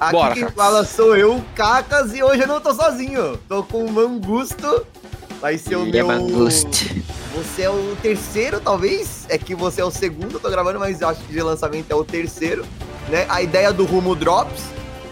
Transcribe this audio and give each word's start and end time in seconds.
Aqui 0.00 0.12
Bora, 0.12 0.34
quem 0.34 0.48
fala 0.48 0.84
sou 0.84 1.14
eu, 1.16 1.44
Cacas, 1.54 2.14
e 2.14 2.22
hoje 2.22 2.42
eu 2.42 2.46
não 2.48 2.60
tô 2.60 2.72
sozinho. 2.74 3.38
Tô 3.48 3.62
com 3.62 3.84
o 3.84 3.92
Mangusto. 3.92 4.86
Vai 5.40 5.58
ser 5.58 5.76
o 5.76 5.82
Ele 5.82 5.98
é 5.98 6.02
meu. 6.02 6.06
manguste. 6.06 7.02
Você 7.34 7.62
é 7.62 7.70
o 7.70 7.96
terceiro, 8.02 8.60
talvez. 8.60 9.24
É 9.28 9.36
que 9.38 9.54
você 9.54 9.80
é 9.80 9.84
o 9.84 9.90
segundo, 9.90 10.34
eu 10.34 10.40
tô 10.40 10.50
gravando, 10.50 10.78
mas 10.78 11.00
eu 11.00 11.08
acho 11.08 11.20
que 11.22 11.32
de 11.32 11.42
lançamento 11.42 11.90
é 11.90 11.94
o 11.94 12.04
terceiro. 12.04 12.64
Né? 13.08 13.26
A 13.28 13.42
ideia 13.42 13.72
do 13.72 13.84
Rumo 13.84 14.14
Drops 14.14 14.62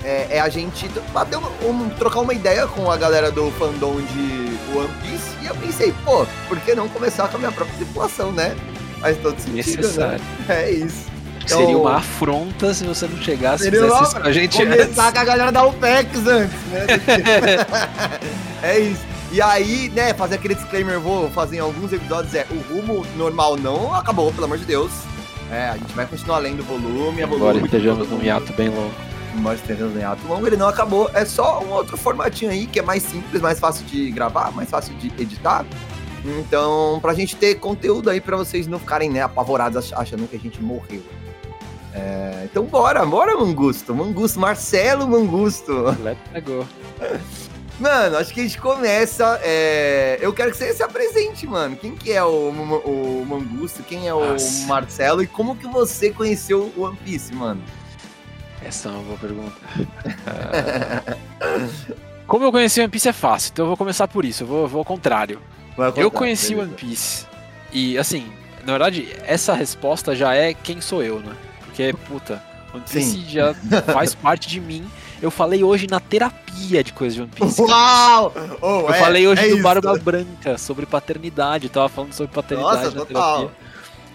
é, 0.05 0.27
é 0.37 0.41
a 0.41 0.49
gente 0.49 0.89
bater 1.13 1.37
uma- 1.37 1.51
um- 1.67 1.89
trocar 1.91 2.21
uma 2.21 2.33
ideia 2.33 2.67
com 2.67 2.91
a 2.91 2.97
galera 2.97 3.31
do 3.31 3.51
fandom 3.53 3.97
de 4.01 4.77
One 4.77 4.89
Piece. 5.03 5.29
E 5.43 5.47
eu 5.47 5.55
pensei, 5.57 5.95
pô, 6.05 6.27
por 6.49 6.59
que 6.61 6.75
não 6.75 6.89
começar 6.89 7.29
com 7.29 7.37
a 7.37 7.41
minha 7.41 7.53
própria 7.53 7.77
tripulação, 7.77 8.33
né? 8.33 8.57
Faz 9.01 9.17
todo 9.19 9.39
sentido, 9.39 9.55
Necessário. 9.77 10.19
né? 10.19 10.45
É 10.49 10.71
isso. 10.71 11.07
Seria 11.57 11.77
uma 11.79 11.97
afronta 11.97 12.73
se 12.75 12.85
você 12.85 13.07
não 13.07 13.17
chegasse 13.19 13.69
e 13.69 13.71
fizesse 13.71 14.03
isso 14.03 14.21
com 14.21 14.27
a 14.27 14.33
gente 14.33 14.63
antes. 14.63 14.81
Começar 14.85 15.13
com 15.13 15.19
a 15.19 15.25
galera 15.25 15.53
da 15.53 15.65
UPEX 15.67 16.27
antes, 16.27 16.57
né? 16.71 16.87
é 18.63 18.79
isso. 18.81 19.01
E 19.31 19.43
aí, 19.43 19.91
né, 19.95 20.15
fazer 20.15 20.37
aquele 20.37 20.55
disclaimer, 20.55 20.95
eu 20.95 21.01
vou 21.01 21.31
fazer 21.31 21.57
em 21.57 21.61
alguns 21.61 21.93
episódios, 21.93 22.35
é, 22.35 22.47
o 22.51 22.73
rumo 22.75 23.05
normal 23.17 23.57
não 23.57 23.95
acabou, 23.95 24.33
pelo 24.33 24.45
amor 24.47 24.57
de 24.59 24.65
Deus. 24.65 24.91
É, 25.51 25.69
a 25.71 25.77
gente 25.77 25.93
vai 25.95 26.07
continuar 26.07 26.39
lendo 26.39 26.61
o 26.61 26.65
volume, 26.65 27.23
a 27.23 27.27
volume. 27.27 27.49
Agora 27.51 27.65
estejamos 27.65 28.09
num 28.09 28.23
hiato 28.23 28.53
bem 28.55 28.69
longo. 28.69 28.93
Embora 29.37 29.55
estejamos 29.57 29.97
em 29.97 30.03
ato 30.03 30.27
longo, 30.27 30.47
ele 30.47 30.57
não 30.57 30.67
acabou. 30.69 31.11
É 31.15 31.25
só 31.25 31.63
um 31.63 31.71
outro 31.71 31.97
formatinho 31.97 32.51
aí, 32.51 32.67
que 32.67 32.79
é 32.81 32.83
mais 32.83 33.03
simples, 33.03 33.41
mais 33.41 33.61
fácil 33.61 33.85
de 33.87 34.11
gravar, 34.11 34.51
mais 34.53 34.69
fácil 34.69 34.95
de 34.95 35.09
editar. 35.23 35.65
Então, 36.25 36.99
pra 37.01 37.15
gente 37.15 37.37
ter 37.37 37.55
conteúdo 37.57 38.11
aí 38.11 38.21
pra 38.21 38.37
vocês 38.37 38.67
não 38.67 38.79
ficarem, 38.79 39.09
né, 39.11 39.23
apavorados 39.23 39.77
ach- 39.93 39.93
achando 40.01 40.27
que 40.29 40.35
a 40.37 40.39
gente 40.41 40.61
morreu. 40.61 41.03
É, 41.99 42.45
então 42.45 42.65
bora, 42.65 43.05
bora, 43.05 43.37
Mangusto. 43.37 43.95
Mangusto, 43.95 44.39
Marcelo 44.39 45.09
Mangusto. 45.09 45.73
Let's 46.03 46.45
go. 46.45 46.67
Mano, 47.81 48.17
acho 48.17 48.33
que 48.35 48.41
a 48.41 48.43
gente 48.43 48.59
começa. 48.59 49.39
é, 49.43 50.19
Eu 50.21 50.33
quero 50.33 50.51
que 50.51 50.57
você 50.57 50.73
se 50.73 50.83
apresente, 50.83 51.47
mano. 51.47 51.77
Quem 51.77 51.95
que 51.95 52.13
é 52.13 52.23
o, 52.25 52.51
Ma- 52.53 52.77
o 52.79 53.25
Mangusto? 53.29 53.83
Quem 53.83 54.09
é 54.09 54.15
o 54.15 54.33
Nossa. 54.33 54.67
Marcelo? 54.67 55.23
E 55.23 55.27
como 55.27 55.57
que 55.57 55.67
você 55.67 56.11
conheceu 56.11 56.73
o 56.77 56.83
One 56.83 56.97
Piece, 57.05 57.33
mano? 57.35 57.63
Essa 58.65 58.89
é 58.89 58.93
uma 58.93 59.03
boa 59.03 59.19
pergunta. 59.19 59.57
Ah, 60.27 61.17
Como 62.27 62.45
eu 62.45 62.51
conheci 62.53 62.81
One 62.81 62.89
Piece 62.91 63.09
é 63.09 63.13
fácil, 63.13 63.51
então 63.53 63.65
eu 63.65 63.69
vou 63.69 63.77
começar 63.77 64.07
por 64.09 64.25
isso, 64.25 64.43
eu 64.43 64.47
vou, 64.47 64.69
vou 64.69 64.81
ao 64.81 64.85
contrário. 64.85 65.41
Vai 65.77 65.89
Eu 65.91 65.95
contar, 66.11 66.11
conheci 66.11 66.51
beleza. 66.55 66.69
One 66.69 66.75
Piece. 66.77 67.27
E 67.73 67.97
assim, 67.97 68.27
na 68.67 68.73
verdade, 68.73 69.09
essa 69.25 69.55
resposta 69.55 70.15
já 70.17 70.35
é 70.35 70.53
quem 70.53 70.81
sou 70.81 71.03
eu, 71.03 71.21
né? 71.21 71.33
Porque, 71.79 71.93
puta, 72.09 72.43
One 72.75 72.83
Piece 72.91 73.21
já 73.29 73.55
faz 73.93 74.13
parte 74.17 74.49
de 74.49 74.61
mim. 74.61 74.85
Eu 75.23 75.31
falei 75.31 75.63
hoje 75.63 75.87
na 75.89 76.01
terapia 76.01 76.83
de 76.83 76.93
coisas 76.93 77.15
de 77.15 77.23
One 77.23 77.31
Piece. 77.33 77.61
Uau! 77.63 78.33
Oh, 78.61 78.67
Eu 78.81 78.91
é, 78.91 78.99
falei 78.99 79.27
hoje 79.29 79.43
é 79.45 79.49
do 79.49 79.55
isso. 79.55 79.63
Barba 79.63 79.97
Branca, 79.99 80.59
sobre 80.59 80.85
paternidade. 80.87 81.67
Eu 81.67 81.71
tava 81.71 81.89
falando 81.89 82.13
sobre 82.13 82.33
paternidade 82.35 82.85
Nossa, 82.85 82.91
na 82.97 83.05
total. 83.05 83.37
terapia. 83.39 83.69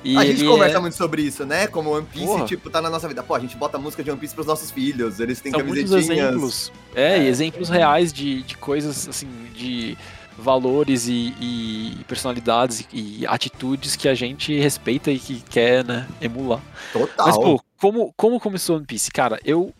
E 0.05 0.17
a 0.17 0.25
gente 0.25 0.43
conversa 0.45 0.75
é- 0.77 0.81
muito 0.81 0.97
sobre 0.97 1.21
isso, 1.21 1.45
né? 1.45 1.67
Como 1.67 1.91
One 1.91 2.05
Piece, 2.05 2.25
Porra. 2.25 2.45
tipo, 2.45 2.69
tá 2.69 2.81
na 2.81 2.89
nossa 2.89 3.07
vida. 3.07 3.23
Pô, 3.23 3.35
a 3.35 3.39
gente 3.39 3.55
bota 3.55 3.77
música 3.77 4.03
de 4.03 4.11
One 4.11 4.19
Piece 4.19 4.35
pros 4.35 4.45
nossos 4.47 4.69
filhos, 4.69 5.21
eles 5.21 5.39
têm 5.39 5.49
São 5.53 5.63
muitos 5.63 5.89
camisetinhas. 5.89 6.27
exemplos. 6.27 6.71
É, 6.93 7.17
É. 7.19 7.25
exemplos 7.25 7.69
reais 7.69 8.11
de, 8.11 8.43
de 8.43 8.57
coisas, 8.57 9.07
assim, 9.07 9.29
de 9.55 9.97
valores 10.37 11.07
e, 11.07 11.33
e 11.39 12.03
personalidades 12.07 12.87
e 12.91 13.25
atitudes 13.27 13.95
que 13.95 14.07
a 14.07 14.15
gente 14.15 14.57
respeita 14.57 15.11
e 15.11 15.19
que 15.19 15.41
quer, 15.41 15.83
né, 15.85 16.07
emular. 16.21 16.61
Total. 16.91 17.27
Mas, 17.27 17.35
pô, 17.35 17.63
como, 17.79 18.13
como 18.17 18.39
começou 18.39 18.77
One 18.77 18.85
Piece? 18.85 19.11
Cara, 19.11 19.39
eu 19.45 19.73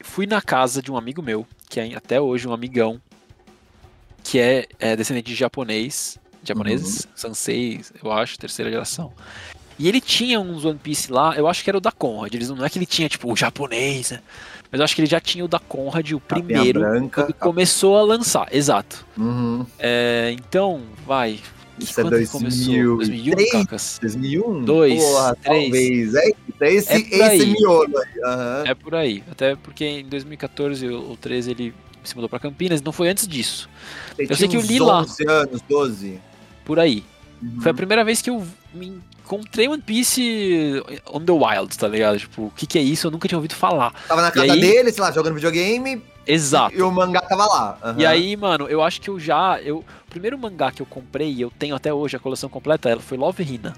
fui 0.00 0.26
na 0.26 0.42
casa 0.42 0.82
de 0.82 0.90
um 0.90 0.96
amigo 0.96 1.22
meu, 1.22 1.46
que 1.68 1.80
é 1.80 1.94
até 1.94 2.20
hoje 2.20 2.48
um 2.48 2.52
amigão, 2.52 3.00
que 4.22 4.38
é, 4.38 4.66
é 4.78 4.96
descendente 4.96 5.30
de 5.30 5.34
japonês, 5.34 6.18
japoneses, 6.42 7.06
Sansei, 7.14 7.80
eu 8.02 8.10
acho, 8.10 8.38
terceira 8.38 8.70
geração. 8.70 9.12
E 9.78 9.88
ele 9.88 10.00
tinha 10.00 10.38
uns 10.38 10.64
One 10.64 10.78
Piece 10.78 11.10
lá, 11.10 11.34
eu 11.36 11.48
acho 11.48 11.64
que 11.64 11.70
era 11.70 11.78
o 11.78 11.80
da 11.80 11.90
Conrad. 11.90 12.34
Eles 12.34 12.50
não 12.50 12.64
é 12.64 12.68
que 12.68 12.78
ele 12.78 12.84
tinha, 12.84 13.08
tipo, 13.08 13.32
o 13.32 13.36
japonês, 13.36 14.10
né? 14.10 14.20
Mas 14.70 14.78
eu 14.80 14.84
acho 14.84 14.94
que 14.94 15.00
ele 15.00 15.08
já 15.10 15.20
tinha 15.20 15.44
o 15.44 15.48
da 15.48 15.58
Conrad, 15.58 16.12
o 16.12 16.20
Capinha 16.20 16.44
primeiro, 16.44 16.80
branca. 16.80 17.22
quando 17.24 17.34
começou 17.34 17.96
a 17.98 18.02
lançar. 18.02 18.48
Exato. 18.52 19.04
Uhum. 19.18 19.66
É, 19.78 20.34
então, 20.38 20.80
vai. 21.06 21.40
Isso 21.78 21.98
é 22.00 22.04
que 22.04 22.26
começou? 22.28 22.96
2003? 22.96 22.98
2001, 22.98 23.50
Cacas? 23.64 23.98
2001? 24.02 24.64
Dois, 24.64 25.02
Porra, 25.02 25.36
três. 25.42 25.62
talvez. 25.64 26.14
É, 26.14 26.30
esse, 26.74 26.92
É 26.92 27.00
por 27.00 27.22
aí. 27.22 27.36
esse 27.38 27.46
miolo 27.46 27.98
aí. 27.98 28.22
Aham. 28.24 28.62
É 28.66 28.74
por 28.74 28.94
aí. 28.94 29.24
Até 29.30 29.56
porque 29.56 29.84
em 29.84 30.04
2014 30.04 30.88
ou 30.88 31.16
13 31.16 31.50
ele 31.52 31.74
se 32.04 32.14
mudou 32.14 32.28
pra 32.28 32.38
Campinas, 32.38 32.80
não 32.82 32.92
foi 32.92 33.08
antes 33.08 33.26
disso. 33.26 33.68
Você 34.14 34.26
eu 34.30 34.36
sei 34.36 34.48
que 34.48 34.56
eu 34.56 34.60
li 34.60 34.78
lá. 34.78 35.00
11 35.00 35.26
anos, 35.28 35.62
12. 35.68 36.20
Por 36.64 36.78
aí. 36.78 37.02
Uhum. 37.42 37.60
Foi 37.60 37.70
a 37.70 37.74
primeira 37.74 38.04
vez 38.04 38.20
que 38.20 38.30
eu 38.30 38.44
me 38.74 39.00
encontrei 39.24 39.68
One 39.68 39.80
Piece 39.82 40.82
on 41.06 41.20
the 41.20 41.32
Wild, 41.32 41.76
tá 41.78 41.88
ligado? 41.88 42.18
Tipo, 42.18 42.46
o 42.46 42.50
que, 42.50 42.66
que 42.66 42.78
é 42.78 42.82
isso? 42.82 43.06
Eu 43.06 43.10
nunca 43.10 43.26
tinha 43.28 43.38
ouvido 43.38 43.54
falar. 43.54 43.92
Tava 44.06 44.22
na 44.22 44.30
casa 44.30 44.52
aí- 44.52 44.60
dele, 44.60 44.92
sei 44.92 45.02
lá, 45.02 45.10
jogando 45.12 45.34
videogame, 45.34 46.02
Exato. 46.26 46.74
e 46.76 46.82
o 46.82 46.90
mangá 46.90 47.20
tava 47.22 47.46
lá. 47.46 47.78
Aham. 47.82 47.96
E 47.98 48.04
aí, 48.06 48.36
mano, 48.36 48.68
eu 48.68 48.82
acho 48.82 49.00
que 49.00 49.08
eu 49.08 49.18
já. 49.18 49.58
Eu, 49.62 49.78
o 49.78 50.10
primeiro 50.10 50.38
mangá 50.38 50.70
que 50.70 50.82
eu 50.82 50.86
comprei, 50.86 51.32
e 51.32 51.40
eu 51.40 51.50
tenho 51.58 51.74
até 51.74 51.92
hoje 51.94 52.16
a 52.16 52.20
coleção 52.20 52.48
completa, 52.48 52.88
ela 52.90 53.00
foi 53.00 53.16
Love 53.16 53.42
Hina. 53.42 53.74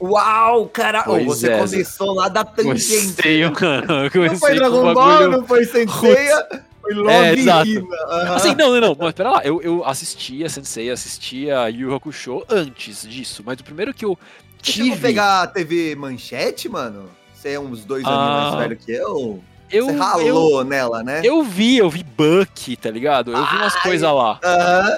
Uau, 0.00 0.66
cara! 0.68 1.02
Pois 1.04 1.24
você 1.24 1.52
é, 1.52 1.58
começou 1.58 2.14
lá 2.14 2.28
da 2.28 2.44
tangente. 2.44 3.04
Gostei, 3.06 3.42
mano. 3.48 3.54
Eu 3.94 4.02
Não 4.04 4.10
comecei 4.10 4.38
foi 4.38 4.54
Dragon 4.56 4.92
Ball, 4.92 5.30
não 5.30 5.46
foi 5.46 5.64
Senseiya, 5.64 6.64
foi 6.84 6.94
Love 6.94 7.10
É, 7.10 7.32
exato. 7.32 7.88
Aham. 8.08 8.34
Assim, 8.34 8.54
não, 8.54 8.72
não, 8.72 8.80
não, 8.80 8.96
mas 8.98 9.12
pera 9.12 9.30
lá, 9.30 9.40
eu, 9.44 9.62
eu 9.62 9.84
assistia 9.84 10.48
Sensei, 10.48 10.90
assistia 10.90 11.68
Yu 11.70 11.94
Hakusho 11.94 12.44
antes 12.48 13.08
disso, 13.08 13.42
mas 13.44 13.58
o 13.58 13.64
primeiro 13.64 13.94
que 13.94 14.04
eu 14.04 14.18
Você 14.62 14.72
tive, 14.72 14.96
pegar 14.96 15.42
a 15.42 15.46
TV 15.46 15.94
Manchete, 15.96 16.68
mano? 16.68 17.08
Você 17.34 17.50
é 17.52 17.60
uns 17.60 17.84
dois 17.84 18.04
anos 18.04 18.18
Ah, 18.18 18.50
mais 18.50 18.54
velho 18.54 18.76
que 18.76 18.92
eu? 18.92 19.42
eu, 19.70 19.86
Você 19.86 19.92
eu, 19.92 19.98
ralou 19.98 20.64
nela, 20.64 21.02
né? 21.02 21.22
eu 21.24 21.42
vi, 21.42 21.78
eu 21.78 21.88
vi 21.88 22.02
Buck, 22.04 22.76
tá 22.76 22.90
ligado? 22.90 23.32
Eu 23.32 23.46
vi 23.46 23.56
umas 23.56 23.74
coisas 23.76 24.08
lá. 24.08 24.38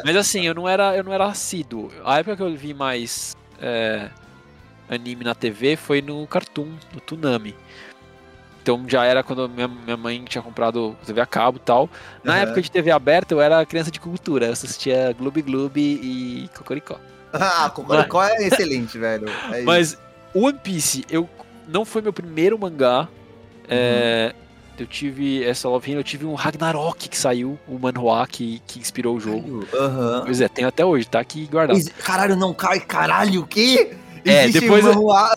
Mas 0.05 0.17
assim, 0.17 0.47
eu 0.47 0.55
não 0.55 0.69
era, 0.69 0.97
eu 0.97 1.05
não 1.05 1.13
era 1.13 1.27
assíduo. 1.27 1.91
A 2.05 2.19
época 2.19 2.37
que 2.37 2.43
eu 2.43 2.55
vi 2.57 2.75
mais 2.75 3.37
é, 3.61 4.11
anime 4.89 5.25
na 5.25 5.35
TV 5.35 5.77
foi 5.77 6.03
no 6.03 6.27
Cartoon, 6.27 6.69
no 6.93 7.01
Toonami. 7.01 7.55
Então 8.66 8.82
já 8.88 9.04
era 9.04 9.22
quando 9.22 9.49
minha, 9.49 9.69
minha 9.69 9.97
mãe 9.97 10.25
tinha 10.28 10.43
comprado 10.43 10.97
TV 11.06 11.21
a 11.21 11.27
cabo 11.27 11.59
e 11.59 11.60
tal. 11.60 11.88
Na 12.25 12.32
Aham. 12.32 12.43
época 12.43 12.60
de 12.60 12.69
TV 12.69 12.91
aberta, 12.91 13.32
eu 13.32 13.41
era 13.41 13.65
criança 13.65 13.93
de 13.93 14.00
cultura. 14.00 14.47
Eu 14.47 14.53
assistia 14.53 15.15
Gloob 15.16 15.41
Gloob 15.41 15.81
e 15.81 16.50
Cocoricó. 16.53 16.99
Ah, 17.32 17.71
Cocoricó 17.72 18.25
é 18.25 18.47
excelente, 18.47 18.99
velho. 18.99 19.28
É. 19.53 19.62
Mas 19.62 19.99
One 20.34 20.59
Piece, 20.59 21.04
eu 21.10 21.28
não 21.69 21.84
foi 21.84 22.00
meu 22.00 22.12
primeiro 22.12 22.59
mangá. 22.59 23.09
É, 23.69 24.34
eu 24.78 24.87
tive 24.87 25.44
essa 25.44 25.69
Love 25.69 25.91
Hina, 25.91 26.00
eu 26.00 26.04
tive 26.04 26.25
um 26.25 26.34
Ragnarok 26.34 27.09
que 27.09 27.16
saiu, 27.19 27.59
o 27.69 27.78
manhwa 27.78 28.27
que, 28.27 28.62
que 28.66 28.78
inspirou 28.78 29.16
o 29.16 29.21
jogo. 29.21 29.66
Aham. 29.75 30.22
Pois 30.25 30.41
é, 30.41 30.48
tenho 30.48 30.66
até 30.66 30.84
hoje, 30.84 31.06
tá 31.06 31.21
aqui 31.21 31.47
guardado. 31.47 31.78
Caralho, 32.03 32.34
não 32.37 32.54
cai, 32.54 32.81
caralho, 32.81 33.43
o 33.43 33.47
quê? 33.47 33.97
É, 34.27 34.49
depois- 34.49 34.85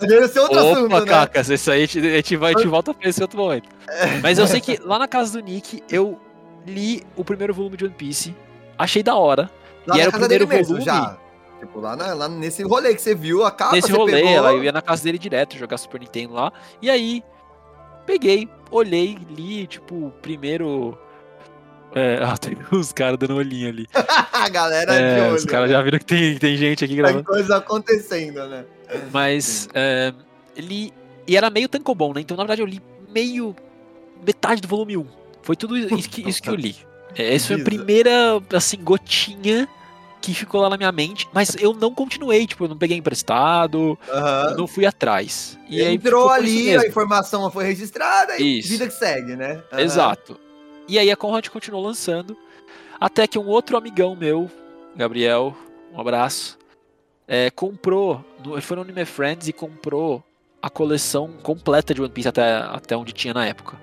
Deve 0.01 0.27
ser 0.27 0.39
outro 0.39 0.59
Opa, 0.59 0.71
assunto, 0.71 0.99
né? 0.99 1.05
Cacas, 1.05 1.49
isso 1.49 1.71
aí 1.71 1.83
a 1.83 1.85
gente, 1.85 2.35
vai, 2.37 2.53
a 2.53 2.57
gente 2.57 2.67
volta 2.67 2.93
pra 2.93 3.09
esse 3.09 3.21
outro 3.21 3.37
momento. 3.39 3.69
Mas 4.21 4.37
eu 4.39 4.47
sei 4.47 4.59
que 4.61 4.79
lá 4.83 4.97
na 4.99 5.07
casa 5.07 5.33
do 5.39 5.45
Nick, 5.45 5.83
eu 5.89 6.19
li 6.65 7.03
o 7.15 7.23
primeiro 7.23 7.53
volume 7.53 7.77
de 7.77 7.85
One 7.85 7.93
Piece, 7.93 8.35
achei 8.77 9.01
da 9.03 9.15
hora. 9.15 9.49
Lá 9.87 9.97
E 9.97 10.01
era 10.01 10.09
o 10.09 10.11
casa 10.11 10.23
primeiro 10.25 10.47
mesmo, 10.47 10.65
volume? 10.67 10.85
já. 10.85 11.17
Tipo, 11.59 11.79
lá, 11.81 11.95
na- 11.95 12.13
lá 12.13 12.29
nesse 12.29 12.63
rolê 12.63 12.95
que 12.95 13.01
você 13.01 13.13
viu, 13.13 13.43
a 13.43 13.51
capa, 13.51 13.75
Nesse 13.75 13.89
você 13.91 13.97
rolê, 13.97 14.13
pegou... 14.13 14.29
ela, 14.29 14.51
eu 14.53 14.63
ia 14.63 14.71
na 14.71 14.81
casa 14.81 15.03
dele 15.03 15.17
direto 15.17 15.57
jogar 15.57 15.77
Super 15.77 15.99
Nintendo 15.99 16.33
lá. 16.35 16.53
E 16.81 16.89
aí, 16.89 17.21
peguei, 18.05 18.47
olhei, 18.71 19.17
li, 19.29 19.67
tipo, 19.67 19.95
o 20.07 20.11
primeiro. 20.21 20.97
É, 21.95 22.19
ah, 22.23 22.37
tem 22.37 22.55
os 22.71 22.91
caras 22.91 23.17
dando 23.17 23.35
olhinho 23.35 23.69
ali. 23.69 23.87
a 24.33 24.47
galera 24.49 24.93
É, 24.93 25.15
de 25.15 25.21
olho. 25.27 25.35
os 25.35 25.45
caras 25.45 25.69
já 25.71 25.81
viram 25.81 25.97
que 25.99 26.05
tem, 26.05 26.37
tem 26.37 26.55
gente 26.55 26.83
aqui 26.85 26.93
Tem 26.93 27.03
gravando. 27.03 27.23
coisa 27.23 27.57
acontecendo, 27.57 28.45
né? 28.47 28.65
Mas 29.11 29.67
é, 29.73 30.13
li. 30.57 30.93
E 31.27 31.35
era 31.37 31.49
meio 31.49 31.67
tankobon, 31.69 32.13
né? 32.13 32.21
Então, 32.21 32.35
na 32.37 32.43
verdade, 32.43 32.61
eu 32.61 32.65
li 32.65 32.81
meio. 33.11 33.55
metade 34.25 34.61
do 34.61 34.67
volume 34.67 34.97
1. 34.97 35.05
Foi 35.41 35.55
tudo 35.55 35.77
isso 35.77 36.09
que, 36.09 36.27
isso 36.29 36.41
que 36.41 36.49
eu 36.49 36.55
li. 36.55 36.75
É, 37.15 37.33
Essa 37.33 37.47
foi 37.47 37.61
a 37.61 37.63
primeira, 37.63 38.11
assim, 38.53 38.77
gotinha 38.77 39.67
que 40.21 40.33
ficou 40.33 40.61
lá 40.61 40.69
na 40.69 40.77
minha 40.77 40.91
mente. 40.91 41.27
Mas 41.33 41.55
eu 41.59 41.73
não 41.73 41.93
continuei, 41.93 42.45
tipo, 42.45 42.65
eu 42.65 42.69
não 42.69 42.77
peguei 42.77 42.97
emprestado, 42.97 43.97
eu 44.51 44.57
não 44.57 44.67
fui 44.67 44.85
atrás. 44.85 45.57
E 45.67 45.81
aí 45.81 45.95
Entrou 45.95 46.25
isso 46.25 46.33
ali, 46.33 46.77
a 46.77 46.85
informação 46.87 47.49
foi 47.49 47.63
registrada 47.65 48.37
e 48.37 48.59
Isso. 48.59 48.67
vida 48.69 48.85
que 48.87 48.93
segue, 48.93 49.35
né? 49.35 49.61
Aham. 49.71 49.81
Exato. 49.81 50.39
E 50.89 50.97
aí 50.99 51.09
a 51.11 51.15
Conrad 51.15 51.47
continuou 51.47 51.83
lançando. 51.83 52.35
Até 52.99 53.25
que 53.27 53.39
um 53.39 53.47
outro 53.47 53.77
amigão 53.77 54.15
meu, 54.15 54.49
Gabriel, 54.95 55.55
um 55.93 56.01
abraço, 56.01 56.57
é, 57.27 57.49
comprou. 57.49 58.25
Ele 58.45 58.59
foi 58.61 58.75
no 58.75 58.81
Anime 58.83 59.05
Friends 59.05 59.47
e 59.47 59.53
comprou 59.53 60.21
a 60.61 60.69
coleção 60.69 61.29
completa 61.41 61.93
de 61.93 62.01
One 62.01 62.11
Piece 62.11 62.27
até, 62.27 62.53
até 62.57 62.97
onde 62.97 63.13
tinha 63.13 63.33
na 63.33 63.45
época. 63.45 63.77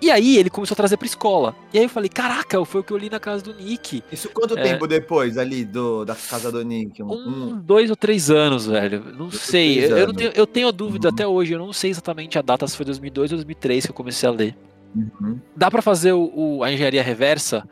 E 0.00 0.10
aí 0.10 0.36
ele 0.36 0.50
começou 0.50 0.74
a 0.74 0.76
trazer 0.76 0.96
pra 0.98 1.06
escola. 1.06 1.54
E 1.72 1.78
aí 1.78 1.84
eu 1.84 1.88
falei, 1.88 2.08
caraca, 2.10 2.62
foi 2.64 2.80
o 2.80 2.84
que 2.84 2.92
eu 2.92 2.96
li 2.96 3.08
na 3.08 3.18
casa 3.20 3.42
do 3.44 3.54
Nick. 3.54 4.02
Isso 4.12 4.28
quanto 4.30 4.56
É. 4.58 4.62
tempo 4.62 4.86
depois 4.86 5.38
ali 5.38 5.64
do, 5.64 6.04
da 6.04 6.14
casa 6.14 6.52
do 6.52 6.62
Nick? 6.62 7.02
Um, 7.02 7.10
Um, 7.12 7.58
dois 7.58 7.88
ou 7.90 7.96
três 7.96 8.30
anos, 8.30 8.66
velho. 8.66 9.02
Não 9.12 9.28
Dois 9.28 9.40
sei. 9.40 9.82
Eu, 9.84 9.96
eu 9.98 10.06
não 10.08 10.14
tenho, 10.14 10.32
eu 10.34 10.46
tenho 10.46 10.68
a 10.68 10.70
dúvida 10.70 11.08
Uhum. 11.08 11.14
até 11.14 11.26
hoje. 11.26 11.52
Eu 11.54 11.58
não 11.58 11.72
sei 11.72 11.90
exatamente 11.90 12.38
a 12.38 12.42
data, 12.42 12.66
se 12.66 12.76
foi 12.76 12.84
2002 12.84 13.32
ou 13.32 13.36
2003 13.38 13.84
que 13.86 13.90
eu 13.90 13.94
comecei 13.94 14.28
a 14.28 14.32
ler. 14.32 14.54
Uhum. 14.94 15.40
Dá 15.56 15.70
pra 15.70 15.82
fazer 15.82 16.12
o, 16.12 16.30
o- 16.58 16.62
a 16.64 16.72
engenharia 16.72 17.02
reversa 17.02 17.68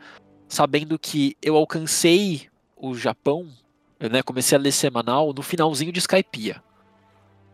sabendo 0.47 0.99
que 0.99 1.35
eu 1.41 1.55
alcancei 1.55 2.47
o 2.75 2.93
Japão, 2.95 3.47
eu 3.99 4.09
né, 4.09 4.21
comecei 4.21 4.57
a 4.57 4.61
ler 4.61 4.71
semanal 4.71 5.33
no 5.33 5.41
finalzinho 5.41 5.91
de 5.91 5.99
Skypiea. 5.99 6.61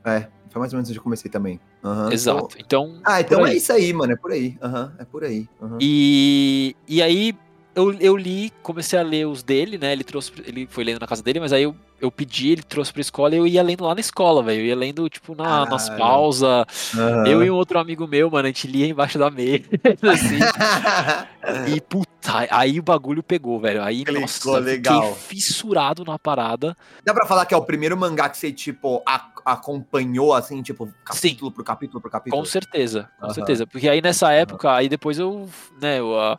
É, 0.04 0.27
foi 0.50 0.60
mais 0.60 0.74
ou 0.74 0.77
menos 0.77 0.89
onde 0.89 0.98
eu 0.98 1.04
comecei 1.04 1.30
também. 1.30 1.60
Aham, 1.83 2.12
Exato. 2.12 2.57
Então. 2.60 2.88
então- 2.88 3.01
Ah, 3.06 3.21
então 3.21 3.45
é 3.45 3.56
isso 3.56 3.71
aí, 3.71 3.94
mano. 3.94 4.13
É 4.13 4.16
por 4.16 4.31
aí. 4.31 4.57
Aham, 4.62 4.94
é 4.98 5.06
por 5.06 5.24
aí. 5.24 5.48
Aham. 5.62 5.77
E, 5.80 6.75
e 6.88 7.01
aí 7.01 7.33
eu, 7.75 7.94
eu 8.00 8.18
li, 8.18 8.51
comecei 8.62 8.98
a 9.00 9.04
ler 9.04 9.27
os 9.27 9.44
dele, 9.44 9.77
né? 9.77 9.92
Ele 9.94 10.04
trouxe, 10.04 10.31
ele 10.45 10.68
foi 10.69 10.83
lendo 10.83 11.00
na 11.00 11.07
casa 11.07 11.24
dele, 11.24 11.39
mas 11.39 11.54
aí 11.54 11.63
eu, 11.63 11.75
eu 12.01 12.12
pedi, 12.12 12.50
ele 12.51 12.63
trouxe 12.63 12.92
pra 12.92 13.01
escola 13.01 13.33
e 13.36 13.38
eu 13.38 13.48
ia 13.48 13.62
lendo 13.63 13.83
lá 13.86 13.94
na 13.94 14.01
escola, 14.01 14.42
velho. 14.44 14.62
Eu 14.62 14.66
ia 14.66 14.75
lendo, 14.75 15.07
tipo, 15.10 15.36
na, 15.36 15.66
nas 15.66 15.89
pausas. 15.89 16.66
Aham. 16.95 17.27
Eu 17.27 17.44
e 17.44 17.50
um 17.51 17.56
outro 17.56 17.80
amigo 17.80 18.07
meu, 18.07 18.30
mano, 18.30 18.45
a 18.48 18.51
gente 18.51 18.68
lia 18.68 18.88
embaixo 18.88 19.18
da 19.19 19.30
mesa, 19.30 19.63
assim. 20.12 20.39
E 21.68 21.81
puta, 21.81 22.48
aí 22.51 22.80
o 22.80 22.83
bagulho 22.83 23.24
pegou, 23.24 23.60
velho. 23.60 23.81
Aí, 23.81 24.04
Clicou 24.04 24.21
nossa, 24.21 24.60
legal. 24.60 25.16
fiquei 25.16 25.39
fissurado 25.39 26.04
na 26.06 26.19
parada. 26.19 26.75
Dá 27.04 27.13
pra 27.13 27.25
falar 27.25 27.45
que 27.45 27.54
é 27.54 27.57
o 27.57 27.63
primeiro 27.66 27.98
mangá 27.98 28.30
que 28.30 28.38
você, 28.38 28.51
tipo, 28.51 29.01
a- 29.07 29.31
acompanhou, 29.45 30.33
assim, 30.33 30.62
tipo, 30.62 30.94
capítulo 31.04 31.51
por 31.51 31.63
capítulo 31.63 32.01
por 32.01 32.12
capítulo? 32.12 32.42
Com 32.42 32.45
certeza, 32.48 33.10
com 33.19 33.25
Aham. 33.25 33.33
certeza. 33.33 33.66
Porque 33.66 33.89
aí 33.89 34.01
nessa 34.01 34.31
época, 34.31 34.71
aí 34.74 34.88
depois 34.89 35.18
eu, 35.18 35.50
né, 35.81 36.00
eu, 36.00 36.13
eh, 36.19 36.38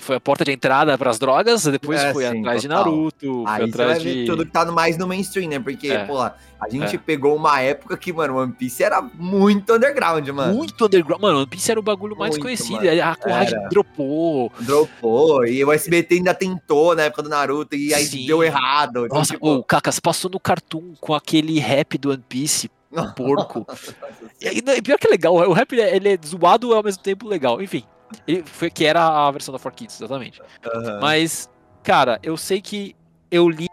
foi 0.00 0.16
a 0.16 0.20
porta 0.20 0.44
de 0.44 0.52
entrada 0.52 0.96
pras 0.98 1.18
drogas, 1.18 1.64
depois 1.64 2.00
É, 2.00 2.12
fui 2.12 2.26
sim, 2.28 2.40
atrás 2.40 2.62
de 2.62 2.68
total. 2.68 2.84
Naruto, 2.84 3.44
Aí 3.46 3.62
fui 3.62 3.70
você 3.72 3.76
vai 3.78 3.86
atrás 3.86 4.02
de... 4.02 4.24
tudo 4.26 4.44
que 4.46 4.52
tá 4.52 4.64
mais 4.66 4.96
no 4.98 5.06
mainstream, 5.06 5.48
né? 5.48 5.58
Porque, 5.58 5.88
É. 5.88 6.04
pô, 6.04 6.18
a 6.20 6.34
gente 6.70 6.96
É. 6.96 6.98
pegou 6.98 7.34
uma 7.36 7.60
época 7.60 7.96
que, 7.96 8.12
mano, 8.12 8.36
One 8.38 8.52
Piece 8.52 8.82
era 8.82 9.00
muito 9.14 9.72
underground, 9.74 10.28
mano. 10.28 10.54
Muito 10.54 10.84
underground. 10.84 11.22
Mano, 11.22 11.38
One 11.38 11.46
Piece 11.46 11.70
era 11.70 11.80
o 11.80 11.82
bagulho 11.82 12.16
mais 12.16 12.30
Muito, 12.32 12.42
conhecido. 12.42 12.84
mano. 12.84 13.02
A 13.02 13.16
Coragem 13.16 13.58
Era. 13.58 13.68
dropou. 13.68 14.52
Dropou, 14.60 15.46
e 15.46 15.64
o 15.64 15.72
SBT 15.72 16.16
ainda 16.16 16.34
tentou 16.34 16.94
na 16.94 17.02
época 17.04 17.22
do 17.22 17.28
Naruto, 17.28 17.74
e 17.76 17.94
aí 17.94 18.04
Sim. 18.04 18.26
deu 18.26 18.42
errado. 18.42 19.06
Então, 19.06 19.18
Nossa, 19.18 19.34
tipo, 19.34 19.48
o 19.48 19.64
Kakas 19.64 19.98
passou 20.00 20.30
no 20.30 20.40
Cartoon 20.40 20.94
com 21.00 21.14
aquele 21.14 21.58
rap 21.58 21.96
do 21.96 22.10
One 22.10 22.24
Piece, 22.28 22.70
porco. 23.16 23.66
E 24.42 24.62
pior 24.82 24.98
que 24.98 25.06
é 25.06 25.10
legal, 25.10 25.34
o 25.34 25.52
rap 25.52 25.72
ele 25.74 26.08
é 26.14 26.18
zoado 26.26 26.72
ao 26.74 26.82
mesmo 26.82 27.02
tempo 27.02 27.28
legal. 27.28 27.60
Enfim, 27.60 27.84
ele 28.26 28.42
foi 28.44 28.70
que 28.70 28.84
era 28.84 29.06
a 29.26 29.30
versão 29.30 29.52
da 29.52 29.58
4Kids, 29.58 29.96
exatamente. 29.96 30.40
Aham. 30.64 30.98
Mas, 31.00 31.48
cara, 31.82 32.18
eu 32.22 32.36
sei 32.36 32.60
que 32.60 32.94
eu 33.30 33.48
li, 33.48 33.66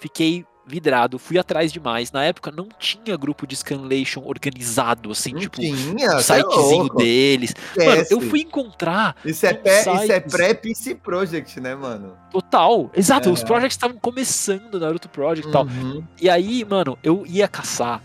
fiquei 0.00 0.44
vidrado, 0.66 1.18
fui 1.18 1.38
atrás 1.38 1.70
demais. 1.72 2.10
Na 2.10 2.24
época 2.24 2.50
não 2.50 2.68
tinha 2.78 3.16
grupo 3.18 3.46
de 3.46 3.54
scanlation 3.54 4.22
organizado, 4.24 5.10
assim, 5.10 5.32
Não 5.32 5.40
tipo, 5.40 5.60
tinha, 5.60 5.74
um 5.74 5.96
é 6.18 6.22
sitezinho 6.22 6.82
louco. 6.84 6.96
deles. 6.96 7.54
Mano, 7.76 7.90
Esquece. 7.90 8.14
eu 8.14 8.20
fui 8.22 8.40
encontrar 8.40 9.14
Isso 9.24 9.44
é, 9.44 9.52
pé, 9.52 9.80
isso 9.80 10.12
é 10.12 10.20
pré-PC 10.20 10.94
Project, 10.94 11.60
né, 11.60 11.74
mano? 11.74 12.16
total. 12.30 12.90
Exato, 12.94 13.30
os 13.30 13.42
É. 13.42 13.44
projects 13.44 13.74
estavam 13.74 13.98
começando, 13.98 14.80
Naruto 14.80 15.08
Project 15.08 15.48
e 15.48 15.52
tal. 15.52 15.64
Uhum. 15.66 16.02
E 16.20 16.30
aí, 16.30 16.64
mano, 16.64 16.98
eu 17.02 17.26
ia 17.26 17.46
caçar. 17.46 18.00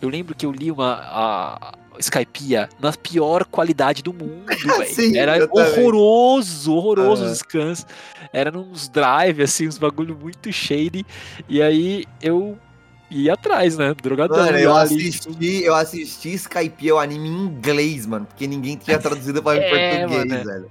Eu 0.00 0.08
lembro 0.08 0.34
que 0.34 0.44
eu 0.44 0.50
li 0.50 0.72
uma 0.72 0.94
a 1.04 1.72
Skypiea 1.98 2.68
na 2.80 2.92
pior 2.92 3.44
qualidade 3.44 4.02
do 4.02 4.12
mundo. 4.12 4.44
Sim, 4.92 5.16
Era 5.16 5.48
horroroso, 5.50 6.74
horroroso 6.74 7.24
os 7.24 7.38
scans. 7.38 7.86
Era 8.32 8.50
nos 8.50 8.88
drive, 8.88 9.42
assim, 9.42 9.68
uns 9.68 9.78
bagulho 9.78 10.16
muito 10.20 10.52
shady. 10.52 11.04
E 11.48 11.62
aí 11.62 12.04
eu 12.20 12.58
ia 13.10 13.34
atrás, 13.34 13.76
né? 13.76 13.94
Drogadão. 14.02 14.36
Mano, 14.38 14.58
eu 14.58 14.74
ali, 14.74 15.08
assisti, 15.08 15.62
eu 15.62 15.74
assisti 15.74 16.34
Skype, 16.34 16.92
o 16.92 16.98
anime 16.98 17.28
em 17.28 17.44
inglês, 17.44 18.06
mano, 18.06 18.26
porque 18.26 18.46
ninguém 18.46 18.76
tinha 18.76 18.98
traduzido 18.98 19.42
para 19.42 19.60
É, 19.62 20.06
português, 20.06 20.30
mano. 20.30 20.44
velho. 20.44 20.70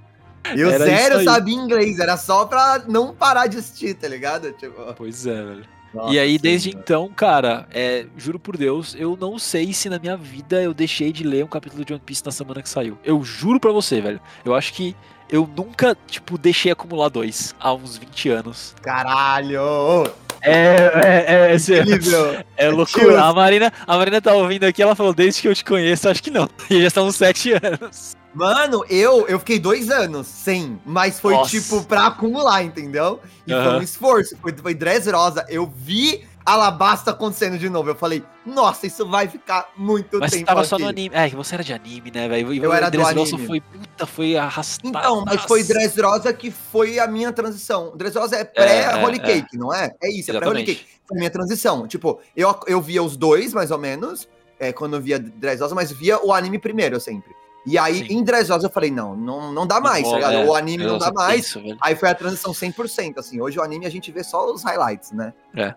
Eu 0.56 0.70
Era 0.70 0.84
sério 0.84 1.22
sabia 1.22 1.54
inglês, 1.54 2.00
era 2.00 2.16
só 2.16 2.44
pra 2.44 2.82
não 2.88 3.14
parar 3.14 3.46
de 3.46 3.58
assistir, 3.58 3.94
tá 3.94 4.08
ligado? 4.08 4.50
Tipo, 4.52 4.92
Pois 4.94 5.24
é, 5.24 5.34
velho. 5.40 5.64
Nossa, 5.94 6.14
e 6.14 6.18
aí, 6.18 6.38
desde 6.38 6.70
então, 6.70 7.08
cara, 7.08 7.66
é, 7.70 8.06
juro 8.16 8.38
por 8.38 8.56
Deus, 8.56 8.94
eu 8.98 9.16
não 9.20 9.38
sei 9.38 9.72
se 9.72 9.88
na 9.88 9.98
minha 9.98 10.16
vida 10.16 10.62
eu 10.62 10.72
deixei 10.72 11.12
de 11.12 11.22
ler 11.24 11.44
um 11.44 11.48
capítulo 11.48 11.84
de 11.84 11.92
One 11.92 12.02
Piece 12.04 12.24
na 12.24 12.32
semana 12.32 12.62
que 12.62 12.68
saiu. 12.68 12.98
Eu 13.04 13.22
juro 13.22 13.60
pra 13.60 13.72
você, 13.72 14.00
velho. 14.00 14.20
Eu 14.44 14.54
acho 14.54 14.72
que 14.72 14.96
eu 15.28 15.48
nunca, 15.56 15.96
tipo, 16.06 16.36
deixei 16.36 16.72
acumular 16.72 17.08
dois 17.08 17.54
há 17.58 17.72
uns 17.72 17.96
20 17.96 18.28
anos. 18.30 18.74
Caralho! 18.82 20.10
É, 20.42 21.24
é, 21.26 21.52
é, 21.52 21.54
Incrível! 21.54 22.44
é 22.56 22.68
loucura. 22.68 23.22
A 23.22 23.32
Marina, 23.32 23.72
a 23.86 23.96
Marina 23.96 24.20
tá 24.20 24.34
ouvindo 24.34 24.64
aqui, 24.64 24.82
ela 24.82 24.96
falou, 24.96 25.14
desde 25.14 25.40
que 25.40 25.48
eu 25.48 25.54
te 25.54 25.64
conheço, 25.64 26.08
acho 26.08 26.22
que 26.22 26.30
não. 26.30 26.48
E 26.68 26.82
já 26.82 26.90
são 26.90 27.06
uns 27.06 27.16
7 27.16 27.52
anos. 27.52 28.16
Mano, 28.34 28.84
eu, 28.88 29.26
eu 29.28 29.38
fiquei 29.38 29.58
dois 29.58 29.90
anos 29.90 30.26
sem, 30.26 30.80
mas 30.86 31.20
foi 31.20 31.34
Nossa. 31.34 31.50
tipo 31.50 31.84
pra 31.84 32.06
acumular, 32.06 32.62
entendeu? 32.62 33.20
E 33.46 33.50
foi 33.50 33.60
Aham. 33.60 33.78
um 33.78 33.82
esforço, 33.82 34.36
foi, 34.40 34.52
foi 34.56 34.74
Dressrosa. 34.74 35.44
Eu 35.48 35.70
vi 35.74 36.24
Alabasta 36.44 37.10
acontecendo 37.12 37.56
de 37.58 37.68
novo. 37.68 37.90
Eu 37.90 37.94
falei, 37.94 38.24
nossa, 38.44 38.86
isso 38.86 39.06
vai 39.08 39.28
ficar 39.28 39.70
muito 39.76 40.18
Mas 40.18 40.32
tempo. 40.32 40.40
você 40.40 40.46
tava 40.46 40.64
só 40.64 40.74
aqui. 40.76 40.82
no 40.84 40.90
anime. 40.90 41.14
É, 41.14 41.30
que 41.30 41.36
você 41.36 41.54
era 41.54 41.62
de 41.62 41.72
anime, 41.72 42.10
né, 42.10 42.28
velho? 42.28 42.52
Eu 42.54 42.72
era 42.72 42.90
do 42.90 43.06
anime. 43.06 43.46
foi, 43.46 43.60
puta, 43.60 44.06
foi 44.06 44.36
arrastado. 44.36 44.88
Então, 44.88 45.24
mas 45.24 45.42
foi 45.42 45.62
Dressrosa 45.62 46.32
que 46.32 46.50
foi 46.50 46.98
a 46.98 47.06
minha 47.06 47.32
transição. 47.32 47.92
Dressrosa 47.96 48.36
é 48.36 48.40
É, 48.40 48.44
pré-Holy 48.44 49.18
é, 49.18 49.20
Cake, 49.20 49.56
não 49.56 49.72
é? 49.72 49.92
É 50.02 50.10
isso, 50.10 50.30
é 50.30 50.38
pré-Holy 50.38 50.62
Exatamente. 50.62 50.74
Cake. 50.74 50.86
Foi 51.06 51.16
a 51.16 51.20
minha 51.20 51.30
transição. 51.30 51.86
Tipo, 51.86 52.20
eu, 52.36 52.58
eu 52.66 52.80
via 52.80 53.02
os 53.02 53.16
dois, 53.16 53.52
mais 53.54 53.70
ou 53.70 53.78
menos, 53.78 54.28
é, 54.58 54.72
quando 54.72 54.96
eu 54.96 55.00
via 55.00 55.18
Dressrosa, 55.18 55.74
mas 55.74 55.92
via 55.92 56.18
o 56.24 56.32
anime 56.32 56.58
primeiro, 56.58 56.98
sempre. 56.98 57.32
E 57.64 57.78
aí, 57.78 58.06
Sim. 58.06 58.14
em 58.18 58.24
Dressrosa, 58.24 58.66
eu 58.66 58.70
falei, 58.70 58.90
não, 58.90 59.14
não, 59.14 59.52
não 59.52 59.66
dá 59.66 59.80
mais, 59.80 60.02
tá 60.02 60.16
Bom, 60.16 60.18
é, 60.18 60.44
o 60.44 60.54
anime 60.54 60.84
não 60.84 60.98
dá 60.98 61.10
Dressrosa 61.10 61.28
mais. 61.28 61.54
velho. 61.54 61.78
Aí 61.80 61.94
foi 61.94 62.08
a 62.08 62.14
transição 62.14 62.52
100%, 62.52 63.18
assim. 63.18 63.40
Hoje 63.40 63.58
o 63.58 63.62
anime 63.62 63.86
a 63.86 63.90
gente 63.90 64.10
vê 64.10 64.24
só 64.24 64.52
os 64.52 64.62
highlights, 64.64 65.12
né? 65.12 65.32
É. 65.54 65.74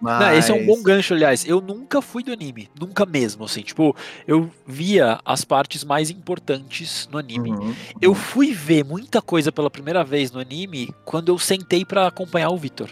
Mas... 0.00 0.20
Não, 0.20 0.32
esse 0.34 0.50
é 0.50 0.54
um 0.54 0.64
bom 0.64 0.80
gancho, 0.82 1.12
aliás. 1.12 1.44
Eu 1.44 1.60
nunca 1.60 2.00
fui 2.00 2.22
do 2.22 2.32
anime. 2.32 2.70
Nunca 2.78 3.04
mesmo, 3.04 3.44
assim. 3.44 3.62
Tipo, 3.62 3.96
eu 4.26 4.48
via 4.66 5.18
as 5.24 5.44
partes 5.44 5.82
mais 5.82 6.08
importantes 6.08 7.08
no 7.10 7.18
anime. 7.18 7.50
Uhum. 7.50 7.74
Eu 8.00 8.14
fui 8.14 8.52
ver 8.52 8.84
muita 8.84 9.20
coisa 9.20 9.50
pela 9.50 9.68
primeira 9.68 10.04
vez 10.04 10.30
no 10.30 10.38
anime 10.40 10.94
quando 11.04 11.30
eu 11.30 11.38
sentei 11.38 11.84
pra 11.84 12.06
acompanhar 12.06 12.50
o 12.50 12.56
Vitor. 12.56 12.88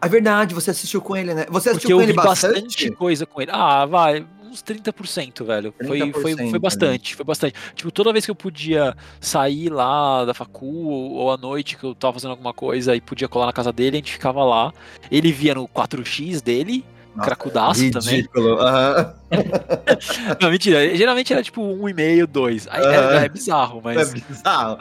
É 0.00 0.08
verdade, 0.08 0.54
você 0.54 0.70
assistiu 0.70 1.00
com 1.00 1.16
ele, 1.16 1.34
né? 1.34 1.46
Você 1.48 1.70
Porque 1.70 1.78
assistiu 1.78 1.90
eu 1.90 1.96
com 1.96 2.02
ele 2.02 2.12
vi 2.12 2.16
bastante? 2.16 2.54
bastante 2.54 2.90
coisa 2.92 3.26
com 3.26 3.42
ele. 3.42 3.50
Ah, 3.52 3.84
vai, 3.84 4.24
uns 4.58 4.62
30%, 4.62 5.44
velho. 5.44 5.74
Foi, 5.86 5.98
30%, 6.00 6.12
foi, 6.20 6.34
né? 6.34 6.50
foi 6.50 6.58
bastante, 6.58 7.14
foi 7.16 7.24
bastante. 7.24 7.54
Tipo, 7.74 7.90
toda 7.90 8.12
vez 8.12 8.24
que 8.24 8.30
eu 8.30 8.34
podia 8.34 8.96
sair 9.20 9.68
lá 9.68 10.24
da 10.24 10.34
facu 10.34 10.66
ou, 10.66 11.12
ou 11.12 11.32
à 11.32 11.36
noite 11.36 11.76
que 11.76 11.84
eu 11.84 11.94
tava 11.94 12.14
fazendo 12.14 12.32
alguma 12.32 12.52
coisa 12.52 12.94
e 12.94 13.00
podia 13.00 13.28
colar 13.28 13.46
na 13.46 13.52
casa 13.52 13.72
dele, 13.72 13.96
a 13.96 14.00
gente 14.00 14.12
ficava 14.12 14.44
lá. 14.44 14.72
Ele 15.10 15.32
via 15.32 15.54
no 15.54 15.66
4x 15.68 16.42
dele, 16.42 16.84
Nossa, 17.14 17.28
cracudaço 17.28 17.90
também. 17.90 18.16
Ridículo. 18.16 18.58
aham. 18.60 19.14
Não, 20.40 20.50
mentira. 20.50 20.96
Geralmente 20.96 21.32
era 21.32 21.42
tipo 21.42 21.60
1,5, 21.62 22.26
2. 22.26 22.68
Aí 22.70 22.82
Aham. 22.84 23.20
é, 23.20 23.24
é 23.24 23.28
bizarro, 23.28 23.78
É 23.78 23.94
mas. 23.94 24.14
bizarro. 24.14 24.78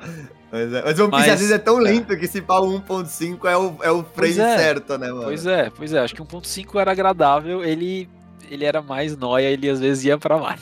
Mas, 0.49 0.73
é, 0.73 0.81
mas 0.81 0.99
o 0.99 1.09
Mas- 1.09 1.23
às 1.29 1.39
vezes 1.39 1.51
é 1.51 1.57
tão 1.57 1.77
lento 1.77 2.15
que 2.17 2.25
se 2.25 2.39
o 2.39 2.43
1.5 2.43 3.45
é 3.49 3.57
o, 3.57 3.75
é 3.81 3.91
o 3.91 4.01
frame 4.03 4.39
é. 4.39 4.57
certo, 4.57 4.97
né, 4.97 5.09
mano? 5.09 5.23
Pois 5.25 5.45
é, 5.45 5.69
pois 5.69 5.91
é. 5.93 5.99
Acho 5.99 6.15
que 6.15 6.21
1.5 6.21 6.79
era 6.79 6.91
agradável. 6.91 7.63
Ele. 7.65 8.07
Ele 8.49 8.65
era 8.65 8.81
mais 8.81 9.15
nóia, 9.17 9.45
ele 9.49 9.69
às 9.69 9.79
vezes 9.79 10.05
ia 10.05 10.17
pra 10.17 10.37
mais. 10.39 10.61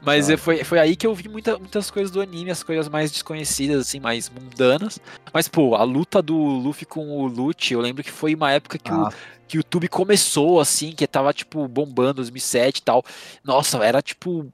Mas 0.00 0.28
Ah. 0.30 0.36
foi, 0.38 0.64
foi 0.64 0.78
aí 0.78 0.96
que 0.96 1.06
eu 1.06 1.14
vi 1.14 1.28
muita, 1.28 1.58
muitas 1.58 1.90
coisas 1.90 2.10
do 2.10 2.20
anime, 2.20 2.50
as 2.50 2.62
coisas 2.62 2.88
mais 2.88 3.10
desconhecidas, 3.10 3.80
assim, 3.82 4.00
mais 4.00 4.28
mundanas. 4.30 4.98
Mas, 5.32 5.48
pô, 5.48 5.74
a 5.74 5.82
luta 5.84 6.20
do 6.20 6.36
Luffy 6.36 6.84
com 6.86 7.08
o 7.08 7.26
Lute, 7.26 7.74
eu 7.74 7.80
lembro 7.80 8.02
que 8.02 8.10
foi 8.10 8.34
uma 8.34 8.50
época 8.52 8.78
que, 8.78 8.92
o, 8.92 9.06
Ah, 9.06 9.12
que 9.48 9.56
o 9.56 9.60
YouTube 9.60 9.88
começou, 9.88 10.60
assim, 10.60 10.92
que 10.92 11.06
tava, 11.06 11.32
tipo, 11.32 11.66
bombando 11.68 12.14
2007 12.14 12.78
e 12.78 12.82
tal. 12.82 13.04
Nossa, 13.44 13.78
era, 13.78 14.00
tipo, 14.02 14.46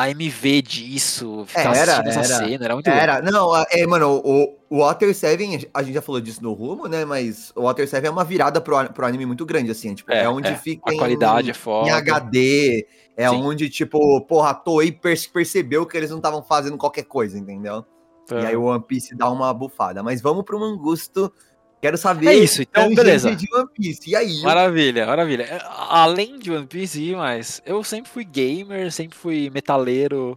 a 0.00 0.10
MV 0.10 0.62
disso, 0.62 1.44
ficar 1.46 1.74
Era, 1.74 1.92
assistindo 1.98 2.08
essa 2.08 2.34
era. 2.34 2.46
cena, 2.48 2.64
era 2.64 2.74
muito 2.74 2.86
louco. 2.86 3.02
Era, 3.02 3.20
não, 3.22 3.52
é, 3.70 3.86
mano, 3.86 4.22
o, 4.24 4.56
o 4.70 4.78
Water 4.78 5.14
7, 5.14 5.68
a 5.74 5.82
gente 5.82 5.94
já 5.94 6.00
falou 6.02 6.20
disso 6.20 6.42
no 6.42 6.52
rumo, 6.52 6.86
né? 6.86 7.04
Mas 7.04 7.52
o 7.56 7.62
Water 7.62 7.88
7 7.88 8.06
é 8.06 8.10
uma 8.10 8.24
virada 8.24 8.60
pro, 8.60 8.76
pro 8.92 9.06
anime 9.06 9.26
muito 9.26 9.44
grande, 9.44 9.70
assim. 9.70 9.94
Tipo, 9.94 10.12
é, 10.12 10.28
onde 10.28 10.54
fica 10.56 10.82
A 10.90 10.94
em- 10.94 10.96
qualidade 10.96 11.48
é 11.48 11.50
em 11.50 11.54
foda. 11.54 11.94
HD. 11.96 12.86
É 13.16 13.28
Sim. 13.28 13.42
onde, 13.42 13.68
tipo, 13.68 14.20
porra, 14.26 14.50
a 14.50 14.54
Toei 14.54 14.92
per- 14.92 15.30
percebeu 15.32 15.84
que 15.84 15.96
eles 15.96 16.10
não 16.10 16.18
estavam 16.18 16.42
fazendo 16.42 16.78
qualquer 16.78 17.02
coisa, 17.02 17.36
entendeu? 17.36 17.84
É. 18.30 18.40
E 18.42 18.46
aí 18.46 18.56
o 18.56 18.62
One 18.64 18.84
Piece 18.86 19.16
dá 19.16 19.28
uma 19.28 19.52
bufada. 19.52 20.02
Mas 20.02 20.20
vamos 20.20 20.44
pro 20.44 20.60
Mangusto 20.60 21.32
Quero 21.80 21.96
saber. 21.96 22.26
É 22.28 22.34
isso, 22.34 22.62
então, 22.62 22.82
tangente 22.84 22.96
beleza. 22.96 23.36
de 23.36 23.46
One 23.54 23.68
Piece. 23.74 24.10
E 24.10 24.16
aí? 24.16 24.40
Maravilha, 24.42 25.06
maravilha. 25.06 25.42
É, 25.44 25.60
Além 25.88 26.38
de 26.38 26.50
One 26.50 26.66
Piece, 26.66 27.14
mas 27.14 27.62
eu 27.64 27.82
sempre 27.84 28.10
fui 28.10 28.24
gamer, 28.24 28.90
sempre 28.90 29.16
fui 29.16 29.48
metaleiro, 29.50 30.36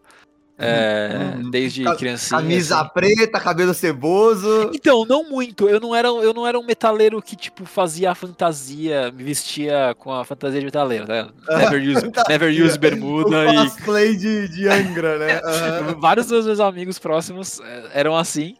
é, 0.63 1.33
Hum, 1.37 1.49
desde 1.49 1.83
ca- 1.83 1.95
criancinha. 1.95 2.39
Camisa 2.39 2.81
assim. 2.81 2.89
preta, 2.93 3.39
cabelo 3.39 3.73
ceboso. 3.73 4.69
Então, 4.75 5.03
não 5.05 5.23
muito. 5.27 5.67
Eu 5.67 5.79
não 5.79 5.95
era, 5.95 6.09
eu 6.09 6.31
não 6.35 6.45
era 6.45 6.59
um 6.59 6.63
metaleiro 6.63 7.19
que, 7.19 7.35
tipo, 7.35 7.65
fazia 7.65 8.11
a 8.11 8.15
fantasia, 8.15 9.11
me 9.11 9.23
vestia 9.23 9.95
com 9.97 10.13
a 10.13 10.23
fantasia 10.23 10.59
de 10.59 10.65
metaleiro, 10.65 11.07
né? 11.07 11.27
Never 11.49 11.81
use, 11.81 12.01
Fantasia. 12.01 12.29
never 12.29 12.63
use 12.63 12.77
bermuda 12.77 13.37
o 13.49 13.53
e 13.53 13.55
cosplay 13.69 14.15
de, 14.15 14.47
de 14.49 14.67
Angra, 14.67 15.17
né? 15.17 15.41
Aham. 15.43 15.95
Vários 15.99 16.27
dos 16.27 16.45
meus 16.45 16.59
amigos 16.59 16.99
próximos 16.99 17.59
eram 17.91 18.15
assim, 18.15 18.55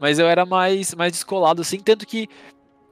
mas 0.00 0.18
eu 0.18 0.26
era 0.26 0.44
mais, 0.46 0.94
mais 0.94 1.12
descolado, 1.12 1.62
assim, 1.62 1.78
tanto 1.80 2.06
que 2.06 2.28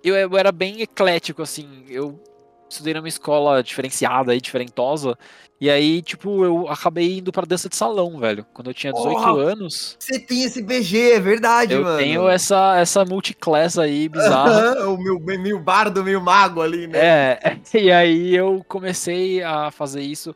eu, 0.03 0.15
eu 0.15 0.37
era 0.37 0.53
bem 0.53 0.81
eclético, 0.83 1.43
assim, 1.43 1.85
eu 1.89 2.21
estudei 2.69 2.95
numa 2.95 3.09
escola 3.09 3.63
diferenciada 3.63 4.35
e 4.35 4.41
diferentosa, 4.41 5.17
e 5.61 5.71
aí, 5.71 6.03
tipo, 6.03 6.45
eu 6.45 6.69
acabei 6.69 7.19
indo 7.19 7.31
pra 7.31 7.47
dança 7.47 7.69
de 7.69 7.77
salão, 7.77 8.19
velho, 8.19 8.45
quando 8.53 8.69
eu 8.71 8.75
tinha 8.75 8.93
18 8.93 9.15
Porra! 9.15 9.33
anos, 9.43 9.97
Você 9.99 10.19
tem 10.19 10.43
esse 10.43 10.61
BG, 10.63 11.13
é 11.13 11.21
verdade, 11.21 11.73
eu 11.75 11.83
mano. 11.83 11.99
tenho 11.99 12.29
essa, 12.29 12.77
essa 12.77 13.05
multiclass 13.05 13.79
aí 13.79 14.09
bizarra, 14.09 14.87
o 14.91 14.99
meu 14.99 15.19
meio 15.21 15.59
bardo, 15.61 16.03
meio 16.05 16.21
mago 16.21 16.61
ali, 16.61 16.87
né? 16.89 16.99
É, 16.99 17.59
e 17.79 17.91
aí 17.93 18.35
eu 18.35 18.65
comecei 18.67 19.43
a 19.43 19.71
fazer 19.71 20.03
isso. 20.03 20.35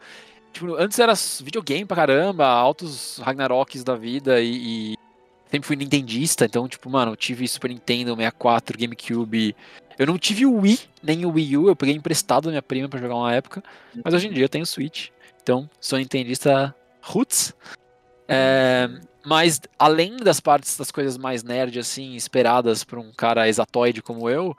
Tipo, 0.53 0.77
antes 0.77 0.99
era 0.99 1.13
videogame 1.43 1.85
pra 1.85 1.97
caramba, 1.97 2.47
altos 2.47 3.19
Ragnaroks 3.23 3.85
da 3.85 3.97
vida 3.97 4.41
e, 4.41 4.93
e 4.93 4.95
sempre 5.51 5.67
fui 5.67 5.77
nintendista, 5.77 6.45
então, 6.45 6.69
tipo, 6.69 6.89
mano, 6.91 7.13
eu 7.13 7.17
tive 7.17 7.47
Super 7.49 7.71
Nintendo, 7.71 8.15
64, 8.15 8.79
GameCube. 8.79 9.57
Eu 9.99 10.07
não 10.07 10.19
tive 10.19 10.47
o 10.47 10.55
Wii, 10.61 10.79
nem 11.03 11.25
o 11.27 11.31
Wii 11.31 11.57
U, 11.57 11.69
eu 11.69 11.77
peguei 11.77 11.95
emprestado 11.95 12.45
da 12.45 12.51
minha 12.51 12.63
prima 12.63 12.89
pra 12.89 13.01
jogar 13.01 13.17
uma 13.17 13.35
época, 13.35 13.63
mas 14.05 14.15
hoje 14.15 14.29
em 14.29 14.33
dia 14.33 14.45
eu 14.45 14.49
tenho 14.49 14.65
Switch. 14.67 15.09
Então, 15.43 15.69
sou 15.81 15.99
nintendista 15.99 16.75
roots. 17.03 17.55
É, 18.29 18.89
mas 19.25 19.61
além 19.79 20.17
das 20.19 20.39
partes 20.39 20.77
das 20.77 20.91
coisas 20.91 21.17
mais 21.17 21.43
nerd, 21.43 21.79
assim, 21.79 22.15
esperadas 22.15 22.85
por 22.85 22.99
um 22.99 23.11
cara 23.13 23.49
exatoide 23.49 24.03
como 24.03 24.29
eu, 24.29 24.57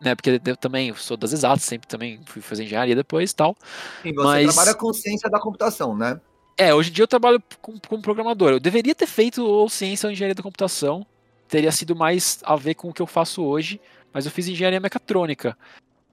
né? 0.00 0.14
Porque 0.14 0.40
eu 0.44 0.56
também 0.56 0.92
sou 0.94 1.16
das 1.16 1.32
exatas, 1.32 1.62
sempre 1.62 1.88
também 1.88 2.20
fui 2.26 2.42
fazer 2.42 2.64
engenharia 2.64 2.94
depois 2.94 3.30
e 3.30 3.36
tal. 3.36 3.56
Sim, 4.02 4.12
você 4.12 4.24
mas- 4.24 4.54
trabalha 4.54 4.74
com 4.74 4.92
ciência 4.92 5.30
da 5.30 5.40
computação, 5.40 5.96
né? 5.96 6.20
É, 6.58 6.74
hoje 6.74 6.90
em 6.90 6.92
dia 6.92 7.02
eu 7.02 7.08
trabalho 7.08 7.42
com- 7.60 7.78
como 7.86 8.02
programador. 8.02 8.50
Eu 8.52 8.60
deveria 8.60 8.94
ter 8.94 9.06
feito 9.06 9.44
ou 9.44 9.68
ciência 9.68 10.06
ou 10.06 10.12
engenharia 10.12 10.34
da 10.34 10.42
computação. 10.42 11.06
Teria 11.48 11.70
sido 11.70 11.94
mais 11.94 12.40
a 12.44 12.56
ver 12.56 12.74
com 12.74 12.88
o 12.88 12.92
que 12.92 13.02
eu 13.02 13.06
faço 13.06 13.42
hoje, 13.44 13.80
mas 14.12 14.24
eu 14.24 14.32
fiz 14.32 14.48
engenharia 14.48 14.80
mecatrônica. 14.80 15.56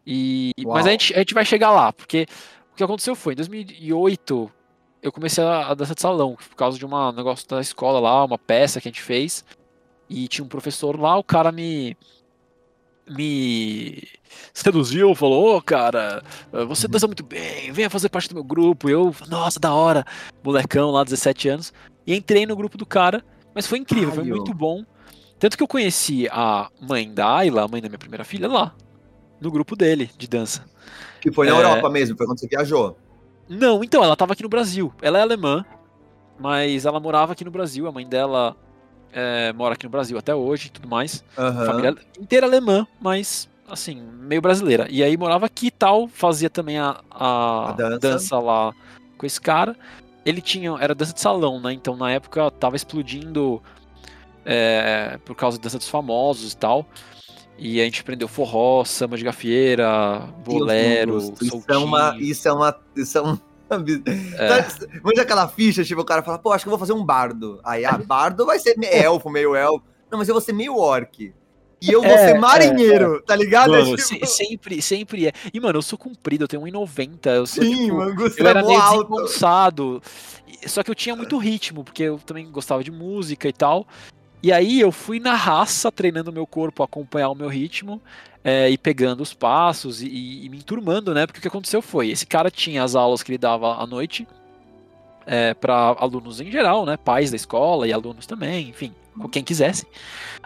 E, 0.05 0.51
Uau. 0.63 0.75
mas 0.75 0.85
a 0.85 0.91
gente, 0.91 1.13
a 1.15 1.19
gente 1.19 1.33
vai 1.33 1.45
chegar 1.45 1.71
lá, 1.71 1.93
porque 1.93 2.27
o 2.73 2.75
que 2.75 2.83
aconteceu 2.83 3.15
foi, 3.15 3.33
em 3.33 3.37
2008, 3.37 4.51
eu 5.01 5.11
comecei 5.11 5.43
a, 5.43 5.67
a 5.69 5.73
dança 5.73 5.95
de 5.95 6.01
salão, 6.01 6.35
por 6.35 6.55
causa 6.55 6.77
de 6.77 6.85
um 6.85 7.11
negócio 7.13 7.47
da 7.47 7.61
escola 7.61 7.99
lá, 7.99 8.23
uma 8.25 8.37
peça 8.37 8.81
que 8.81 8.87
a 8.89 8.91
gente 8.91 9.01
fez. 9.01 9.45
E 10.09 10.27
tinha 10.27 10.43
um 10.43 10.49
professor 10.49 10.99
lá, 10.99 11.17
o 11.17 11.23
cara 11.23 11.51
me. 11.51 11.97
Me 13.09 14.07
seduziu, 14.53 15.13
falou: 15.15 15.57
Ô 15.57 15.61
cara, 15.61 16.23
você 16.67 16.87
dança 16.87 17.07
muito 17.07 17.23
bem, 17.23 17.71
venha 17.71 17.89
fazer 17.89 18.09
parte 18.09 18.29
do 18.29 18.35
meu 18.35 18.43
grupo. 18.43 18.89
E 18.89 18.93
eu, 18.93 19.13
nossa, 19.27 19.59
da 19.59 19.73
hora, 19.73 20.05
molecão 20.43 20.91
lá, 20.91 21.03
17 21.03 21.49
anos. 21.49 21.73
E 22.07 22.15
entrei 22.15 22.45
no 22.45 22.55
grupo 22.55 22.77
do 22.77 22.85
cara, 22.85 23.23
mas 23.53 23.67
foi 23.67 23.79
incrível, 23.79 24.09
foi 24.11 24.23
Caralho. 24.23 24.35
muito 24.35 24.53
bom. 24.53 24.83
Tanto 25.39 25.57
que 25.57 25.63
eu 25.63 25.67
conheci 25.67 26.27
a 26.31 26.69
mãe 26.81 27.13
da 27.13 27.37
Ayla, 27.37 27.63
a 27.63 27.67
mãe 27.67 27.81
da 27.81 27.89
minha 27.89 27.99
primeira 27.99 28.23
filha, 28.23 28.47
lá, 28.47 28.73
no 29.41 29.51
grupo 29.51 29.75
dele 29.75 30.09
de 30.17 30.27
dança. 30.27 30.63
Que 31.19 31.31
foi 31.31 31.47
na 31.47 31.53
É. 31.55 31.57
Europa 31.59 31.89
mesmo, 31.89 32.15
foi 32.17 32.25
quando 32.25 32.39
você 32.39 32.47
viajou. 32.47 32.97
Não, 33.49 33.83
então, 33.83 34.01
ela 34.03 34.15
tava 34.15 34.31
aqui 34.33 34.43
no 34.43 34.47
Brasil. 34.49 34.93
Ela 35.01 35.19
é 35.19 35.21
alemã, 35.21 35.65
mas 36.39 36.85
ela 36.85 36.99
morava 36.99 37.33
aqui 37.33 37.43
no 37.43 37.51
Brasil. 37.51 37.85
A 37.87 37.91
mãe 37.91 38.07
dela 38.07 38.55
é, 39.13 39.53
mora 39.53 39.73
aqui 39.75 39.85
no 39.85 39.89
Brasil 39.89 40.17
até 40.17 40.33
hoje 40.33 40.67
e 40.67 40.71
tudo 40.71 40.87
mais. 40.87 41.23
Aham. 41.37 41.65
Família 41.65 41.95
inteira 42.19 42.45
alemã, 42.47 42.87
mas 43.01 43.47
assim, 43.69 44.01
meio 44.01 44.41
brasileira. 44.41 44.87
E 44.89 45.03
aí 45.03 45.15
morava 45.17 45.45
aqui 45.45 45.67
e 45.67 45.71
tal, 45.71 46.07
fazia 46.07 46.49
também 46.49 46.77
a, 46.77 46.99
a, 47.09 47.69
A 47.69 47.71
dança. 47.73 47.99
dança. 47.99 48.39
lá 48.39 48.73
com 49.17 49.25
esse 49.25 49.39
cara. 49.39 49.75
Ele 50.25 50.41
tinha, 50.41 50.75
era 50.79 50.95
dança 50.95 51.13
de 51.13 51.19
salão, 51.21 51.59
né? 51.59 51.73
Então 51.73 51.95
na 51.95 52.11
época 52.11 52.49
tava 52.51 52.75
explodindo 52.75 53.61
é, 54.45 55.17
por 55.25 55.35
causa 55.35 55.57
da 55.57 55.63
dança 55.63 55.77
dos 55.77 55.89
famosos 55.89 56.53
e 56.53 56.57
tal. 56.57 56.85
E 57.57 57.79
a 57.79 57.83
gente 57.83 58.01
aprendeu 58.01 58.27
forró, 58.27 58.83
samba 58.83 59.15
de 59.15 59.23
gafieira, 59.23 60.21
bolero, 60.43 61.17
isso 61.39 61.63
é 61.67 61.77
uma. 61.77 62.17
Isso 62.19 62.47
é 62.47 62.53
uma. 62.53 62.75
Isso 62.95 63.17
é 63.17 63.21
um. 63.21 63.37
É. 64.37 64.65
Manja 65.03 65.21
aquela 65.21 65.47
ficha, 65.47 65.83
tipo, 65.83 66.01
o 66.01 66.05
cara 66.05 66.21
fala, 66.21 66.37
pô, 66.37 66.51
acho 66.51 66.63
que 66.63 66.67
eu 66.69 66.71
vou 66.71 66.79
fazer 66.79 66.93
um 66.93 67.03
bardo. 67.03 67.59
Aí, 67.63 67.85
ah, 67.85 67.97
bardo 67.97 68.45
vai 68.45 68.59
ser 68.59 68.77
me- 68.77 68.87
elfo, 68.87 69.29
meio 69.29 69.55
elfo. 69.55 69.83
Não, 70.11 70.17
mas 70.19 70.27
eu 70.27 70.33
vou 70.35 70.41
ser 70.41 70.53
meio 70.53 70.77
orc. 70.77 71.33
E 71.81 71.91
eu 71.91 72.01
vou 72.01 72.11
É, 72.11 72.17
ser 72.29 72.39
marinheiro, 72.39 73.21
tá 73.23 73.35
ligado? 73.35 73.75
É 73.75 73.79
Mano, 73.83 73.97
tipo, 73.97 74.07
se- 74.07 74.25
sempre, 74.25 74.81
sempre 74.81 75.27
é. 75.27 75.33
E, 75.53 75.59
mano, 75.59 75.79
eu 75.79 75.81
sou 75.81 75.97
comprido, 75.99 76.43
eu 76.45 76.47
tenho 76.47 76.61
1,90. 76.63 77.29
Eu 77.31 77.45
sou, 77.45 77.63
sim, 77.63 77.85
tipo, 77.85 77.97
mano, 77.97 78.15
eu 78.37 78.47
era 78.47 78.59
é 78.61 78.63
meio 78.63 78.79
alto. 78.79 79.27
Só 80.65 80.81
que 80.81 80.89
eu 80.89 80.95
tinha 80.95 81.13
muito 81.15 81.37
ritmo, 81.37 81.83
porque 81.83 82.03
eu 82.03 82.17
também 82.19 82.49
gostava 82.49 82.81
de 82.83 82.91
música 82.91 83.49
e 83.49 83.53
tal. 83.53 83.85
E 84.43 84.51
aí 84.51 84.79
eu 84.81 84.91
fui 84.91 85.19
na 85.19 85.33
raça, 85.35 85.89
treinando 85.91 86.31
meu 86.31 86.45
corpo 86.45 86.83
a 86.83 86.85
acompanhar 86.85 87.29
o 87.29 87.35
meu 87.35 87.47
ritmo, 87.47 88.01
é, 88.43 88.69
e 88.69 88.77
pegando 88.77 89.21
os 89.23 89.33
passos 89.33 90.01
e, 90.01 90.07
e- 90.07 90.45
e 90.45 90.49
me 90.49 90.57
enturmando, 90.57 91.13
né? 91.13 91.25
Porque 91.25 91.39
o 91.39 91.41
que 91.41 91.47
aconteceu 91.47 91.81
foi, 91.81 92.09
esse 92.09 92.25
cara 92.25 92.51
tinha 92.51 92.83
as 92.83 92.93
aulas 92.93 93.23
que 93.23 93.31
ele 93.31 93.37
dava 93.37 93.81
à 93.81 93.87
noite, 93.87 94.27
é, 95.25 95.53
para 95.53 95.95
alunos 95.97 96.41
em 96.41 96.51
geral, 96.51 96.85
né? 96.85 96.97
Pais 96.97 97.29
da 97.31 97.37
escola 97.37 97.87
e 97.87 97.93
alunos 97.93 98.25
também, 98.25 98.67
enfim, 98.69 98.93
com 99.17 99.29
quem 99.29 99.43
quisesse. 99.43 99.87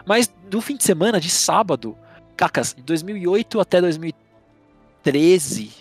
Mas 0.06 0.32
no 0.50 0.60
fim 0.60 0.76
de 0.76 0.84
semana, 0.84 1.20
de 1.20 1.28
sábado, 1.28 1.98
cacas, 2.36 2.72
de 2.74 2.82
2008 2.84 3.58
até 3.58 3.80
2013, 3.80 5.72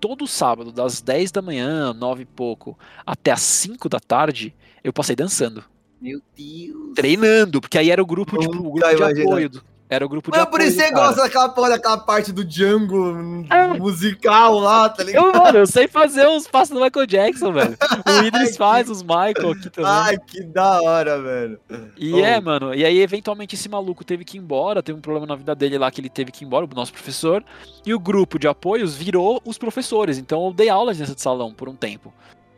todo 0.00 0.26
sábado, 0.26 0.72
das 0.72 1.00
10 1.00 1.30
da 1.30 1.40
manhã, 1.40 1.94
9 1.94 2.22
e 2.22 2.26
pouco, 2.26 2.76
até 3.06 3.30
as 3.30 3.42
5 3.42 3.88
da 3.88 4.00
tarde, 4.00 4.52
eu 4.82 4.92
passei 4.92 5.14
dançando. 5.14 5.64
Meu 6.04 6.20
Deus. 6.36 6.92
Treinando, 6.94 7.60
porque 7.62 7.78
aí 7.78 7.90
era 7.90 8.02
o 8.02 8.06
grupo, 8.06 8.36
tipo, 8.38 8.54
o 8.54 8.72
grupo 8.72 8.94
de 9.14 9.22
apoio. 9.22 9.48
do- 9.48 9.62
Era 9.88 10.04
o 10.04 10.08
grupo 10.08 10.30
de 10.32 10.36
Mas 10.38 10.48
por 10.48 10.60
isso 10.62 10.76
você 10.76 10.90
cara. 10.90 11.06
gosta 11.06 11.22
daquela 11.22 11.48
porra, 11.50 11.68
daquela 11.70 11.98
parte 11.98 12.32
do 12.32 12.42
Django 12.44 13.44
É. 13.50 13.78
musical 13.78 14.58
lá, 14.58 14.88
tá 14.88 15.04
ligado? 15.04 15.26
Eu, 15.26 15.32
mano, 15.32 15.58
eu 15.58 15.66
sei 15.66 15.86
fazer 15.86 16.26
os 16.26 16.48
passos 16.48 16.74
do 16.76 16.82
Michael 16.82 17.06
Jackson, 17.06 17.52
velho. 17.52 17.76
O 18.06 18.24
Idris 18.26 18.56
faz 18.56 18.88
os 18.90 19.02
Michael 19.02 19.50
aqui 19.52 19.70
também. 19.70 19.90
Ai, 19.90 20.16
que 20.18 20.42
da 20.42 20.80
hora, 20.82 21.20
velho. 21.22 21.60
E 21.98 22.12
Oh. 22.14 22.18
é, 22.18 22.40
mano, 22.40 22.74
e 22.74 22.84
aí 22.84 22.98
eventualmente 22.98 23.54
esse 23.54 23.68
maluco 23.68 24.02
teve 24.04 24.24
que 24.24 24.36
ir 24.36 24.40
embora, 24.40 24.82
teve 24.82 24.98
um 24.98 25.02
problema 25.02 25.26
na 25.26 25.36
vida 25.36 25.54
dele 25.54 25.78
lá 25.78 25.90
que 25.90 26.00
ele 26.00 26.08
teve 26.10 26.32
que 26.32 26.44
ir 26.44 26.46
embora, 26.46 26.64
o 26.64 26.74
nosso 26.74 26.92
professor, 26.92 27.44
e 27.86 27.94
o 27.94 27.98
grupo 28.00 28.38
de 28.38 28.48
apoios 28.48 28.94
virou 28.96 29.40
os 29.44 29.58
professores, 29.58 30.16
então 30.18 30.44
eu 30.46 30.52
dei 30.52 30.68
aula 30.70 30.92
de 30.92 31.00
dança 31.00 31.14
de 31.14 31.20
salão 31.22 31.52
por 31.52 31.68
um 31.68 31.76
tempo. 31.76 32.12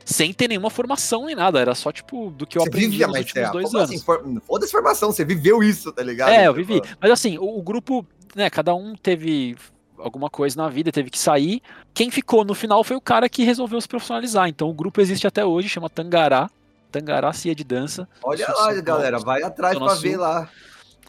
Sem 0.09 0.33
ter 0.33 0.47
nenhuma 0.47 0.71
formação 0.71 1.27
nem 1.27 1.35
nada, 1.35 1.59
era 1.61 1.75
só 1.75 1.91
tipo 1.91 2.31
do 2.31 2.47
que 2.47 2.57
eu 2.57 2.63
Você 2.63 2.69
aprendi 2.69 2.87
vivia, 2.91 3.09
nos 3.09 3.17
últimos 3.19 3.49
é, 3.49 3.51
dois 3.51 3.75
anos. 3.75 3.91
assim, 3.91 3.99
for- 3.99 4.25
foda-se 4.47 4.71
formação, 4.71 5.11
você 5.11 5.25
viveu 5.25 5.65
isso, 5.65 5.91
tá 5.93 6.01
ligado? 6.01 6.29
É, 6.31 6.47
eu 6.47 6.55
Tipo, 6.55 6.67
vivi. 6.75 6.89
Mas 7.01 7.11
assim, 7.11 7.37
o, 7.39 7.59
o 7.59 7.61
grupo, 7.61 8.07
né, 8.35 8.49
cada 8.49 8.73
um 8.73 8.95
teve 8.95 9.57
alguma 9.99 10.31
coisa 10.31 10.57
na 10.63 10.69
vida, 10.69 10.93
teve 10.93 11.11
que 11.11 11.19
sair. 11.19 11.61
Quem 11.93 12.09
ficou 12.11 12.45
no 12.45 12.55
final 12.55 12.85
foi 12.85 12.97
o 12.97 13.01
cara 13.01 13.29
que 13.29 13.43
resolveu 13.43 13.81
se 13.81 13.89
profissionalizar. 13.89 14.49
Então 14.49 14.71
o 14.71 14.75
grupo 14.75 15.01
existe 15.01 15.27
até 15.27 15.45
hoje, 15.45 15.69
chama 15.69 15.91
Tangará. 15.91 16.49
Tangará 16.93 17.33
Cia 17.33 17.53
de 17.55 17.65
Dança. 17.65 18.09
Olha 18.23 18.47
lá, 18.49 18.73
galera, 18.81 19.19
vai 19.19 19.43
atrás 19.43 19.77
pra 19.77 19.95
ver 19.95 20.17
lá. 20.17 20.49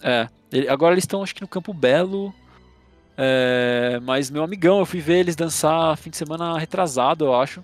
É. 0.02 0.28
ele- 0.52 0.68
agora 0.70 0.96
eles 0.96 1.04
estão, 1.04 1.22
acho 1.22 1.36
que 1.36 1.42
no 1.42 1.48
Campo 1.48 1.72
Belo. 1.72 2.34
É, 3.16 4.00
mas 4.04 4.30
meu 4.30 4.44
amigão, 4.44 4.80
eu 4.80 4.86
fui 4.86 5.00
ver 5.00 5.20
eles 5.20 5.36
dançar 5.36 5.96
fim 5.98 6.10
de 6.10 6.18
semana 6.18 6.58
retrasado, 6.58 7.26
eu 7.26 7.36
acho. 7.40 7.64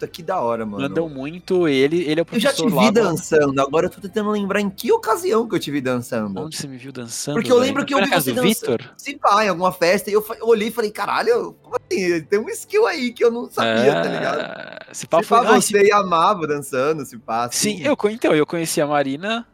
Puta, 0.00 0.08
que 0.08 0.22
da 0.22 0.40
hora, 0.40 0.64
mano. 0.64 0.82
Mandam 0.88 1.08
muito. 1.10 1.68
Ele, 1.68 2.02
ele 2.04 2.20
é 2.20 2.22
o 2.22 2.26
Eu 2.32 2.40
já 2.40 2.50
te 2.52 2.56
professor 2.62 2.74
lá. 2.74 2.82
vi 2.86 2.90
da- 2.92 3.02
dançando, 3.02 3.60
agora 3.60 3.86
eu 3.86 3.90
tô 3.90 4.00
tentando 4.00 4.30
lembrar 4.30 4.60
em 4.60 4.70
que 4.70 4.90
ocasião 4.90 5.46
que 5.46 5.54
eu 5.54 5.58
te 5.60 5.70
vi 5.70 5.80
dançando. 5.80 6.40
Onde 6.40 6.56
você 6.56 6.66
me 6.66 6.78
viu 6.78 6.90
dançando? 6.90 7.34
Porque 7.34 7.52
eu 7.52 7.56
velho? 7.56 7.66
lembro 7.66 7.84
que 7.84 7.92
Foi 7.92 8.02
eu 8.02 8.06
vi 8.06 8.12
você 8.14 8.32
do 8.32 8.42
dançando. 8.42 8.90
Se 8.96 9.16
pá, 9.16 9.44
em 9.44 9.48
alguma 9.48 9.72
festa, 9.72 10.08
e 10.10 10.14
eu, 10.14 10.24
eu 10.38 10.46
olhei 10.46 10.68
e 10.68 10.70
falei, 10.70 10.90
caralho, 10.90 11.54
como 11.62 11.76
assim? 11.76 12.22
Tem 12.22 12.38
um 12.38 12.48
skill 12.48 12.86
aí 12.86 13.12
que 13.12 13.22
eu 13.22 13.30
não 13.30 13.50
sabia, 13.50 13.92
tá 13.92 14.08
ligado? 14.08 14.40
É, 14.40 14.78
Se 14.94 15.06
pá, 15.06 15.18
Se 15.22 15.24
foi... 15.28 15.38
pá, 15.44 15.54
ah, 15.56 15.60
se 15.60 15.72
você 15.72 15.82
e 15.84 15.92
amava 15.92 16.46
dançando, 16.46 17.04
se 17.04 17.18
pá. 17.18 17.50
Sim, 17.52 17.74
assim. 17.74 17.82
eu, 17.86 17.96
co- 17.96 18.08
então, 18.08 18.34
eu 18.34 18.46
conheci 18.46 18.80
a 18.80 18.86
Marina 18.86 19.46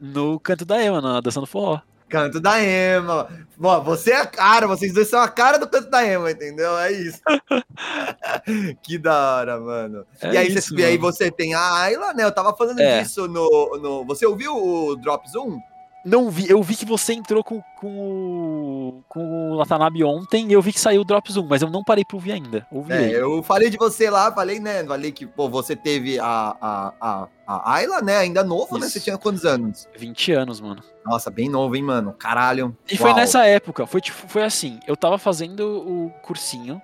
no 0.00 0.38
canto 0.38 0.64
da 0.66 0.82
Ema, 0.82 1.00
na 1.00 1.20
dançando 1.20 1.46
forró. 1.46 1.80
Canto 2.08 2.40
da 2.40 2.62
Ema. 2.62 3.28
Bom, 3.56 3.82
você 3.82 4.12
é 4.12 4.20
a 4.20 4.26
cara, 4.26 4.66
vocês 4.66 4.92
dois 4.94 5.08
são 5.08 5.20
a 5.20 5.28
cara 5.28 5.58
do 5.58 5.68
canto 5.68 5.90
da 5.90 6.04
Ema, 6.04 6.30
entendeu? 6.30 6.78
É 6.78 6.92
isso. 6.92 7.20
que 8.82 8.98
da 8.98 9.36
hora, 9.36 9.60
mano. 9.60 10.06
É 10.20 10.32
e, 10.32 10.36
aí, 10.36 10.48
isso, 10.48 10.68
você, 10.68 10.80
e 10.80 10.84
aí 10.84 10.98
mano. 10.98 11.12
você 11.12 11.30
tem 11.30 11.54
a 11.54 11.74
Ayla, 11.74 12.14
né? 12.14 12.24
Eu 12.24 12.32
tava 12.32 12.56
falando 12.56 12.80
É. 12.80 13.02
disso 13.02 13.26
no, 13.26 13.78
no. 13.80 14.04
Você 14.06 14.24
ouviu 14.26 14.54
o 14.56 14.96
Drop 14.96 15.28
Zoom? 15.28 15.58
Não 16.04 16.30
vi, 16.30 16.48
eu 16.48 16.62
vi 16.62 16.76
que 16.76 16.86
você 16.86 17.12
entrou 17.12 17.42
com, 17.42 17.60
com, 17.78 17.88
o, 17.88 19.04
com 19.08 19.50
o 19.52 19.56
Watanabe 19.58 20.04
ontem 20.04 20.48
e 20.48 20.52
eu 20.52 20.62
vi 20.62 20.72
que 20.72 20.80
saiu 20.80 21.00
o 21.02 21.04
Drops 21.04 21.36
1, 21.36 21.46
mas 21.46 21.60
eu 21.60 21.68
não 21.68 21.82
parei 21.82 22.04
pra 22.04 22.16
ouvir 22.16 22.32
ainda. 22.32 22.66
Ouvi 22.70 22.92
É, 22.92 23.20
eu 23.20 23.42
falei 23.42 23.68
de 23.68 23.76
você 23.76 24.08
lá, 24.08 24.32
falei, 24.32 24.60
né? 24.60 24.84
Falei 24.84 25.10
que, 25.10 25.26
pô, 25.26 25.48
você 25.48 25.74
teve 25.74 26.18
a, 26.18 26.56
a, 26.60 26.92
a, 27.00 27.28
a 27.48 27.72
Ayla, 27.72 28.02
né? 28.02 28.18
Ainda 28.18 28.44
novo, 28.44 28.76
né? 28.76 28.84
Isso. 28.84 28.98
Você 28.98 29.00
tinha 29.00 29.16
quantos 29.16 29.46
anos? 29.46 29.88
20 29.96 30.32
anos, 30.32 30.60
mano. 30.60 30.82
Nossa, 31.02 31.30
bem 31.30 31.48
novo, 31.48 31.74
hein, 31.74 31.82
mano? 31.82 32.12
Caralho. 32.12 32.76
E 32.86 32.98
foi 32.98 33.08
Uau. 33.08 33.18
nessa 33.18 33.46
época, 33.46 33.86
foi, 33.86 34.02
tipo, 34.02 34.28
foi 34.28 34.44
assim, 34.44 34.78
eu 34.86 34.94
tava 34.94 35.16
fazendo 35.16 35.62
o 35.66 36.10
cursinho, 36.22 36.80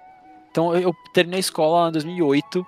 então 0.50 0.75
eu, 0.75 0.94
terminei 1.12 1.37
a 1.37 1.40
escola 1.40 1.90
em 1.90 1.92
2008, 1.92 2.66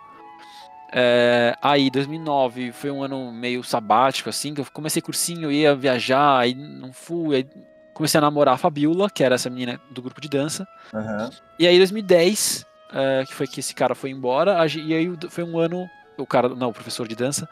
é, 0.92 1.56
aí 1.62 1.90
2009 1.90 2.70
foi 2.72 2.90
um 2.90 3.02
ano 3.02 3.32
meio 3.32 3.64
sabático, 3.64 4.28
assim, 4.28 4.52
que 4.52 4.60
eu 4.60 4.66
comecei 4.70 5.00
cursinho, 5.00 5.50
ia 5.50 5.74
viajar, 5.74 6.38
aí 6.38 6.54
não 6.54 6.92
fui, 6.92 7.36
aí 7.36 7.48
comecei 7.94 8.18
a 8.18 8.20
namorar 8.20 8.54
a 8.54 8.58
Fabiola, 8.58 9.08
que 9.08 9.24
era 9.24 9.36
essa 9.36 9.48
menina 9.48 9.80
do 9.90 10.02
grupo 10.02 10.20
de 10.20 10.28
dança, 10.28 10.68
Aham. 10.92 11.30
e 11.58 11.66
aí 11.66 11.78
2010, 11.78 12.66
é, 12.92 13.24
que 13.24 13.32
foi 13.32 13.46
que 13.46 13.60
esse 13.60 13.74
cara 13.74 13.94
foi 13.94 14.10
embora, 14.10 14.54
e 14.76 14.92
aí 14.92 15.10
foi 15.30 15.44
um 15.44 15.58
ano, 15.58 15.88
o 16.18 16.26
cara, 16.26 16.50
não, 16.50 16.68
o 16.68 16.74
professor 16.74 17.08
de 17.08 17.16
dança, 17.16 17.48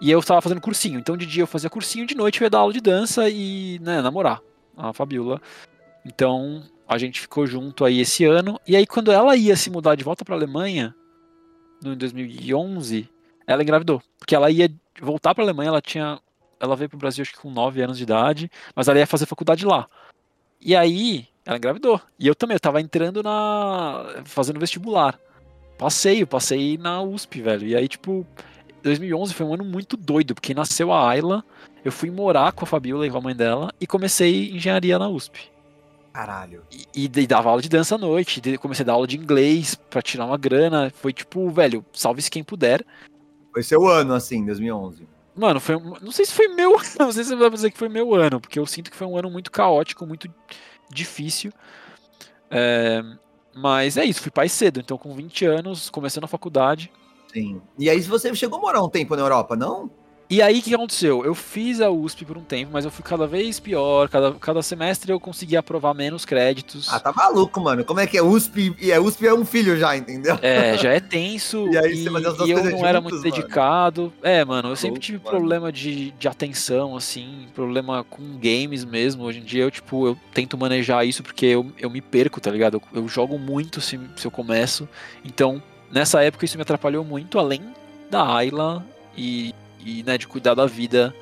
e 0.00 0.10
eu 0.10 0.22
tava 0.22 0.42
fazendo 0.42 0.60
cursinho, 0.60 0.98
então 0.98 1.16
de 1.16 1.26
dia 1.26 1.42
eu 1.42 1.46
fazia 1.46 1.70
cursinho, 1.70 2.06
de 2.06 2.14
noite 2.14 2.40
eu 2.40 2.46
ia 2.46 2.50
dar 2.50 2.58
aula 2.58 2.72
de 2.72 2.80
dança 2.80 3.28
e, 3.28 3.78
né, 3.80 4.00
namorar 4.00 4.40
a 4.76 4.92
Fabiola. 4.92 5.40
Então 6.04 6.62
a 6.86 6.98
gente 6.98 7.20
ficou 7.20 7.46
junto 7.46 7.84
aí 7.84 8.00
esse 8.00 8.24
ano, 8.24 8.60
e 8.66 8.76
aí 8.76 8.86
quando 8.86 9.10
ela 9.10 9.36
ia 9.36 9.56
se 9.56 9.70
mudar 9.70 9.94
de 9.94 10.04
volta 10.04 10.24
pra 10.24 10.34
Alemanha, 10.34 10.94
no 11.82 11.92
em 11.92 11.96
2011, 11.96 13.08
ela 13.46 13.62
engravidou, 13.62 14.02
porque 14.18 14.34
ela 14.34 14.50
ia 14.50 14.70
voltar 15.00 15.34
pra 15.34 15.44
Alemanha, 15.44 15.68
ela 15.68 15.80
tinha, 15.80 16.20
ela 16.60 16.76
veio 16.76 16.88
pro 16.88 16.98
Brasil 16.98 17.22
acho 17.22 17.32
que 17.32 17.40
com 17.40 17.50
9 17.50 17.82
anos 17.82 17.96
de 17.96 18.02
idade, 18.02 18.50
mas 18.74 18.88
ela 18.88 18.98
ia 18.98 19.06
fazer 19.06 19.26
faculdade 19.26 19.64
lá. 19.64 19.88
E 20.60 20.74
aí, 20.74 21.28
ela 21.44 21.56
engravidou. 21.56 22.00
E 22.18 22.26
eu 22.26 22.34
também, 22.34 22.56
eu 22.56 22.60
tava 22.60 22.80
entrando 22.80 23.22
na. 23.22 24.22
fazendo 24.24 24.58
vestibular. 24.58 25.18
Passei, 25.78 26.22
eu 26.22 26.26
passei 26.26 26.76
na 26.76 27.00
USP, 27.02 27.40
velho. 27.40 27.68
E 27.68 27.76
aí, 27.76 27.86
tipo, 27.86 28.26
2011 28.82 29.34
foi 29.34 29.46
um 29.46 29.54
ano 29.54 29.64
muito 29.64 29.96
doido, 29.96 30.34
porque 30.34 30.54
nasceu 30.54 30.92
a 30.92 31.08
Ayla, 31.08 31.44
eu 31.84 31.92
fui 31.92 32.10
morar 32.10 32.52
com 32.52 32.64
a 32.64 32.66
Fabiola 32.66 33.06
e 33.06 33.10
com 33.10 33.18
a 33.18 33.20
mãe 33.20 33.34
dela, 33.34 33.72
e 33.80 33.86
comecei 33.86 34.50
engenharia 34.50 34.98
na 34.98 35.08
USP. 35.08 35.50
Caralho. 36.12 36.62
E, 36.72 37.04
e 37.04 37.08
daí 37.08 37.26
dava 37.26 37.50
aula 37.50 37.60
de 37.60 37.68
dança 37.68 37.94
à 37.94 37.98
noite, 37.98 38.40
comecei 38.58 38.82
a 38.84 38.86
dar 38.86 38.94
aula 38.94 39.06
de 39.06 39.18
inglês 39.18 39.74
pra 39.74 40.00
tirar 40.00 40.24
uma 40.24 40.38
grana. 40.38 40.90
Foi 40.90 41.12
tipo, 41.12 41.50
velho, 41.50 41.84
salve-se 41.92 42.30
quem 42.30 42.42
puder. 42.42 42.82
Foi 43.52 43.62
seu 43.62 43.86
ano, 43.86 44.14
assim, 44.14 44.44
2011. 44.46 45.06
Mano, 45.36 45.60
foi. 45.60 45.78
Não 46.00 46.10
sei 46.10 46.24
se 46.24 46.32
foi 46.32 46.48
meu. 46.48 46.80
Não 46.98 47.12
sei 47.12 47.22
se 47.22 47.36
vai 47.36 47.50
dizer 47.50 47.70
que 47.70 47.76
foi 47.76 47.90
meu 47.90 48.14
ano, 48.14 48.40
porque 48.40 48.58
eu 48.58 48.64
sinto 48.64 48.90
que 48.90 48.96
foi 48.96 49.06
um 49.06 49.18
ano 49.18 49.30
muito 49.30 49.50
caótico, 49.50 50.06
muito 50.06 50.32
difícil. 50.90 51.52
É, 52.50 53.02
mas 53.54 53.96
é 53.98 54.04
isso, 54.04 54.22
fui 54.22 54.30
pai 54.30 54.48
cedo, 54.48 54.80
então 54.80 54.96
com 54.96 55.14
20 55.14 55.44
anos, 55.44 55.90
começando 55.90 56.24
a 56.24 56.28
faculdade. 56.28 56.90
Sim. 57.36 57.60
E 57.78 57.90
aí 57.90 58.00
você 58.00 58.34
chegou 58.34 58.58
a 58.58 58.62
morar 58.62 58.82
um 58.82 58.88
tempo 58.88 59.14
na 59.14 59.22
Europa, 59.22 59.54
não? 59.54 59.90
E 60.28 60.42
aí 60.42 60.58
o 60.58 60.62
que 60.62 60.74
aconteceu? 60.74 61.24
Eu 61.24 61.36
fiz 61.36 61.80
a 61.80 61.88
USP 61.88 62.24
por 62.24 62.36
um 62.36 62.42
tempo, 62.42 62.70
mas 62.72 62.84
eu 62.84 62.90
fui 62.90 63.04
cada 63.04 63.28
vez 63.28 63.60
pior. 63.60 64.08
Cada, 64.08 64.32
cada 64.32 64.60
semestre 64.60 65.12
eu 65.12 65.20
conseguia 65.20 65.60
aprovar 65.60 65.94
menos 65.94 66.24
créditos. 66.24 66.92
Ah, 66.92 66.98
tá 66.98 67.12
maluco, 67.12 67.60
mano. 67.60 67.84
Como 67.84 68.00
é 68.00 68.08
que 68.08 68.18
é 68.18 68.22
USP? 68.22 68.74
E 68.80 68.90
é 68.90 68.98
USP 68.98 69.26
é 69.26 69.32
um 69.34 69.44
filho 69.44 69.76
já, 69.76 69.96
entendeu? 69.96 70.36
É, 70.42 70.76
já 70.78 70.92
é 70.92 71.00
tenso. 71.00 71.66
E 71.76 71.78
aí 71.78 71.96
você 71.96 72.10
fazia 72.10 72.28
as 72.30 72.38
e 72.38 72.50
eu 72.50 72.56
não 72.56 72.62
coisas 72.62 72.80
era 72.82 72.98
juntos, 72.98 73.02
muito 73.02 73.14
mano? 73.16 73.22
dedicado. 73.22 74.12
É, 74.22 74.44
mano, 74.44 74.70
eu 74.70 74.76
sempre 74.76 74.98
tive 74.98 75.18
mano. 75.18 75.30
problema 75.30 75.70
de, 75.70 76.10
de 76.12 76.26
atenção, 76.26 76.96
assim, 76.96 77.46
problema 77.54 78.02
com 78.02 78.36
games 78.38 78.84
mesmo. 78.84 79.24
Hoje 79.24 79.38
em 79.40 79.44
dia 79.44 79.62
eu, 79.62 79.70
tipo, 79.70 80.08
eu 80.08 80.18
tento 80.34 80.58
manejar 80.58 81.06
isso 81.06 81.22
porque 81.22 81.46
eu, 81.46 81.70
eu 81.78 81.88
me 81.90 82.00
perco, 82.00 82.40
tá 82.40 82.50
ligado? 82.50 82.82
Eu, 82.92 83.02
eu 83.02 83.08
jogo 83.08 83.38
muito 83.38 83.80
se, 83.80 84.00
se 84.16 84.26
eu 84.26 84.30
começo. 84.30 84.88
Então, 85.24 85.62
nessa 85.90 86.22
época 86.22 86.44
isso 86.44 86.56
me 86.56 86.62
atrapalhou 86.62 87.04
muito, 87.04 87.38
além 87.38 87.62
da 88.10 88.36
Ayla 88.36 88.84
e, 89.16 89.54
e 89.84 90.02
né, 90.02 90.16
de 90.18 90.26
cuidar 90.28 90.54
da 90.54 90.66
vida 90.66 91.14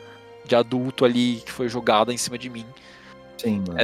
de 0.44 0.54
adulto 0.54 1.04
ali 1.04 1.42
que 1.44 1.52
foi 1.52 1.68
jogada 1.68 2.12
em 2.12 2.16
cima 2.16 2.38
de 2.38 2.50
mim. 2.50 2.66
Sim, 3.38 3.62
mano. 3.66 3.78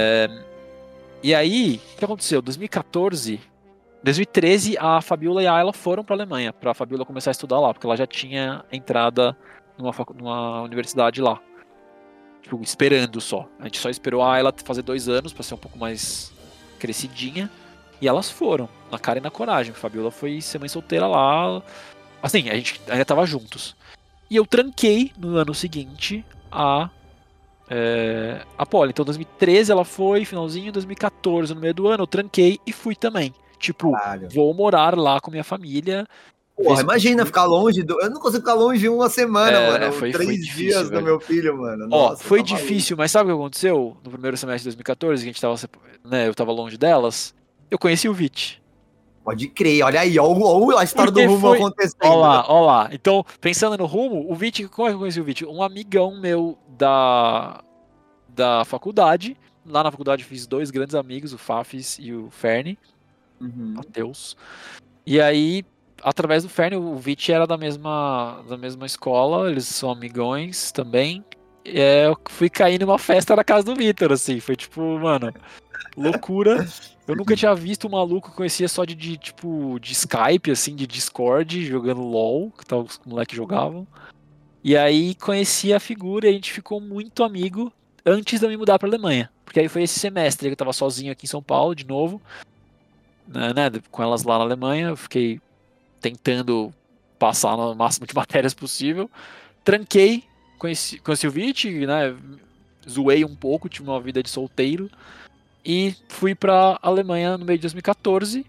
E 1.22 1.34
aí, 1.34 1.80
o 1.94 1.98
que 1.98 2.04
aconteceu? 2.04 2.40
2014, 2.40 3.40
2013, 4.02 4.76
a 4.78 5.02
Fabiola 5.02 5.42
e 5.42 5.46
a 5.46 5.54
Ayla 5.54 5.72
foram 5.72 6.02
pra 6.02 6.16
Alemanha, 6.16 6.52
pra 6.52 6.72
Fabiola 6.72 7.04
começar 7.04 7.30
a 7.30 7.32
estudar 7.32 7.60
lá, 7.60 7.74
porque 7.74 7.86
ela 7.86 7.96
já 7.96 8.06
tinha 8.06 8.64
entrada 8.72 9.36
numa, 9.76 9.92
numa 10.16 10.62
universidade 10.62 11.20
lá. 11.20 11.38
Tipo, 12.42 12.58
esperando 12.62 13.20
só. 13.20 13.46
A 13.58 13.64
gente 13.64 13.78
só 13.78 13.90
esperou 13.90 14.22
a 14.22 14.32
Ayla 14.32 14.54
fazer 14.64 14.80
dois 14.80 15.08
anos 15.10 15.32
pra 15.32 15.42
ser 15.42 15.54
um 15.54 15.58
pouco 15.58 15.78
mais 15.78 16.32
crescidinha. 16.78 17.50
E 18.00 18.08
elas 18.08 18.30
foram, 18.30 18.68
na 18.90 18.98
cara 18.98 19.18
e 19.18 19.22
na 19.22 19.30
coragem. 19.30 19.72
Fabiola 19.74 20.10
foi 20.10 20.40
ser 20.40 20.58
mãe 20.58 20.68
solteira 20.68 21.06
lá. 21.06 21.62
Assim, 22.22 22.48
a 22.48 22.54
gente 22.54 22.80
ainda 22.88 23.04
tava 23.04 23.26
juntos. 23.26 23.76
E 24.30 24.36
eu 24.36 24.46
tranquei 24.46 25.12
no 25.18 25.36
ano 25.36 25.54
seguinte 25.54 26.24
a 26.50 26.88
é, 27.68 28.42
a 28.58 28.66
Poli. 28.66 28.90
Então, 28.90 29.04
2013 29.04 29.70
ela 29.70 29.84
foi, 29.84 30.24
finalzinho, 30.24 30.72
2014, 30.72 31.54
no 31.54 31.60
meio 31.60 31.74
do 31.74 31.86
ano, 31.88 32.02
eu 32.02 32.06
tranquei 32.06 32.58
e 32.66 32.72
fui 32.72 32.96
também. 32.96 33.32
Tipo, 33.58 33.92
Caralho. 33.92 34.28
vou 34.30 34.52
morar 34.54 34.96
lá 34.98 35.20
com 35.20 35.30
minha 35.30 35.44
família. 35.44 36.06
Porra, 36.56 36.80
imagina 36.82 37.24
ficar 37.24 37.44
longe 37.44 37.82
do. 37.82 38.00
Eu 38.02 38.10
não 38.10 38.20
consigo 38.20 38.40
ficar 38.42 38.54
longe 38.54 38.88
uma 38.88 39.08
semana, 39.08 39.56
É, 39.56 39.70
mano. 39.70 39.92
foi- 39.92 40.10
Três 40.12 40.26
foi 40.28 40.36
difícil, 40.38 40.56
dias 40.64 40.82
do 40.84 40.90
velho. 40.90 41.04
meu 41.04 41.20
filho, 41.20 41.56
mano. 41.58 41.86
Ó, 41.90 42.08
Nossa, 42.10 42.24
foi 42.24 42.42
tá 42.42 42.50
maluco. 42.50 42.68
difícil, 42.68 42.96
mas 42.96 43.10
sabe 43.10 43.30
o 43.30 43.34
que 43.36 43.40
aconteceu? 43.40 43.96
No 44.04 44.10
primeiro 44.10 44.36
semestre 44.36 44.62
de 44.62 44.64
2014, 44.76 45.22
que 45.22 45.30
a 45.30 45.32
gente 45.32 45.40
tava, 45.40 45.56
né, 46.04 46.28
eu 46.28 46.34
tava 46.34 46.52
longe 46.52 46.76
delas, 46.76 47.34
eu 47.70 47.78
conheci 47.78 48.08
o 48.08 48.14
Vit. 48.14 48.60
Pode 49.22 49.48
crer, 49.48 49.82
olha 49.84 50.00
aí, 50.00 50.18
ó 50.18 50.78
a 50.78 50.82
história 50.84 51.12
Porque 51.12 51.26
do 51.26 51.32
rumo 51.32 51.40
foi- 51.48 51.58
acontecendo. 51.58 51.98
Ó 52.04 52.16
lá, 52.16 52.44
ó 52.48 52.64
lá. 52.64 52.88
Então, 52.90 53.24
pensando 53.40 53.76
no 53.76 53.86
rumo, 53.86 54.26
o 54.30 54.34
Vit, 54.34 54.66
como 54.68 54.88
é 54.88 54.90
que 54.90 54.94
eu 54.94 54.98
conheci 54.98 55.20
o 55.20 55.24
Vit? 55.24 55.44
Um 55.44 55.62
amigão 55.62 56.18
meu 56.18 56.58
da, 56.76 57.62
da 58.28 58.64
faculdade. 58.64 59.36
Lá 59.66 59.84
na 59.84 59.90
faculdade 59.90 60.22
eu 60.22 60.28
fiz 60.28 60.46
dois 60.46 60.70
grandes 60.70 60.94
amigos, 60.94 61.32
o 61.34 61.38
Fafis 61.38 61.98
e 62.00 62.12
o 62.12 62.30
Ferni. 62.30 62.78
Uhum. 63.40 63.74
Matheus. 63.76 64.36
E 65.06 65.20
aí, 65.20 65.64
através 66.02 66.42
do 66.42 66.48
Fern, 66.48 66.76
o 66.76 66.96
Vit 66.96 67.30
era 67.32 67.46
da 67.46 67.56
mesma, 67.56 68.42
da 68.48 68.56
mesma 68.56 68.86
escola, 68.86 69.50
eles 69.50 69.66
são 69.66 69.90
amigões 69.90 70.72
também. 70.72 71.24
E, 71.64 71.78
é, 71.78 72.06
eu 72.06 72.16
fui 72.28 72.48
cair 72.48 72.80
numa 72.80 72.98
festa 72.98 73.36
na 73.36 73.44
casa 73.44 73.64
do 73.64 73.74
Vitor, 73.74 74.12
assim, 74.12 74.40
foi 74.40 74.56
tipo, 74.56 74.80
mano, 74.98 75.32
loucura. 76.00 76.66
Eu 77.06 77.16
nunca 77.16 77.34
tinha 77.34 77.54
visto 77.54 77.86
um 77.86 77.90
maluco 77.90 78.32
conhecia 78.32 78.68
só 78.68 78.84
de, 78.84 78.94
de, 78.94 79.16
tipo, 79.16 79.78
de 79.80 79.92
Skype, 79.92 80.50
assim, 80.50 80.74
de 80.74 80.86
Discord, 80.86 81.64
jogando 81.66 82.02
LOL, 82.02 82.52
que 82.52 82.64
tal 82.64 82.82
os 82.82 83.00
moleques 83.04 83.36
jogavam. 83.36 83.86
E 84.62 84.76
aí 84.76 85.14
conheci 85.14 85.72
a 85.72 85.80
figura 85.80 86.26
e 86.26 86.30
a 86.30 86.32
gente 86.32 86.52
ficou 86.52 86.80
muito 86.80 87.24
amigo 87.24 87.72
antes 88.04 88.38
de 88.38 88.46
eu 88.46 88.50
me 88.50 88.56
mudar 88.56 88.78
pra 88.78 88.88
Alemanha. 88.88 89.30
Porque 89.44 89.58
aí 89.58 89.68
foi 89.68 89.82
esse 89.82 89.98
semestre 89.98 90.48
que 90.48 90.52
eu 90.52 90.56
tava 90.56 90.72
sozinho 90.72 91.10
aqui 91.10 91.26
em 91.26 91.28
São 91.28 91.42
Paulo, 91.42 91.74
de 91.74 91.86
novo 91.86 92.20
né, 93.30 93.52
né, 93.54 93.70
com 93.90 94.02
elas 94.02 94.24
lá 94.24 94.38
na 94.38 94.44
Alemanha. 94.44 94.88
Eu 94.88 94.96
fiquei 94.96 95.40
tentando 96.00 96.72
passar 97.18 97.56
no 97.56 97.74
máximo 97.74 98.06
de 98.06 98.14
matérias 98.16 98.52
possível. 98.52 99.08
Tranquei, 99.64 100.24
conheci, 100.58 100.98
conheci 100.98 101.26
o 101.26 101.30
Vit, 101.30 101.70
né? 101.86 102.16
Zoei 102.88 103.24
um 103.24 103.34
pouco, 103.34 103.68
tive 103.68 103.88
uma 103.88 104.00
vida 104.00 104.22
de 104.22 104.30
solteiro. 104.30 104.90
E 105.64 105.94
fui 106.08 106.34
pra 106.34 106.78
Alemanha 106.82 107.36
no 107.36 107.44
meio 107.44 107.58
de 107.58 107.62
2014. 107.62 108.46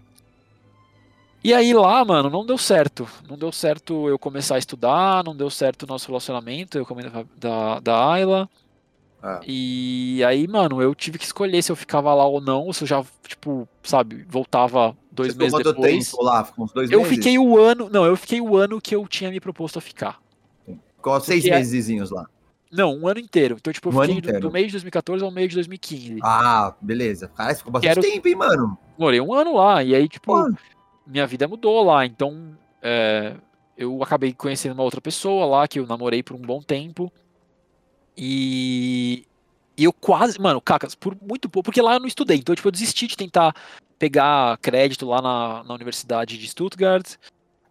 E 1.44 1.52
aí 1.52 1.74
lá, 1.74 2.04
mano, 2.04 2.30
não 2.30 2.46
deu 2.46 2.56
certo. 2.56 3.06
Não 3.28 3.36
deu 3.36 3.50
certo 3.50 4.08
eu 4.08 4.18
começar 4.18 4.54
a 4.54 4.58
estudar, 4.58 5.24
não 5.24 5.34
deu 5.36 5.50
certo 5.50 5.82
o 5.82 5.86
nosso 5.86 6.06
relacionamento, 6.06 6.78
eu 6.78 6.86
comi 6.86 7.02
da, 7.36 7.80
da 7.80 8.10
Ayla. 8.12 8.48
Ah. 9.22 9.40
E 9.46 10.22
aí, 10.24 10.46
mano, 10.48 10.80
eu 10.82 10.94
tive 10.94 11.18
que 11.18 11.24
escolher 11.24 11.62
se 11.62 11.70
eu 11.70 11.76
ficava 11.76 12.12
lá 12.14 12.24
ou 12.26 12.40
não, 12.40 12.62
ou 12.66 12.72
se 12.72 12.82
eu 12.84 12.88
já, 12.88 13.04
tipo, 13.26 13.68
sabe, 13.82 14.24
voltava 14.28 14.96
dois 15.12 15.32
Você 15.32 15.38
meses 15.38 15.58
depois. 15.62 16.10
tempo 16.10 16.22
lá? 16.24 16.44
Ficou 16.44 16.64
uns 16.64 16.72
dois 16.72 16.90
Eu 16.90 17.00
meses? 17.02 17.14
fiquei 17.16 17.38
o 17.38 17.58
ano. 17.58 17.88
Não, 17.90 18.04
eu 18.04 18.16
fiquei 18.16 18.40
o 18.40 18.56
ano 18.56 18.80
que 18.80 18.94
eu 18.96 19.06
tinha 19.06 19.30
me 19.30 19.38
proposto 19.38 19.78
a 19.78 19.82
ficar. 19.82 20.20
Ficou 20.96 21.20
seis 21.20 21.44
é- 21.44 21.50
mesezinhos 21.56 22.10
lá. 22.10 22.26
Não, 22.72 22.96
um 22.96 23.06
ano 23.06 23.20
inteiro. 23.20 23.56
Então, 23.60 23.70
tipo, 23.72 23.90
eu 23.90 23.98
Um 23.98 24.00
fiquei 24.02 24.20
do, 24.22 24.40
do 24.40 24.50
mês 24.50 24.66
de 24.66 24.72
2014 24.72 25.22
ao 25.22 25.30
mês 25.30 25.50
de 25.50 25.56
2015. 25.56 26.20
Ah, 26.22 26.74
beleza. 26.80 27.28
Cara, 27.28 27.54
ficou 27.54 27.70
bastante 27.70 27.94
Quero- 27.94 28.00
tempo, 28.00 28.26
hein, 28.26 28.34
mano? 28.34 28.78
Morei 28.96 29.20
um 29.20 29.34
ano 29.34 29.54
lá. 29.56 29.84
E 29.84 29.94
aí, 29.94 30.08
tipo, 30.08 30.32
minha 31.06 31.26
vida 31.26 31.46
mudou 31.46 31.84
lá. 31.84 32.06
Então, 32.06 32.56
é, 32.80 33.34
eu 33.76 34.02
acabei 34.02 34.32
conhecendo 34.32 34.72
uma 34.72 34.82
outra 34.82 35.02
pessoa 35.02 35.44
lá 35.44 35.68
que 35.68 35.78
eu 35.78 35.86
namorei 35.86 36.22
por 36.22 36.34
um 36.34 36.40
bom 36.40 36.62
tempo. 36.62 37.12
E, 38.16 39.24
e 39.76 39.84
eu 39.84 39.92
quase, 39.92 40.40
mano, 40.40 40.60
cacas, 40.60 40.94
por 40.94 41.16
muito 41.20 41.48
pouco, 41.48 41.66
porque 41.66 41.82
lá 41.82 41.94
eu 41.94 42.00
não 42.00 42.06
estudei. 42.06 42.38
Então, 42.38 42.54
tipo, 42.54 42.68
eu 42.68 42.72
desisti 42.72 43.06
de 43.06 43.16
tentar 43.16 43.54
pegar 43.98 44.56
crédito 44.58 45.06
lá 45.06 45.20
na, 45.22 45.64
na 45.64 45.74
Universidade 45.74 46.36
de 46.38 46.48
Stuttgart, 46.48 47.16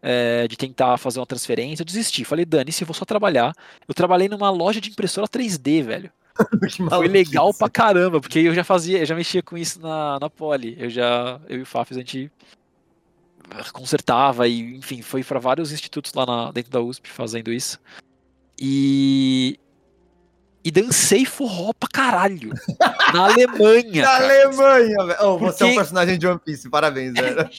é, 0.02 0.48
de 0.48 0.58
tentar 0.58 0.98
fazer 0.98 1.20
uma 1.20 1.26
transferência. 1.26 1.82
Eu 1.82 1.86
desisti. 1.86 2.26
Falei, 2.26 2.46
Dani, 2.46 2.72
se 2.72 2.84
eu 2.84 2.88
vou 2.88 2.94
só 2.94 3.06
trabalhar. 3.06 3.54
Eu 3.88 3.94
trabalhei 3.94 4.28
numa 4.28 4.50
loja 4.50 4.82
de 4.82 4.90
impressora 4.90 5.28
3D, 5.28 5.84
velho. 5.84 6.12
que 6.70 6.84
foi 6.90 7.08
legal 7.08 7.54
pra 7.54 7.70
caramba, 7.70 8.22
porque 8.22 8.40
eu 8.40 8.56
já 8.56 8.64
fazia, 8.64 9.00
eu 9.00 9.06
já 9.06 9.14
mexia 9.14 9.44
com 9.44 9.58
isso 9.58 9.82
na, 9.82 10.18
na 10.20 10.30
Poli. 10.30 10.76
Eu 10.80 10.90
já, 10.90 11.40
eu 11.48 11.60
e 11.60 11.62
o 11.62 11.66
Fafis, 11.66 11.98
a 11.98 12.00
gente 12.00 12.32
consertava 13.74 14.48
e, 14.48 14.76
enfim, 14.76 15.02
foi 15.02 15.24
para 15.24 15.40
vários 15.40 15.72
institutos 15.72 16.14
lá 16.14 16.26
na, 16.26 16.52
dentro 16.52 16.72
da 16.72 16.82
USP 16.82 17.10
fazendo 17.10 17.52
isso. 17.52 17.80
E 18.60 19.60
e 20.64 20.72
dancei 20.72 21.26
forró 21.26 21.74
pra 21.74 21.90
caralho. 21.92 22.54
Na 23.14 23.26
Alemanha. 23.26 24.04
Na 24.04 24.16
Alemanha, 24.16 25.06
velho. 25.06 25.20
Oh, 25.22 25.38
Porque... 25.38 25.58
Você 25.58 25.64
é 25.64 25.68
um 25.68 25.76
personagem 25.76 26.20
de 26.20 26.28
One 26.28 26.40
Piece, 26.44 26.70
parabéns, 26.70 27.14
velho. 27.14 27.50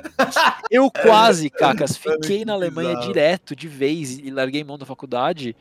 Eu 0.70 0.90
quase, 0.90 1.48
Cacas, 1.50 1.96
fiquei 1.96 2.44
na 2.44 2.52
Alemanha 2.52 2.90
bizarro. 2.90 3.06
direto, 3.06 3.56
de 3.56 3.68
vez, 3.68 4.18
e 4.18 4.30
larguei 4.30 4.62
mão 4.64 4.78
da 4.78 4.86
faculdade 4.86 5.56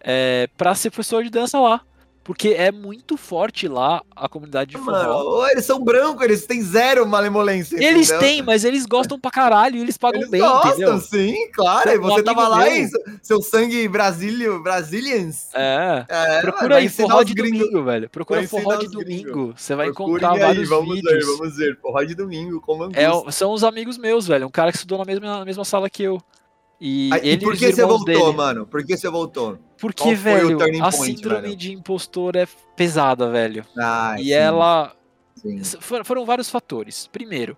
é, 0.00 0.48
pra 0.56 0.74
ser 0.74 0.90
professor 0.90 1.22
de 1.22 1.30
dança 1.30 1.58
lá. 1.60 1.82
Porque 2.30 2.50
é 2.50 2.70
muito 2.70 3.16
forte 3.16 3.66
lá 3.66 4.04
a 4.14 4.28
comunidade 4.28 4.70
de 4.70 4.78
forró. 4.78 5.48
Eles 5.48 5.64
são 5.64 5.82
brancos, 5.82 6.22
eles 6.22 6.46
têm 6.46 6.62
zero 6.62 7.04
malemolência. 7.04 7.74
Eles 7.74 8.08
entendeu? 8.08 8.18
têm, 8.20 8.40
mas 8.40 8.64
eles 8.64 8.86
gostam 8.86 9.18
pra 9.18 9.32
caralho 9.32 9.78
e 9.78 9.80
eles 9.80 9.98
pagam 9.98 10.20
eles 10.20 10.30
bem, 10.30 10.40
gostam, 10.40 10.70
entendeu? 10.70 11.00
sim, 11.00 11.50
claro. 11.50 12.00
Você 12.02 12.22
tava 12.22 12.46
lá 12.46 12.68
e 12.68 12.88
seu 13.20 13.42
sangue 13.42 13.88
brasilio, 13.88 14.62
brasilians. 14.62 15.48
É. 15.52 16.06
é 16.08 16.40
procura 16.40 16.76
aí 16.76 16.88
forró 16.88 17.24
de 17.24 17.34
domingo, 17.34 17.82
velho. 17.82 18.08
Procura 18.08 18.46
forró 18.46 18.76
de 18.76 18.86
domingo. 18.86 19.52
Você 19.56 19.74
vai 19.74 19.88
encontrar 19.88 20.34
aí, 20.34 20.38
vários 20.38 20.68
vamos 20.68 20.94
vídeos. 20.94 21.12
Ver, 21.12 21.36
vamos 21.36 21.56
ver, 21.56 21.78
forró 21.82 22.04
de 22.04 22.14
domingo, 22.14 22.60
como 22.60 22.92
é, 22.94 23.32
São 23.32 23.50
os 23.50 23.64
amigos 23.64 23.98
meus, 23.98 24.28
velho. 24.28 24.46
Um 24.46 24.52
cara 24.52 24.70
que 24.70 24.76
estudou 24.76 24.98
na 24.98 25.04
mesma, 25.04 25.40
na 25.40 25.44
mesma 25.44 25.64
sala 25.64 25.90
que 25.90 26.04
eu. 26.04 26.22
E, 26.80 27.10
Aí, 27.12 27.20
ele 27.28 27.44
por 27.44 27.56
que 27.56 27.72
você 27.72 27.84
voltou, 27.84 28.04
dele... 28.06 28.32
mano? 28.32 28.66
Por 28.66 28.84
que 28.84 28.96
você 28.96 29.08
voltou? 29.10 29.58
Porque, 29.76 30.14
velho, 30.14 30.58
a 30.82 30.90
síndrome 30.90 31.42
velho? 31.42 31.56
de 31.56 31.72
impostor 31.72 32.36
é 32.36 32.46
pesada, 32.74 33.30
velho. 33.30 33.66
Ah, 33.78 34.16
e 34.18 34.24
sim. 34.24 34.32
ela. 34.32 34.92
Sim. 35.34 35.62
Foram 36.04 36.24
vários 36.24 36.48
fatores. 36.48 37.06
Primeiro, 37.06 37.56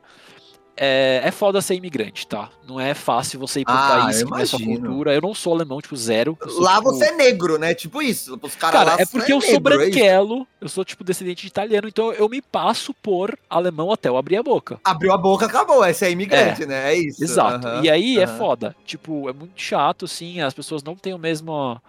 é, 0.77 1.21
é 1.25 1.31
foda 1.31 1.61
ser 1.61 1.75
imigrante, 1.75 2.27
tá? 2.27 2.51
Não 2.67 2.81
é 2.81 2.95
fácil 2.95 3.39
você 3.39 3.61
ir 3.61 3.65
pro 3.65 3.75
ah, 3.75 4.03
país 4.05 4.23
que 4.23 4.31
não 4.31 4.39
é 4.39 4.47
sua 4.47 4.61
cultura. 4.61 5.15
Eu 5.15 5.21
não 5.21 5.35
sou 5.35 5.55
alemão, 5.55 5.81
tipo, 5.81 5.97
zero. 5.97 6.37
Sou, 6.47 6.63
lá 6.63 6.77
tipo... 6.77 6.93
você 6.93 7.07
é 7.07 7.13
negro, 7.13 7.59
né? 7.59 7.75
Tipo 7.75 8.01
isso. 8.01 8.39
Os 8.41 8.55
cara, 8.55 8.85
cara 8.85 9.03
é 9.03 9.07
porque 9.07 9.33
é 9.33 9.35
eu 9.35 9.39
negro, 9.39 9.49
sou 9.49 9.57
é 9.57 9.61
branquelo, 9.61 10.43
é 10.43 10.65
eu 10.65 10.69
sou, 10.69 10.85
tipo, 10.85 11.05
descendente 11.05 11.43
de 11.43 11.49
italiano, 11.49 11.89
então 11.89 12.13
eu 12.13 12.29
me 12.29 12.41
passo 12.41 12.95
por 12.95 13.39
alemão 13.51 13.93
até 13.93 14.09
eu 14.09 14.17
abrir 14.17 14.37
a 14.37 14.43
boca. 14.43 14.81
Abriu 14.85 15.13
a 15.13 15.19
boca, 15.19 15.47
acabou. 15.47 15.85
Esse 15.85 16.07
é 16.07 16.11
imigrante, 16.11 16.63
é, 16.63 16.67
né? 16.67 16.93
É 16.93 16.97
isso. 16.97 17.23
Exato. 17.23 17.67
Uhum, 17.67 17.85
e 17.85 17.91
aí 17.91 18.17
uhum. 18.17 18.23
é 18.23 18.27
foda. 18.27 18.77
Tipo, 18.85 19.29
é 19.29 19.33
muito 19.33 19.61
chato, 19.61 20.07
assim, 20.07 20.41
as 20.41 20.55
pessoas 20.55 20.83
não 20.83 20.95
têm 20.95 21.15
o 21.15 21.19
mesmo 21.19 21.81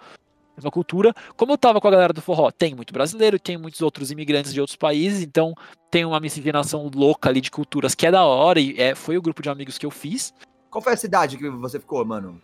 mesma 0.56 0.72
cultura. 0.72 1.14
Como 1.36 1.52
eu 1.52 1.58
tava 1.58 1.80
com 1.82 1.88
a 1.88 1.92
galera 1.92 2.14
do 2.14 2.22
forró, 2.22 2.52
tem 2.52 2.76
muito 2.76 2.94
brasileiro, 2.94 3.40
tem 3.40 3.58
muitos 3.58 3.82
outros 3.82 4.12
imigrantes 4.12 4.54
de 4.54 4.62
outros 4.62 4.76
países, 4.76 5.22
então 5.22 5.54
tem 5.90 6.06
uma 6.06 6.20
miscigenação 6.20 6.90
louca 6.94 7.30
ali 7.30 7.42
de 7.42 7.52
culturas 7.52 7.96
que 7.96 8.06
é 8.06 8.12
da 8.12 8.24
hora 8.24 8.60
e 8.60 8.80
é, 8.80 8.96
foi 8.96 9.18
o 9.18 9.22
grupo 9.22 9.42
de 9.42 9.50
amigos 9.50 9.78
que 9.78 9.86
eu 9.86 9.92
fiz. 9.92 10.34
Qual 10.70 10.82
foi 10.82 10.94
a 10.94 10.98
cidade 10.98 11.38
que 11.38 11.50
você 11.50 11.80
ficou, 11.80 12.04
mano? 12.06 12.42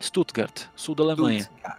Stuttgart, 0.00 0.66
sul 0.74 0.94
da 0.94 1.04
Alemanha. 1.04 1.44
Stuttgart. 1.44 1.78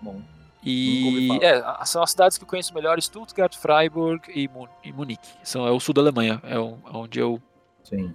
Bom. 0.00 0.20
E 0.62 1.28
é, 1.42 1.62
são 1.84 2.02
as 2.02 2.10
cidades 2.10 2.38
que 2.38 2.44
eu 2.44 2.48
conheço 2.48 2.72
melhor: 2.74 3.00
Stuttgart, 3.00 3.54
Freiburg 3.54 4.22
e, 4.34 4.48
e 4.82 4.92
Munique. 4.92 5.28
São, 5.42 5.66
é 5.66 5.70
o 5.70 5.78
sul 5.78 5.92
da 5.92 6.00
Alemanha, 6.00 6.40
é, 6.42 6.54
é 6.54 6.58
onde 6.58 7.18
eu 7.18 7.40
Sim. 7.82 8.14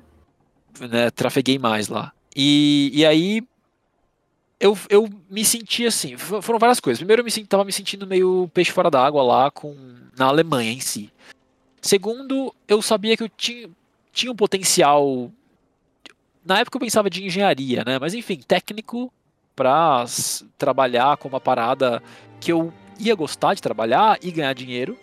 Né, 0.79 1.11
trafeguei 1.11 1.59
mais 1.59 1.89
lá. 1.89 2.11
E, 2.35 2.91
e 2.93 3.05
aí 3.05 3.43
eu, 4.59 4.77
eu 4.89 5.09
me 5.29 5.45
senti 5.45 5.85
assim, 5.85 6.17
foram 6.17 6.59
várias 6.59 6.79
coisas. 6.79 6.99
Primeiro, 6.99 7.21
eu 7.21 7.25
me 7.25 7.31
senti, 7.31 7.47
tava 7.47 7.63
me 7.63 7.71
sentindo 7.71 8.05
meio 8.05 8.49
peixe 8.53 8.71
fora 8.71 8.91
d'água 8.91 9.23
lá 9.23 9.49
com, 9.49 9.75
na 10.17 10.25
Alemanha 10.25 10.71
em 10.71 10.81
si. 10.81 11.11
Segundo, 11.81 12.53
eu 12.67 12.81
sabia 12.81 13.15
que 13.15 13.23
eu 13.23 13.29
tinha, 13.29 13.69
tinha 14.11 14.31
um 14.31 14.35
potencial. 14.35 15.31
Na 16.45 16.59
época 16.59 16.75
eu 16.75 16.81
pensava 16.81 17.09
de 17.09 17.25
engenharia, 17.25 17.83
né? 17.85 17.97
Mas 17.99 18.13
enfim, 18.13 18.37
técnico 18.45 19.11
para 19.55 20.05
trabalhar 20.57 21.15
com 21.17 21.29
uma 21.29 21.39
parada 21.39 22.03
que 22.39 22.51
eu 22.51 22.73
ia 22.99 23.15
gostar 23.15 23.53
de 23.53 23.61
trabalhar 23.61 24.17
e 24.21 24.29
ganhar 24.29 24.53
dinheiro, 24.53 24.97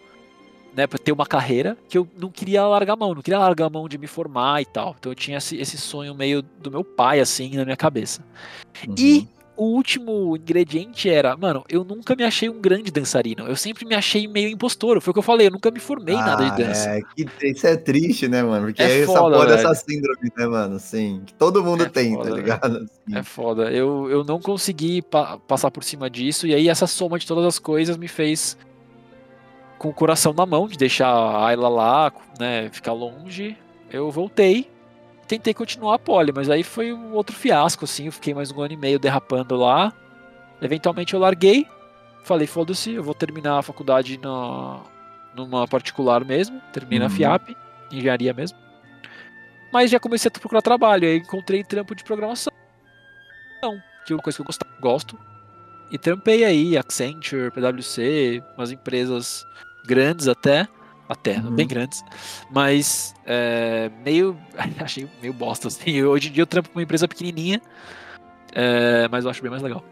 né? 0.75 0.87
Pra 0.87 0.99
ter 0.99 1.13
uma 1.13 1.25
carreira 1.25 1.79
que 1.89 1.97
eu 1.97 2.07
não 2.19 2.31
queria 2.31 2.67
largar 2.67 2.93
a 2.93 2.97
mão, 2.97 3.15
não 3.15 3.23
queria 3.23 3.39
largar 3.39 3.67
a 3.67 3.71
mão 3.71 3.89
de 3.89 3.97
me 3.97 4.07
formar 4.07 4.61
e 4.61 4.67
tal. 4.67 4.95
Então 4.99 5.13
eu 5.13 5.17
tinha 5.17 5.39
esse, 5.39 5.57
esse 5.57 5.79
sonho 5.79 6.15
meio 6.15 6.43
do 6.43 6.71
meu 6.71 6.85
pai, 6.85 7.21
assim, 7.21 7.57
na 7.57 7.65
minha 7.65 7.77
cabeça. 7.77 8.23
Uhum. 8.87 8.95
E 8.99 9.29
o 9.57 9.65
último 9.65 10.37
ingrediente 10.37 11.09
era, 11.09 11.37
mano, 11.37 11.65
eu 11.69 11.83
nunca 11.83 12.15
me 12.15 12.23
achei 12.23 12.49
um 12.49 12.61
grande 12.61 12.91
dançarino. 12.91 13.47
Eu 13.47 13.57
sempre 13.57 13.87
me 13.87 13.95
achei 13.95 14.29
meio 14.29 14.49
impostor. 14.49 15.01
Foi 15.01 15.11
o 15.11 15.15
que 15.15 15.19
eu 15.19 15.23
falei, 15.23 15.47
eu 15.47 15.51
nunca 15.51 15.71
me 15.71 15.81
formei 15.81 16.15
em 16.15 16.21
ah, 16.21 16.27
nada 16.27 16.45
de 16.45 16.51
ah, 16.51 16.67
dança. 16.67 16.91
É, 16.91 17.01
que, 17.15 17.27
isso 17.43 17.67
é 17.67 17.77
triste, 17.77 18.29
né, 18.29 18.43
mano? 18.43 18.67
Porque 18.67 18.83
é 18.83 19.01
essa 19.03 19.13
foda, 19.13 19.37
porra 19.37 19.49
dessa 19.49 19.75
síndrome, 19.75 20.33
né, 20.37 20.47
mano? 20.47 20.79
Sim, 20.79 21.23
que 21.25 21.33
todo 21.35 21.65
mundo 21.65 21.85
é 21.85 21.89
tem, 21.89 22.13
tá 22.13 22.19
foda, 22.19 22.31
tá 22.31 22.37
ligado? 22.37 22.77
Assim. 22.77 23.17
É 23.19 23.23
foda. 23.23 23.71
Eu, 23.73 24.11
eu 24.11 24.25
não 24.25 24.39
consegui 24.39 25.01
pa 25.01 25.39
passar 25.39 25.71
por 25.71 25.83
cima 25.83 26.11
disso, 26.11 26.47
e 26.47 26.55
aí 26.55 26.69
essa 26.69 26.87
soma 26.87 27.19
de 27.19 27.27
todas 27.27 27.45
as 27.45 27.59
coisas 27.59 27.97
me 27.97 28.09
fez 28.09 28.59
com 29.79 29.89
o 29.89 29.95
coração 29.95 30.33
na 30.33 30.45
mão 30.45 30.69
de 30.69 30.77
deixar 30.77 31.09
a 31.09 31.47
Ayla 31.47 31.69
lá, 31.69 32.13
né, 32.39 32.69
ficar 32.71 32.93
longe. 32.93 33.57
Eu 33.91 34.11
voltei 34.11 34.69
tentei 35.27 35.53
continuar 35.53 35.95
a 35.95 35.99
pole, 35.99 36.33
mas 36.33 36.49
aí 36.49 36.63
foi 36.63 36.93
um 36.93 37.13
outro 37.13 37.35
fiasco, 37.35 37.85
assim. 37.85 38.07
Eu 38.07 38.13
fiquei 38.13 38.33
mais 38.33 38.51
um 38.51 38.61
ano 38.61 38.75
e 38.75 38.77
meio 38.77 38.99
derrapando 38.99 39.57
lá. 39.57 39.93
Eventualmente 40.61 41.15
eu 41.15 41.21
larguei. 41.21 41.67
Falei, 42.25 42.47
foda-se, 42.47 42.93
eu 42.93 43.03
vou 43.03 43.15
terminar 43.15 43.59
a 43.59 43.63
faculdade 43.63 44.19
na, 44.19 44.81
numa 45.35 45.69
particular 45.69 46.25
mesmo. 46.25 46.61
Termina 46.73 47.07
uhum. 47.07 47.13
a 47.13 47.15
FIAP, 47.15 47.57
engenharia 47.91 48.33
mesmo. 48.33 48.59
Mas 49.73 49.91
já 49.91 50.01
comecei 50.01 50.29
a 50.29 50.39
procurar 50.39 50.63
trabalho. 50.63 51.07
Aí 51.07 51.19
encontrei 51.19 51.63
trampo 51.63 51.95
de 51.95 52.05
programação. 52.05 52.53
Que 54.07 54.13
é 54.13 54.17
uma 54.17 54.23
coisa 54.23 54.37
que 54.37 54.43
eu 54.43 54.47
gosto. 54.47 54.67
gosto. 54.81 55.19
E 55.91 55.99
trampei 55.99 56.45
aí, 56.45 56.77
Accenture, 56.77 57.51
PwC, 57.51 58.43
umas 58.57 58.73
empresas 58.73 59.45
grandes 59.87 60.27
até 60.27 60.67
até, 61.09 61.39
uhum. 61.39 61.53
bem 61.53 61.67
grandes, 61.67 62.05
mas 62.51 63.15
é, 63.25 63.91
meio, 64.05 64.37
achei 64.81 65.09
meio 65.21 65.33
bosta, 65.33 65.69
assim, 65.69 66.03
hoje 66.03 66.29
em 66.29 66.33
dia 66.33 66.43
eu 66.43 66.47
trampo 66.47 66.71
com 66.71 66.79
uma 66.79 66.83
empresa 66.83 67.07
pequenininha, 67.07 67.61
é, 68.53 69.09
mas 69.09 69.25
eu 69.25 69.31
acho 69.31 69.43
bem 69.43 69.51
mais 69.51 69.63
legal. 69.63 69.85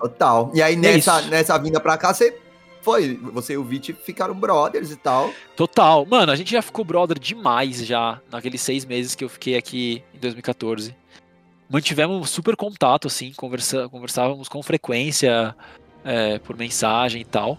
Total, 0.00 0.50
e 0.54 0.62
aí 0.62 0.74
é 0.74 0.76
nessa, 0.76 1.22
nessa 1.22 1.58
vinda 1.58 1.80
pra 1.80 1.96
cá, 1.96 2.12
você 2.12 2.38
foi, 2.82 3.16
você 3.16 3.54
e 3.54 3.56
o 3.58 3.64
Vit 3.64 3.92
ficaram 3.92 4.34
brothers 4.34 4.90
e 4.90 4.96
tal. 4.96 5.32
Total, 5.56 6.06
mano, 6.06 6.32
a 6.32 6.36
gente 6.36 6.52
já 6.52 6.62
ficou 6.62 6.84
brother 6.84 7.18
demais 7.18 7.84
já, 7.84 8.20
naqueles 8.30 8.60
seis 8.60 8.84
meses 8.84 9.14
que 9.14 9.24
eu 9.24 9.28
fiquei 9.28 9.56
aqui 9.56 10.02
em 10.14 10.18
2014. 10.18 10.94
Mantivemos 11.68 12.30
super 12.30 12.56
contato, 12.56 13.06
assim, 13.06 13.32
conversa, 13.36 13.88
conversávamos 13.90 14.48
com 14.48 14.62
frequência, 14.62 15.54
é, 16.02 16.38
por 16.38 16.56
mensagem 16.56 17.20
e 17.20 17.24
tal. 17.26 17.58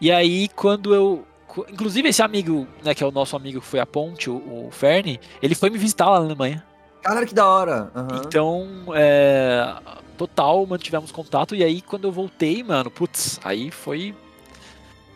E 0.00 0.10
aí, 0.10 0.48
quando 0.48 0.94
eu 0.94 1.26
Inclusive, 1.70 2.08
esse 2.08 2.22
amigo, 2.22 2.66
né, 2.84 2.94
que 2.94 3.02
é 3.02 3.06
o 3.06 3.10
nosso 3.10 3.36
amigo 3.36 3.60
que 3.60 3.66
foi 3.66 3.80
a 3.80 3.86
ponte, 3.86 4.28
o, 4.28 4.36
o 4.66 4.68
Fernie, 4.70 5.20
ele 5.40 5.54
foi 5.54 5.70
me 5.70 5.78
visitar 5.78 6.10
lá 6.10 6.18
na 6.18 6.26
Alemanha. 6.26 6.64
Cara, 7.02 7.24
que 7.24 7.34
da 7.34 7.46
hora. 7.46 7.90
Uhum. 7.94 8.22
Então, 8.24 8.68
é, 8.94 9.76
total, 10.16 10.66
mantivemos 10.66 11.12
contato. 11.12 11.54
E 11.54 11.62
aí, 11.62 11.80
quando 11.80 12.04
eu 12.04 12.12
voltei, 12.12 12.62
mano, 12.62 12.90
putz, 12.90 13.40
aí 13.44 13.70
foi 13.70 14.14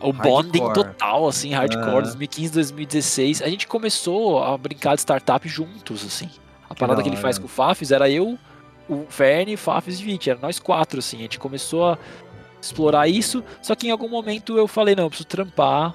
o 0.01 0.13
bonding 0.13 0.73
total, 0.73 1.29
assim, 1.29 1.53
hardcore, 1.53 1.97
uhum. 1.97 2.03
2015, 2.03 2.53
2016. 2.53 3.43
A 3.43 3.49
gente 3.49 3.67
começou 3.67 4.43
a 4.43 4.57
brincar 4.57 4.95
de 4.95 5.01
startup 5.01 5.47
juntos, 5.49 6.05
assim. 6.05 6.31
A 6.69 6.75
que 6.75 6.81
parada 6.81 7.03
que 7.03 7.09
ele 7.09 7.17
faz 7.17 7.39
com 7.39 7.47
o 7.47 7.49
Fafis 7.49 7.91
era 7.91 8.09
eu, 8.09 8.39
o 8.89 9.05
Fernie, 9.09 9.57
Fafis 9.57 10.01
e 10.01 10.05
Vit, 10.05 10.31
era 10.31 10.39
nós 10.41 10.59
quatro, 10.59 11.01
assim. 11.01 11.19
A 11.19 11.23
gente 11.23 11.39
começou 11.39 11.91
a 11.91 11.99
explorar 12.61 13.09
isso, 13.09 13.43
só 13.63 13.75
que 13.75 13.89
em 13.89 13.91
algum 13.91 14.09
momento 14.09 14.57
eu 14.57 14.67
falei, 14.67 14.95
não, 14.95 15.05
eu 15.05 15.09
preciso 15.11 15.29
trampar, 15.29 15.95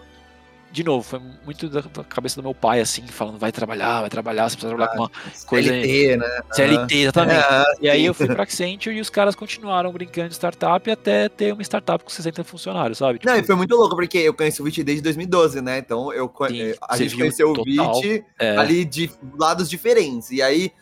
de 0.75 0.83
novo, 0.83 1.07
foi 1.07 1.21
muito 1.45 1.69
da 1.69 1.81
cabeça 2.03 2.35
do 2.35 2.43
meu 2.43 2.53
pai, 2.53 2.81
assim, 2.81 3.07
falando, 3.07 3.39
vai 3.39 3.49
trabalhar, 3.49 4.01
vai 4.01 4.09
trabalhar, 4.09 4.49
você 4.49 4.57
precisa 4.57 4.75
trabalhar 4.75 4.91
ah, 4.91 4.97
com 4.97 5.03
uma 5.03 5.11
coisa. 5.47 5.69
CLT, 5.69 6.17
né? 6.17 6.41
CLT, 6.51 6.95
exatamente. 6.95 7.45
É, 7.45 7.63
e 7.79 7.89
aí 7.89 8.05
eu 8.05 8.13
fui 8.13 8.27
pra 8.27 8.43
Accenture 8.43 8.93
e 8.93 8.99
os 8.99 9.09
caras 9.09 9.35
continuaram 9.35 9.89
brincando 9.93 10.27
de 10.27 10.35
startup 10.35 10.91
até 10.91 11.29
ter 11.29 11.53
uma 11.53 11.61
startup 11.61 12.03
com 12.03 12.09
60 12.09 12.43
funcionários, 12.43 12.97
sabe? 12.97 13.19
Tipo, 13.19 13.31
Não, 13.31 13.39
e 13.39 13.43
foi 13.43 13.55
muito 13.55 13.73
louco, 13.73 13.95
porque 13.95 14.17
eu 14.17 14.33
conheço 14.33 14.61
o 14.61 14.65
VIT 14.65 14.83
desde 14.83 15.01
2012, 15.03 15.61
né? 15.61 15.77
Então 15.77 16.11
eu 16.11 16.29
sim, 16.49 16.61
eh, 16.61 16.75
a 16.89 16.97
gente 16.97 17.15
conheceu 17.15 17.51
o 17.51 17.63
VIT 17.63 18.25
é. 18.37 18.57
ali 18.57 18.83
de 18.83 19.09
lados 19.39 19.69
diferentes. 19.69 20.29
E 20.31 20.41
aí 20.41 20.73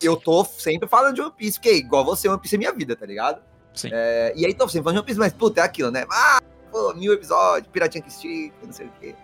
eu 0.00 0.16
tô 0.16 0.46
sempre 0.46 0.88
falando 0.88 1.14
de 1.14 1.20
One 1.20 1.32
Piece, 1.36 1.58
porque 1.58 1.74
igual 1.74 2.06
você, 2.06 2.26
One 2.26 2.40
Piece 2.40 2.54
é 2.54 2.58
minha 2.58 2.72
vida, 2.72 2.96
tá 2.96 3.04
ligado? 3.04 3.42
Sim. 3.74 3.90
É, 3.92 4.32
e 4.34 4.46
aí 4.46 4.54
tô 4.54 4.66
sempre 4.66 4.84
falando 4.84 4.94
de 4.94 5.00
One 5.00 5.06
Piece, 5.06 5.20
mas 5.20 5.34
puta, 5.34 5.60
é 5.60 5.64
aquilo, 5.64 5.90
né? 5.90 6.06
Ah, 6.10 6.40
pô, 6.70 6.94
mil 6.94 7.12
episódios, 7.12 7.70
Piratinha 7.70 8.02
que 8.02 8.08
estica, 8.08 8.56
não 8.64 8.72
sei 8.72 8.86
o 8.86 8.92
quê. 8.98 9.14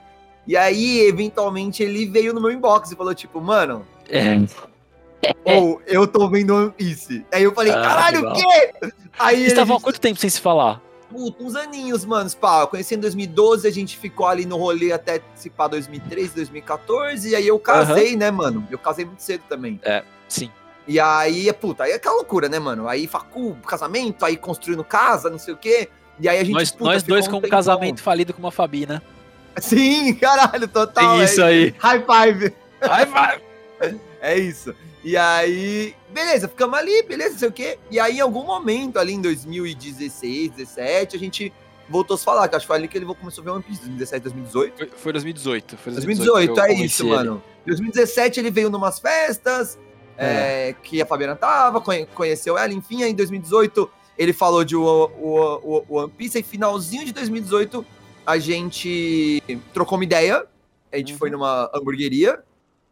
E 0.48 0.56
aí, 0.56 1.00
eventualmente, 1.06 1.82
ele 1.82 2.06
veio 2.06 2.32
no 2.32 2.40
meu 2.40 2.50
inbox 2.50 2.90
e 2.90 2.96
falou, 2.96 3.14
tipo, 3.14 3.40
mano. 3.40 3.86
É. 4.08 4.34
Ou 5.44 5.80
eu 5.86 6.06
tô 6.06 6.28
vendo 6.28 6.54
One 6.54 6.72
Piece. 6.72 7.24
Aí 7.30 7.42
eu 7.42 7.54
falei, 7.54 7.72
ah, 7.72 7.82
caralho, 7.82 8.30
o 8.30 8.32
quê? 8.32 8.72
Aí 9.18 9.36
Vocês 9.36 9.48
estavam 9.48 9.76
há 9.76 9.80
quanto 9.80 10.00
tempo 10.00 10.18
sem 10.18 10.30
se 10.30 10.40
falar? 10.40 10.80
puta, 11.10 11.42
uns 11.42 11.56
aninhos, 11.56 12.04
mano. 12.04 12.30
Pá, 12.36 12.60
eu 12.62 12.68
conheci 12.68 12.94
em 12.94 12.98
2012, 12.98 13.66
a 13.66 13.70
gente 13.70 13.96
ficou 13.98 14.26
ali 14.26 14.44
no 14.46 14.56
rolê 14.56 14.92
até 14.92 15.20
se 15.34 15.50
pá 15.50 15.66
2013, 15.66 16.34
2014, 16.34 17.30
e 17.30 17.34
aí 17.34 17.46
eu 17.46 17.58
casei, 17.58 18.16
né, 18.16 18.30
mano? 18.30 18.66
Eu 18.70 18.78
casei 18.78 19.04
muito 19.04 19.22
cedo 19.22 19.42
também. 19.48 19.80
É, 19.82 20.04
sim. 20.28 20.50
E 20.86 20.98
aí, 20.98 21.52
puta, 21.52 21.84
aí 21.84 21.92
é 21.92 21.94
aquela 21.96 22.16
loucura, 22.16 22.48
né, 22.48 22.58
mano? 22.58 22.88
Aí 22.88 23.06
facu, 23.06 23.56
casamento, 23.66 24.24
aí 24.24 24.36
construindo 24.36 24.82
casa, 24.84 25.28
não 25.28 25.38
sei 25.38 25.54
o 25.54 25.56
quê. 25.56 25.88
E 26.20 26.28
aí 26.28 26.38
a 26.38 26.44
gente. 26.44 26.54
Nós, 26.54 26.70
puta, 26.70 26.84
nós 26.84 27.02
dois 27.02 27.28
com 27.28 27.36
um 27.36 27.42
casamento 27.42 28.02
falido 28.02 28.32
com 28.32 28.40
uma 28.40 28.50
Fabi, 28.50 28.86
né? 28.86 29.02
Sim, 29.60 30.14
caralho, 30.14 30.68
total. 30.68 31.20
É 31.20 31.24
isso 31.24 31.42
aí. 31.42 31.74
High 31.78 32.04
five. 32.04 32.54
High 32.82 33.06
five. 33.06 34.00
é 34.20 34.38
isso. 34.38 34.74
E 35.04 35.16
aí, 35.16 35.94
beleza, 36.10 36.48
ficamos 36.48 36.78
ali, 36.78 37.02
beleza, 37.02 37.32
não 37.32 37.38
sei 37.38 37.48
o 37.48 37.52
quê. 37.52 37.78
E 37.90 38.00
aí, 38.00 38.18
em 38.18 38.20
algum 38.20 38.44
momento, 38.44 38.98
ali 38.98 39.14
em 39.14 39.22
2016, 39.22 40.50
2017, 40.50 41.16
a 41.16 41.18
gente 41.18 41.52
voltou 41.88 42.14
a 42.14 42.18
se 42.18 42.24
falar, 42.24 42.48
que 42.48 42.56
acho 42.56 42.64
que 42.64 42.66
foi 42.66 42.76
ali 42.76 42.88
que 42.88 42.98
ele 42.98 43.06
começou 43.06 43.42
a 43.42 43.44
ver 43.44 43.50
One 43.50 43.62
Piece, 43.62 43.80
2017, 43.80 44.22
2018. 44.24 44.76
Foi, 44.76 44.88
foi 44.88 45.12
2018. 45.12 45.76
Foi 45.76 45.92
2018, 45.92 46.54
2018 46.54 46.60
é 46.60 46.84
isso, 46.84 47.02
ele. 47.04 47.10
mano. 47.14 47.42
2017 47.66 48.40
ele 48.40 48.50
veio 48.50 48.70
numas 48.70 48.98
festas, 48.98 49.78
é. 50.16 50.70
É, 50.70 50.72
que 50.82 51.00
a 51.00 51.06
Fabiana 51.06 51.36
tava, 51.36 51.80
conheceu 51.80 52.58
ela, 52.58 52.72
enfim, 52.72 53.02
aí 53.02 53.12
em 53.12 53.14
2018 53.14 53.90
ele 54.18 54.32
falou 54.32 54.64
de 54.64 54.74
o, 54.74 54.82
o, 54.82 55.84
o, 55.88 55.96
One 55.96 56.10
Piece, 56.10 56.40
e 56.40 56.42
finalzinho 56.42 57.04
de 57.04 57.12
2018 57.12 57.86
a 58.28 58.38
gente 58.38 59.42
trocou 59.72 59.96
uma 59.96 60.04
ideia, 60.04 60.44
a 60.92 60.98
gente 60.98 61.14
uhum. 61.14 61.18
foi 61.18 61.30
numa 61.30 61.70
hamburgueria, 61.74 62.44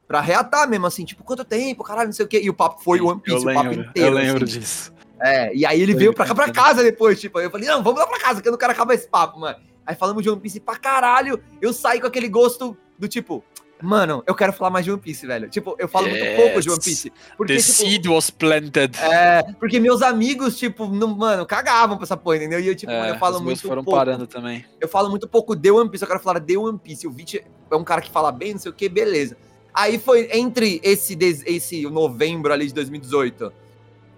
pra 0.08 0.18
reatar 0.18 0.66
mesmo, 0.66 0.86
assim, 0.86 1.04
tipo, 1.04 1.22
quanto 1.22 1.44
tempo, 1.44 1.84
caralho, 1.84 2.06
não 2.06 2.14
sei 2.14 2.24
o 2.24 2.28
quê. 2.28 2.40
E 2.42 2.48
o 2.48 2.54
papo 2.54 2.82
foi 2.82 3.02
One 3.02 3.20
Piece, 3.20 3.44
lembro, 3.44 3.52
o 3.52 3.64
papo 3.64 3.74
inteiro. 3.74 4.08
Eu 4.08 4.14
lembro 4.14 4.44
assim. 4.44 4.58
disso. 4.58 4.94
É, 5.20 5.54
e 5.54 5.66
aí 5.66 5.78
ele 5.78 5.94
veio 5.94 6.14
pra 6.14 6.24
cá 6.24 6.34
pra 6.34 6.50
casa 6.50 6.82
depois, 6.82 7.20
tipo, 7.20 7.38
eu 7.38 7.50
falei, 7.50 7.68
não, 7.68 7.82
vamos 7.82 8.00
lá 8.00 8.06
pra 8.06 8.18
casa, 8.18 8.40
que 8.40 8.48
eu 8.48 8.52
não 8.52 8.58
quero 8.58 8.72
acabar 8.72 8.94
esse 8.94 9.08
papo, 9.08 9.38
mano. 9.38 9.58
Aí 9.84 9.94
falamos 9.94 10.22
de 10.22 10.30
One 10.30 10.40
Piece 10.40 10.58
pra 10.58 10.76
caralho, 10.76 11.38
eu 11.60 11.70
saí 11.70 12.00
com 12.00 12.06
aquele 12.06 12.30
gosto 12.30 12.74
do 12.98 13.06
tipo, 13.06 13.44
Mano, 13.82 14.22
eu 14.26 14.34
quero 14.34 14.52
falar 14.52 14.70
mais 14.70 14.84
de 14.84 14.90
One 14.90 15.00
Piece, 15.00 15.26
velho. 15.26 15.50
Tipo, 15.50 15.76
eu 15.78 15.86
falo 15.86 16.06
yes. 16.06 16.18
muito 16.18 16.36
pouco 16.36 16.60
de 16.60 16.70
One 16.70 16.80
Piece. 16.80 17.12
Porque, 17.36 17.54
The 17.54 17.60
tipo, 17.60 17.72
seed 17.72 18.06
was 18.06 18.30
planted. 18.30 18.96
É, 18.98 19.42
porque 19.60 19.78
meus 19.78 20.00
amigos, 20.00 20.58
tipo, 20.58 20.86
não, 20.86 21.08
mano, 21.08 21.44
cagavam 21.44 21.96
pra 21.96 22.04
essa 22.04 22.16
porra, 22.16 22.36
entendeu? 22.36 22.60
E 22.60 22.68
eu, 22.68 22.74
tipo, 22.74 22.92
é, 22.92 23.10
eu 23.10 23.18
falo 23.18 23.40
muito 23.40 23.62
foram 23.62 23.84
pouco. 23.84 23.98
parando 23.98 24.26
também. 24.26 24.64
Eu 24.80 24.88
falo 24.88 25.10
muito 25.10 25.28
pouco 25.28 25.54
de 25.54 25.70
One 25.70 25.90
Piece, 25.90 26.04
eu 26.04 26.08
quero 26.08 26.20
falar 26.20 26.38
de 26.38 26.56
One 26.56 26.78
Piece. 26.78 27.06
O 27.06 27.10
Vit 27.10 27.44
é 27.70 27.76
um 27.76 27.84
cara 27.84 28.00
que 28.00 28.10
fala 28.10 28.32
bem, 28.32 28.52
não 28.52 28.60
sei 28.60 28.70
o 28.70 28.74
que, 28.74 28.88
beleza. 28.88 29.36
Aí 29.74 29.98
foi 29.98 30.30
entre 30.32 30.80
esse, 30.82 31.18
esse 31.44 31.82
novembro 31.82 32.52
ali 32.52 32.66
de 32.66 32.72
2018 32.72 33.52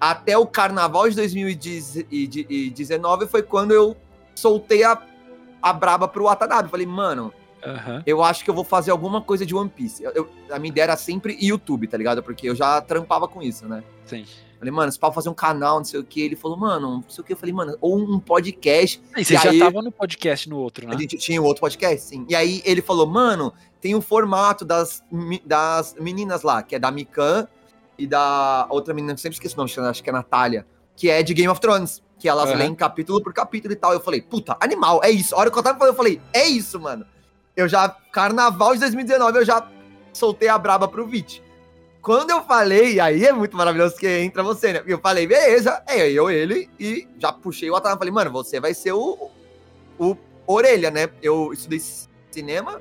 até 0.01 0.38
o 0.38 0.47
carnaval 0.47 1.09
de 1.09 1.16
2019 1.16 3.27
foi 3.27 3.42
quando 3.42 3.73
eu 3.73 3.97
soltei 4.35 4.85
a, 4.85 5.01
a 5.61 5.73
braba 5.73 6.07
pro 6.07 6.25
Watanabe. 6.25 6.71
Falei, 6.71 6.87
mano, 6.87 7.33
uhum. 7.64 8.03
eu 8.07 8.23
acho 8.23 8.44
que 8.44 8.51
eu 8.51 8.55
vou 8.55 8.64
fazer 8.64 8.90
alguma 8.90 9.21
coisa 9.21 9.44
de 9.44 9.55
One 9.55 9.71
Piece. 9.71 10.03
Eu, 10.03 10.12
eu, 10.12 10.31
a 10.51 10.59
minha 10.59 10.71
ideia 10.71 10.85
era 10.85 10.97
sempre 10.97 11.37
YouTube, 11.40 11.87
tá 11.87 11.97
ligado? 11.97 12.23
Porque 12.23 12.49
eu 12.49 12.55
já 12.55 12.81
trampava 12.81 13.27
com 13.29 13.42
isso, 13.42 13.66
né? 13.66 13.83
Sim. 14.05 14.25
Falei, 14.59 14.73
mano, 14.73 14.90
se 14.90 14.99
pau 14.99 15.12
fazer 15.12 15.29
um 15.29 15.35
canal, 15.35 15.79
não 15.79 15.85
sei 15.85 16.01
o 16.01 16.05
que. 16.05 16.21
Ele 16.21 16.35
falou, 16.35 16.57
mano, 16.57 16.97
não 16.97 17.05
sei 17.09 17.23
o 17.23 17.25
que. 17.25 17.33
Eu 17.33 17.37
falei, 17.37 17.55
mano, 17.55 17.77
ou 17.81 17.97
um 17.97 18.18
podcast. 18.18 19.01
E 19.16 19.25
você 19.25 19.35
e 19.35 19.38
já 19.38 19.51
aí, 19.51 19.59
tava 19.59 19.81
no 19.81 19.92
podcast 19.92 20.49
no 20.49 20.59
outro, 20.59 20.88
né? 20.88 20.94
A 20.94 20.99
gente 20.99 21.16
tinha 21.16 21.40
um 21.40 21.44
outro 21.44 21.61
podcast, 21.61 22.09
sim. 22.09 22.27
E 22.29 22.35
aí 22.35 22.61
ele 22.64 22.83
falou, 22.83 23.07
mano, 23.07 23.53
tem 23.81 23.94
o 23.94 23.99
um 23.99 24.01
formato 24.01 24.64
das, 24.64 25.05
das 25.44 25.94
meninas 26.01 26.42
lá, 26.42 26.62
que 26.62 26.75
é 26.75 26.79
da 26.79 26.90
Mikan 26.90 27.47
e 27.97 28.07
da 28.07 28.66
outra 28.68 28.92
menina, 28.92 29.14
que 29.14 29.21
sempre 29.21 29.37
esqueço 29.37 29.55
o 29.55 29.59
nome, 29.59 29.88
acho 29.88 30.03
que 30.03 30.11
é 30.11 30.12
a 30.12 30.16
Natália, 30.16 30.66
que 30.97 31.09
é 31.09 31.23
de 31.23 31.33
Game 31.35 31.49
of 31.49 31.61
Thrones. 31.61 32.03
Que 32.18 32.29
elas 32.29 32.51
uhum. 32.51 32.57
leem 32.57 32.75
capítulo 32.75 33.23
por 33.23 33.33
capítulo 33.33 33.73
e 33.73 33.77
tal. 33.77 33.92
Eu 33.92 34.01
falei, 34.01 34.21
puta, 34.21 34.57
animal, 34.61 35.01
é 35.05 35.11
isso. 35.11 35.37
A 35.37 35.38
hora 35.38 35.53
que 35.53 35.57
eu 35.57 35.62
tava 35.62 35.79
falando, 35.79 35.92
eu 35.92 35.97
falei, 35.97 36.21
é 36.33 36.49
isso, 36.49 36.81
mano. 36.81 37.07
Eu 37.59 37.68
já, 37.68 37.88
carnaval 38.12 38.73
de 38.75 38.79
2019, 38.79 39.38
eu 39.38 39.44
já 39.44 39.68
soltei 40.12 40.49
a 40.49 40.57
braba 40.57 40.87
pro 40.87 41.05
Vit. 41.05 41.42
Quando 42.01 42.31
eu 42.31 42.40
falei, 42.44 43.01
aí 43.01 43.25
é 43.25 43.33
muito 43.33 43.57
maravilhoso 43.57 43.97
que 43.97 44.07
entra 44.07 44.44
você, 44.44 44.75
né? 44.75 44.83
Eu 44.87 45.01
falei, 45.01 45.27
beleza, 45.27 45.83
é 45.85 46.09
eu, 46.09 46.31
ele, 46.31 46.71
e 46.79 47.09
já 47.18 47.33
puxei 47.33 47.68
o 47.68 47.75
Atala. 47.75 47.99
Falei, 47.99 48.12
mano, 48.12 48.31
você 48.31 48.61
vai 48.61 48.75
ser 48.75 48.92
o, 48.92 49.29
o 49.99 50.16
orelha, 50.47 50.88
né? 50.92 51.09
Eu 51.21 51.53
estudei 51.53 51.83
cinema 52.31 52.81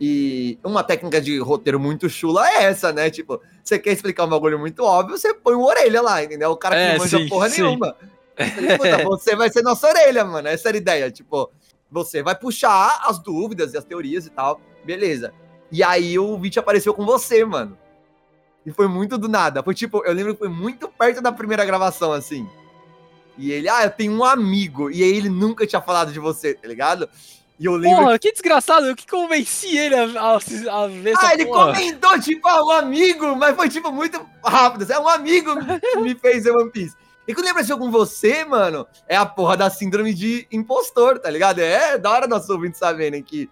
e 0.00 0.58
uma 0.64 0.82
técnica 0.82 1.20
de 1.20 1.38
roteiro 1.38 1.78
muito 1.78 2.10
chula 2.10 2.44
é 2.50 2.64
essa, 2.64 2.92
né? 2.92 3.10
Tipo, 3.10 3.40
você 3.62 3.78
quer 3.78 3.92
explicar 3.92 4.24
um 4.24 4.30
bagulho 4.30 4.58
muito 4.58 4.82
óbvio, 4.82 5.16
você 5.16 5.32
põe 5.32 5.54
uma 5.54 5.68
orelha 5.68 6.02
lá, 6.02 6.24
entendeu? 6.24 6.50
O 6.50 6.56
cara 6.56 6.74
que 6.74 6.82
é, 6.82 6.92
não 6.94 6.98
manja 6.98 7.18
sim, 7.18 7.28
porra 7.28 7.48
sim. 7.48 7.62
nenhuma. 7.62 7.94
Falei, 8.36 9.04
você 9.04 9.36
vai 9.36 9.48
ser 9.48 9.62
nossa 9.62 9.86
orelha, 9.86 10.24
mano. 10.24 10.48
Essa 10.48 10.70
era 10.70 10.76
a 10.76 10.80
ideia. 10.80 11.10
Tipo, 11.10 11.52
você 11.90 12.22
vai 12.22 12.34
puxar 12.34 13.00
as 13.04 13.18
dúvidas 13.18 13.74
e 13.74 13.78
as 13.78 13.84
teorias 13.84 14.26
e 14.26 14.30
tal. 14.30 14.60
Beleza. 14.84 15.32
E 15.70 15.82
aí 15.82 16.18
o 16.18 16.38
vídeo 16.38 16.60
apareceu 16.60 16.94
com 16.94 17.04
você, 17.04 17.44
mano. 17.44 17.76
E 18.64 18.72
foi 18.72 18.88
muito 18.88 19.16
do 19.16 19.28
nada. 19.28 19.62
Foi 19.62 19.74
tipo, 19.74 20.04
eu 20.04 20.12
lembro 20.12 20.34
que 20.34 20.40
foi 20.40 20.48
muito 20.48 20.88
perto 20.88 21.20
da 21.20 21.32
primeira 21.32 21.64
gravação, 21.64 22.12
assim. 22.12 22.48
E 23.36 23.52
ele, 23.52 23.68
ah, 23.68 23.84
eu 23.84 23.90
tenho 23.90 24.12
um 24.12 24.24
amigo. 24.24 24.90
E 24.90 25.02
aí 25.02 25.16
ele 25.16 25.28
nunca 25.28 25.66
tinha 25.66 25.80
falado 25.80 26.12
de 26.12 26.18
você, 26.18 26.54
tá 26.54 26.66
ligado? 26.66 27.08
E 27.58 27.66
eu 27.66 27.76
lembro. 27.76 27.98
Porra, 27.98 28.18
que... 28.18 28.28
que 28.28 28.32
desgraçado, 28.32 28.86
eu 28.86 28.96
que 28.96 29.06
convenci 29.06 29.76
ele 29.76 29.94
a, 29.94 30.04
a, 30.04 30.34
a 30.34 30.86
ver 30.86 31.14
Ah, 31.18 31.34
ele 31.34 31.46
porra. 31.46 31.72
comentou, 31.72 32.20
tipo, 32.20 32.46
ah, 32.46 32.64
um 32.64 32.70
amigo, 32.70 33.36
mas 33.36 33.56
foi, 33.56 33.68
tipo, 33.68 33.90
muito 33.90 34.24
rápido. 34.44 34.90
É 34.90 34.98
um 34.98 35.08
amigo 35.08 35.54
que 35.80 35.96
me 36.00 36.14
fez 36.14 36.44
ver 36.44 36.52
One 36.52 36.70
Piece. 36.70 36.96
E 37.28 37.34
quando 37.34 37.44
ele 37.44 37.50
apareceu 37.50 37.76
com 37.76 37.90
você, 37.90 38.42
mano, 38.42 38.86
é 39.06 39.14
a 39.14 39.26
porra 39.26 39.54
da 39.54 39.68
síndrome 39.68 40.14
de 40.14 40.48
impostor, 40.50 41.18
tá 41.18 41.28
ligado? 41.28 41.58
É 41.58 41.98
da 41.98 42.10
hora 42.10 42.26
nossos 42.26 42.48
ouvintes 42.48 42.78
saberem 42.78 43.22
que 43.22 43.50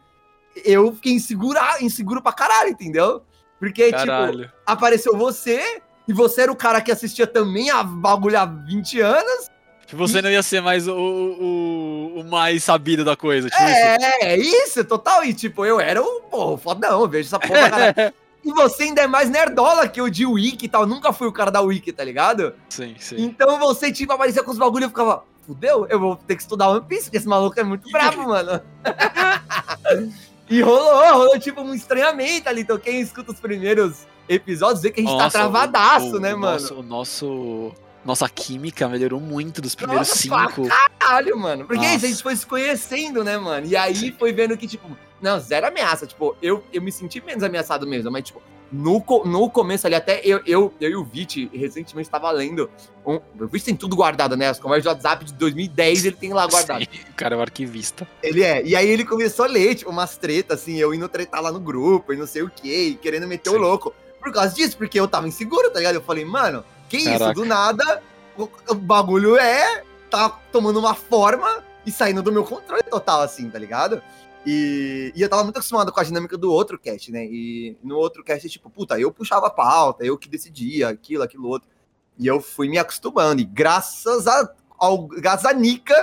eu 0.64 0.94
fiquei 0.94 1.12
inseguro, 1.12 1.58
inseguro 1.82 2.22
pra 2.22 2.32
caralho, 2.32 2.70
entendeu? 2.70 3.22
Porque, 3.60 3.84
tipo, 3.84 3.98
Caralho. 3.98 4.46
tipo, 4.46 4.52
apareceu 4.64 5.14
você, 5.14 5.82
e 6.08 6.12
você 6.14 6.42
era 6.42 6.52
o 6.52 6.56
cara 6.56 6.80
que 6.80 6.90
assistia 6.90 7.26
também 7.26 7.68
a 7.68 7.82
bagulho 7.82 8.38
há 8.38 8.46
20 8.46 9.00
anos. 9.00 9.50
Que 9.86 9.94
você 9.94 10.20
e... 10.20 10.22
não 10.22 10.30
ia 10.30 10.42
ser 10.42 10.62
mais 10.62 10.88
o, 10.88 10.94
o, 10.96 12.20
o, 12.20 12.24
mais 12.24 12.64
sabido 12.64 13.04
da 13.04 13.14
coisa, 13.14 13.50
tipo 13.50 13.62
é, 13.62 13.96
isso. 13.96 14.06
É, 14.22 14.36
isso, 14.38 14.84
total. 14.84 15.22
E, 15.22 15.34
tipo, 15.34 15.66
eu 15.66 15.78
era 15.78 16.02
o, 16.02 16.22
pô, 16.22 16.56
fodão, 16.56 17.02
eu 17.02 17.08
vejo 17.08 17.28
essa 17.28 17.38
porra, 17.38 17.70
cara. 17.70 18.14
E 18.46 18.52
você 18.52 18.85
ainda 18.85 19.02
é 19.02 19.09
mais 19.09 19.28
nerdola 19.28 19.88
que 19.88 20.00
o 20.00 20.09
de 20.09 20.24
Wiki 20.24 20.66
e 20.66 20.68
tal. 20.68 20.87
Nunca 20.87 21.12
fui 21.12 21.26
o 21.26 21.32
cara 21.32 21.50
da 21.50 21.61
Wiki, 21.61 21.90
tá 21.90 22.04
ligado? 22.04 22.54
Sim, 22.68 22.94
sim. 22.96 23.16
Então 23.18 23.59
você, 23.59 23.90
tipo, 23.90 24.12
aparecia 24.12 24.40
com 24.44 24.52
os 24.52 24.59
bagulhos 24.59 24.82
e 24.82 24.85
eu 24.85 24.90
ficava, 24.90 25.24
fudeu, 25.44 25.85
eu 25.90 25.98
vou 25.98 26.14
ter 26.14 26.37
que 26.37 26.42
estudar 26.42 26.68
One 26.68 26.85
Piece, 26.87 27.04
porque 27.06 27.16
esse 27.16 27.26
maluco 27.26 27.59
é 27.59 27.64
muito 27.64 27.90
bravo, 27.90 28.22
mano. 28.30 28.62
E 30.48 30.61
rolou, 30.61 31.12
rolou 31.12 31.40
tipo 31.40 31.61
um 31.61 31.74
estranhamento 31.74 32.48
ali. 32.48 32.61
Então, 32.61 32.78
quem 32.78 33.00
escuta 33.00 33.32
os 33.32 33.40
primeiros 33.40 34.06
episódios 34.28 34.80
vê 34.80 34.92
que 34.92 35.00
a 35.00 35.02
gente 35.02 35.12
tá 35.12 35.24
Nossa, 35.24 35.38
tá 35.38 35.38
travadaço, 35.40 36.16
o, 36.16 36.20
né, 36.20 36.35
o 36.35 36.38
mano? 36.38 36.52
Nosso, 36.61 36.74
o 36.74 36.82
nosso. 36.82 37.72
Nossa 38.04 38.28
química 38.28 38.88
melhorou 38.88 39.20
muito 39.20 39.61
dos 39.61 39.74
primeiros 39.74 40.09
Nossa, 40.09 40.20
cinco. 40.20 40.68
Caralho, 41.00 41.37
mano. 41.37 41.64
Porque 41.64 41.82
Nossa. 41.82 41.96
isso, 41.96 42.06
a 42.06 42.09
gente 42.09 42.22
foi 42.22 42.37
se 42.37 42.46
conhecendo, 42.46 43.24
né, 43.24 43.37
mano? 43.37 43.66
E 43.66 43.76
aí 43.76 44.14
foi 44.16 44.32
vendo 44.32 44.56
que, 44.56 44.68
tipo, 44.68 44.96
não, 45.20 45.38
zero 45.40 45.66
ameaça. 45.66 46.07
Tipo, 46.07 46.37
eu, 46.42 46.62
eu 46.72 46.83
me 46.83 46.92
senti 46.92 47.20
menos 47.20 47.42
ameaçado 47.42 47.87
mesmo, 47.87 48.11
mas, 48.11 48.24
tipo, 48.24 48.42
no, 48.70 49.02
no 49.24 49.48
começo 49.48 49.87
ali, 49.87 49.94
até 49.94 50.20
eu, 50.24 50.40
eu, 50.44 50.74
eu 50.81 50.90
e 50.90 50.96
o 50.96 51.05
Vit 51.05 51.48
recentemente 51.52 52.09
estava 52.09 52.31
lendo. 52.31 52.70
Um, 53.07 53.20
o 53.40 53.46
Vit 53.46 53.64
tem 53.64 53.76
tudo 53.76 53.94
guardado, 53.94 54.37
né? 54.37 54.48
As 54.48 54.59
conversas 54.59 54.83
de 54.83 54.88
WhatsApp 54.88 55.24
de 55.24 55.35
2010 55.35 56.05
ele 56.05 56.16
tem 56.16 56.33
lá 56.33 56.46
guardado. 56.48 56.81
Sim, 56.81 57.00
o 57.11 57.14
cara 57.14 57.35
é 57.35 57.38
um 57.38 57.40
arquivista. 57.40 58.07
Ele 58.22 58.42
é. 58.42 58.64
E 58.64 58.74
aí 58.74 58.88
ele 58.88 59.05
começou 59.05 59.44
a 59.44 59.48
ler, 59.48 59.74
tipo, 59.76 59.90
umas 59.90 60.16
tretas, 60.16 60.61
assim, 60.61 60.76
eu 60.76 60.92
indo 60.92 61.09
tretar 61.09 61.40
lá 61.40 61.52
no 61.52 61.61
grupo 61.61 62.12
e 62.12 62.16
não 62.16 62.26
sei 62.26 62.42
o 62.42 62.50
quê, 62.50 62.98
querendo 63.00 63.26
meter 63.26 63.50
Sim. 63.50 63.57
o 63.57 63.61
louco. 63.61 63.94
Por 64.20 64.33
causa 64.33 64.55
disso, 64.55 64.76
porque 64.76 64.98
eu 64.98 65.07
tava 65.07 65.29
inseguro, 65.29 65.70
tá 65.70 65.79
ligado? 65.79 65.94
Eu 65.94 66.02
falei, 66.02 66.24
mano, 66.24 66.64
que 66.88 67.05
Caraca. 67.05 67.24
isso? 67.24 67.35
Do 67.35 67.44
nada, 67.44 68.02
o, 68.37 68.48
o 68.68 68.74
bagulho 68.74 69.37
é. 69.37 69.85
tá 70.11 70.29
tomando 70.50 70.81
uma 70.81 70.94
forma 70.94 71.62
e 71.87 71.92
saindo 71.92 72.20
do 72.20 72.33
meu 72.33 72.42
controle 72.42 72.83
total, 72.83 73.22
assim, 73.22 73.48
tá 73.48 73.59
ligado? 73.59 74.02
E, 74.46 75.12
e, 75.16 75.20
eu 75.20 75.28
tava 75.28 75.42
muito 75.42 75.56
acostumado 75.56 75.90
com 75.90 75.98
a 75.98 76.04
dinâmica 76.04 76.38
do 76.38 76.52
outro 76.52 76.78
cast, 76.78 77.11
né? 77.11 77.24
E 77.24 77.76
no 77.82 77.96
outro 77.96 78.22
cast, 78.22 78.48
tipo, 78.48 78.70
puta, 78.70 78.98
eu 78.98 79.11
puxava 79.11 79.48
a 79.48 79.50
pauta, 79.50 80.04
eu 80.04 80.16
que 80.16 80.28
decidia 80.28 80.88
aquilo, 80.88 81.24
aquilo 81.24 81.48
outro. 81.48 81.68
E 82.16 82.28
eu 82.28 82.40
fui 82.40 82.68
me 82.68 82.78
acostumando. 82.78 83.42
E 83.42 83.44
graças 83.44 84.28
a, 84.28 84.54
ao, 84.78 85.09
graças 85.09 85.44
a 85.46 85.52
Nika 85.52 85.94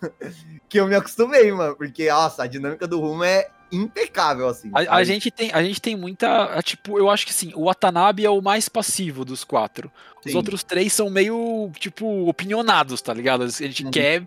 que 0.68 0.78
eu 0.78 0.86
me 0.86 0.94
acostumei, 0.94 1.50
mano. 1.50 1.74
Porque, 1.74 2.08
nossa, 2.08 2.44
a 2.44 2.46
dinâmica 2.46 2.86
do 2.86 3.00
rumo 3.00 3.24
é 3.24 3.48
impecável, 3.72 4.48
assim. 4.48 4.70
A, 4.72 4.98
a, 4.98 5.02
gente 5.02 5.28
tem, 5.30 5.50
a 5.52 5.62
gente 5.62 5.82
tem 5.82 5.96
muita. 5.96 6.62
Tipo, 6.62 7.00
eu 7.00 7.10
acho 7.10 7.26
que 7.26 7.32
assim, 7.32 7.52
o 7.56 7.64
Watanabe 7.64 8.24
é 8.24 8.30
o 8.30 8.40
mais 8.40 8.68
passivo 8.68 9.24
dos 9.24 9.42
quatro. 9.42 9.90
Os 10.24 10.30
Sim. 10.30 10.36
outros 10.36 10.62
três 10.62 10.92
são 10.92 11.10
meio, 11.10 11.68
tipo, 11.80 12.28
opinionados, 12.28 13.02
tá 13.02 13.12
ligado? 13.12 13.42
A 13.42 13.48
gente 13.48 13.84
uhum. 13.84 13.90
quer 13.90 14.24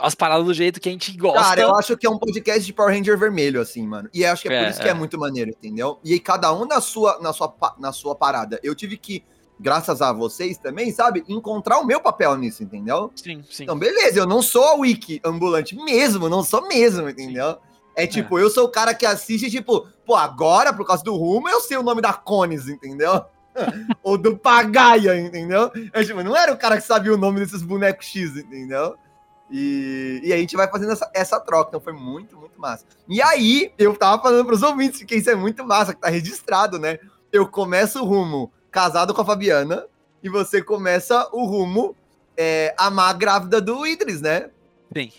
as 0.00 0.14
paradas 0.14 0.44
do 0.44 0.54
jeito 0.54 0.80
que 0.80 0.88
a 0.88 0.92
gente 0.92 1.16
gosta. 1.16 1.40
Cara, 1.40 1.60
eu 1.60 1.74
acho 1.74 1.96
que 1.96 2.06
é 2.06 2.10
um 2.10 2.18
podcast 2.18 2.64
de 2.64 2.72
Power 2.72 2.94
Ranger 2.94 3.18
vermelho, 3.18 3.60
assim, 3.60 3.86
mano. 3.86 4.08
E 4.12 4.24
acho 4.24 4.42
que 4.42 4.48
é, 4.48 4.54
é 4.54 4.62
por 4.62 4.70
isso 4.70 4.80
que 4.80 4.88
é. 4.88 4.90
é 4.90 4.94
muito 4.94 5.18
maneiro, 5.18 5.50
entendeu? 5.50 5.98
E 6.04 6.12
aí, 6.12 6.20
cada 6.20 6.52
um 6.52 6.64
na 6.66 6.80
sua, 6.80 7.20
na, 7.20 7.32
sua, 7.32 7.54
na 7.78 7.92
sua 7.92 8.14
parada. 8.14 8.58
Eu 8.62 8.74
tive 8.74 8.96
que 8.96 9.24
graças 9.58 10.02
a 10.02 10.12
vocês 10.12 10.58
também, 10.58 10.92
sabe, 10.92 11.24
encontrar 11.28 11.78
o 11.78 11.86
meu 11.86 12.00
papel 12.00 12.36
nisso, 12.36 12.62
entendeu? 12.62 13.10
Sim, 13.16 13.42
sim. 13.50 13.62
Então, 13.62 13.78
beleza, 13.78 14.18
eu 14.18 14.26
não 14.26 14.42
sou 14.42 14.64
a 14.64 14.74
wiki 14.74 15.20
ambulante 15.24 15.74
mesmo, 15.74 16.28
não 16.28 16.42
sou 16.44 16.68
mesmo, 16.68 17.08
entendeu? 17.08 17.56
É 17.94 18.06
tipo, 18.06 18.38
eu 18.38 18.50
sou 18.50 18.66
o 18.66 18.70
cara 18.70 18.94
que 18.94 19.06
assiste, 19.06 19.50
tipo, 19.50 19.88
pô, 20.04 20.14
agora, 20.14 20.72
por 20.72 20.86
causa 20.86 21.02
do 21.02 21.16
rumo, 21.16 21.48
eu 21.48 21.62
sei 21.62 21.78
o 21.78 21.82
nome 21.82 22.02
da 22.02 22.12
Cones, 22.12 22.68
entendeu? 22.68 23.24
Ou 24.02 24.18
do 24.18 24.36
Pagaia, 24.36 25.18
entendeu? 25.18 25.70
É, 25.94 26.04
tipo, 26.04 26.22
não 26.22 26.36
era 26.36 26.52
o 26.52 26.58
cara 26.58 26.76
que 26.76 26.86
sabia 26.86 27.14
o 27.14 27.16
nome 27.16 27.40
desses 27.40 27.62
bonecos 27.62 28.04
X, 28.04 28.36
entendeu? 28.36 28.94
E, 29.50 30.20
e 30.24 30.32
a 30.32 30.36
gente 30.36 30.56
vai 30.56 30.68
fazendo 30.68 30.92
essa, 30.92 31.10
essa 31.14 31.38
troca, 31.40 31.68
então 31.68 31.80
foi 31.80 31.92
muito, 31.92 32.36
muito 32.36 32.60
massa. 32.60 32.84
E 33.08 33.22
aí, 33.22 33.72
eu 33.78 33.94
tava 33.96 34.20
falando 34.20 34.44
pros 34.44 34.62
ouvintes 34.62 35.02
que 35.04 35.14
isso 35.16 35.30
é 35.30 35.34
muito 35.36 35.64
massa, 35.64 35.94
que 35.94 36.00
tá 36.00 36.08
registrado, 36.08 36.78
né? 36.78 36.98
Eu 37.32 37.46
começo 37.48 38.02
o 38.02 38.04
rumo 38.04 38.50
casado 38.70 39.14
com 39.14 39.20
a 39.20 39.24
Fabiana, 39.24 39.86
e 40.22 40.28
você 40.28 40.60
começa 40.60 41.28
o 41.32 41.44
rumo 41.46 41.94
é, 42.36 42.74
amar 42.76 43.14
grávida 43.16 43.60
do 43.60 43.86
Idris, 43.86 44.20
né? 44.20 44.50
Sim. 44.94 45.12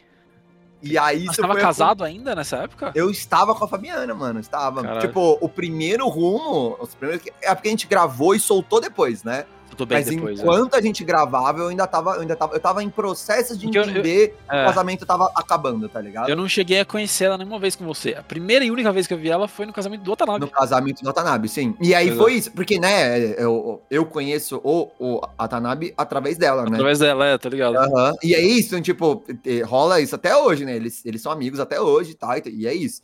E 0.82 0.98
aí 0.98 1.26
Você 1.26 1.32
isso 1.32 1.42
tava 1.42 1.54
foi- 1.54 1.62
casado 1.62 2.04
ainda 2.04 2.36
nessa 2.36 2.58
época? 2.58 2.92
Eu 2.94 3.10
estava 3.10 3.56
com 3.56 3.64
a 3.64 3.68
Fabiana, 3.68 4.14
mano. 4.14 4.40
Estava. 4.40 4.84
Caralho. 4.84 5.02
Tipo, 5.08 5.38
o 5.42 5.50
primeiro 5.50 6.08
rumo. 6.08 6.78
Os 6.80 6.94
primeiros, 6.94 7.26
é 7.42 7.56
porque 7.56 7.68
a 7.68 7.72
gente 7.72 7.88
gravou 7.88 8.36
e 8.36 8.40
soltou 8.40 8.80
depois, 8.80 9.24
né? 9.24 9.46
Bem 9.86 9.98
Mas 10.00 10.08
depois. 10.08 10.40
é. 10.40 10.42
enquanto 10.44 10.76
a 10.76 10.82
gente 10.82 11.04
gravava, 11.04 11.60
eu 11.60 11.68
ainda 11.68 11.86
tava. 11.88 12.16
Eu 12.16 12.22
ainda 12.22 12.36
tava. 12.36 12.56
Eu 12.56 12.60
tava 12.60 12.84
em 12.84 12.90
processo 12.90 13.56
de 13.58 13.66
Porque 13.66 13.78
eu- 13.78 13.84
eu- 13.84 13.90
entender 13.90 14.36
que 14.50 14.56
É. 14.56 14.64
o 14.64 14.66
casamento 14.68 15.06
tava 15.06 15.32
acabando, 15.36 15.88
tá 15.90 16.02
ligado? 16.02 16.30
Eu 16.30 16.36
não 16.36 16.48
cheguei 16.48 16.80
a 16.80 16.86
conhecer 16.86 17.26
ela 17.26 17.38
nenhuma 17.38 17.60
vez 17.60 17.76
com 17.76 17.86
você. 17.86 18.14
A 18.16 18.24
primeira 18.24 18.64
e 18.66 18.72
única 18.72 18.92
vez 18.92 19.06
que 19.08 19.14
eu 19.14 19.18
vi 19.18 19.30
ela 19.30 19.48
foi 19.48 19.66
no 19.66 19.74
casamento 19.74 20.02
do 20.02 20.12
Watanabe. 20.12 20.40
No 20.46 20.52
casamento 20.52 21.02
do 21.04 21.10
Atanabe, 21.10 21.48
sim. 21.50 21.76
E 21.82 21.94
aí 21.94 22.08
Exato. 22.08 22.22
foi 22.22 22.34
isso, 22.34 22.52
porque, 22.52 22.80
né, 22.80 23.34
eu, 23.42 23.82
eu 23.92 24.06
conheço 24.06 24.60
o, 24.64 24.90
o 25.00 25.22
Atanabe 25.38 25.94
através 25.98 26.38
dela, 26.38 26.64
né? 26.64 26.70
Através 26.74 27.00
dela, 27.00 27.26
é, 27.26 27.38
tá 27.38 27.50
ligado? 27.50 27.76
Aham. 27.78 28.14
E 28.24 28.34
é 28.34 28.42
isso, 28.42 28.70
então, 28.70 28.82
tipo, 28.82 29.24
rola 29.66 30.00
isso 30.02 30.16
até 30.16 30.36
hoje, 30.36 30.66
né? 30.66 30.76
Eles, 30.76 31.06
eles 31.06 31.22
são 31.22 31.32
amigos 31.32 31.60
até 31.60 31.80
hoje 31.80 32.14
tá? 32.14 32.36
e 32.46 32.66
é 32.68 32.74
isso. 32.74 33.02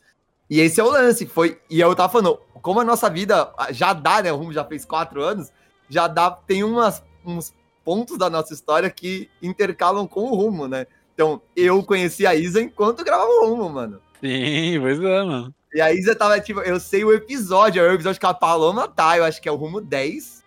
E 0.50 0.60
esse 0.60 0.78
é 0.80 0.84
o 0.84 0.90
lance, 0.90 1.24
foi. 1.26 1.58
E 1.70 1.80
eu 1.80 1.94
tava 1.94 2.12
falando, 2.12 2.38
como 2.60 2.78
a 2.80 2.84
nossa 2.84 3.08
vida 3.08 3.50
já 3.70 3.92
dá, 3.94 4.22
né? 4.22 4.30
O 4.32 4.36
Rumo 4.36 4.52
já 4.52 4.62
fez 4.64 4.84
quatro 4.84 5.22
anos, 5.22 5.50
já 5.88 6.06
dá, 6.06 6.30
tem 6.30 6.64
umas, 6.64 7.02
uns 7.24 7.54
pontos 7.84 8.18
da 8.18 8.30
nossa 8.30 8.54
história 8.54 8.90
que 8.90 9.28
intercalam 9.42 10.06
com 10.06 10.22
o 10.22 10.34
rumo, 10.34 10.66
né? 10.66 10.86
Então, 11.14 11.40
eu 11.54 11.82
conheci 11.82 12.26
a 12.26 12.34
Isa 12.34 12.60
enquanto 12.60 13.04
gravava 13.04 13.30
o 13.30 13.46
rumo, 13.46 13.70
mano. 13.70 14.00
Sim, 14.20 14.80
pois 14.80 14.98
é, 14.98 15.22
mano. 15.22 15.54
E 15.72 15.80
a 15.80 15.92
Isa 15.92 16.14
tava, 16.14 16.40
tipo, 16.40 16.60
eu 16.60 16.78
sei 16.80 17.04
o 17.04 17.12
episódio, 17.12 17.82
é 17.82 17.88
o 17.88 17.92
episódio 17.92 18.20
que 18.20 18.26
a 18.26 18.34
Paloma 18.34 18.88
tá, 18.88 19.18
eu 19.18 19.24
acho 19.24 19.40
que 19.40 19.48
é 19.48 19.52
o 19.52 19.56
rumo 19.56 19.80
10, 19.80 20.44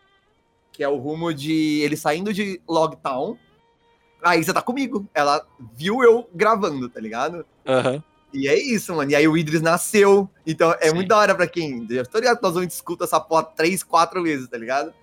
que 0.72 0.84
é 0.84 0.88
o 0.88 0.98
rumo 0.98 1.34
de 1.34 1.82
ele 1.82 1.98
saindo 1.98 2.34
de 2.34 2.62
Logtown. 2.68 3.38
A 4.24 4.36
Isa 4.36 4.54
tá 4.54 4.62
comigo, 4.62 5.08
ela 5.14 5.46
viu 5.76 6.04
eu 6.04 6.30
gravando, 6.34 6.90
tá 6.90 7.00
ligado? 7.00 7.46
Aham. 7.66 8.04
E 8.34 8.48
é 8.48 8.58
isso, 8.58 8.94
mano. 8.94 9.10
E 9.10 9.16
aí 9.16 9.28
o 9.28 9.38
Idris 9.38 9.62
nasceu. 9.62 10.30
Então 10.46 10.72
é 10.80 10.90
Sim. 10.90 10.96
muito 10.96 11.08
da 11.08 11.18
hora 11.18 11.34
pra 11.34 11.48
quem. 11.48 11.88
Eu 11.90 12.06
tô 12.06 12.20
ligado 12.20 12.38
que 12.38 12.44
nós 12.44 12.54
vamos 12.54 12.74
escuta 12.74 13.06
essa 13.06 13.20
porra 13.20 13.44
três, 13.44 13.84
quatro 13.84 14.22
vezes, 14.22 14.48
tá 14.48 14.58
ligado? 14.58 14.94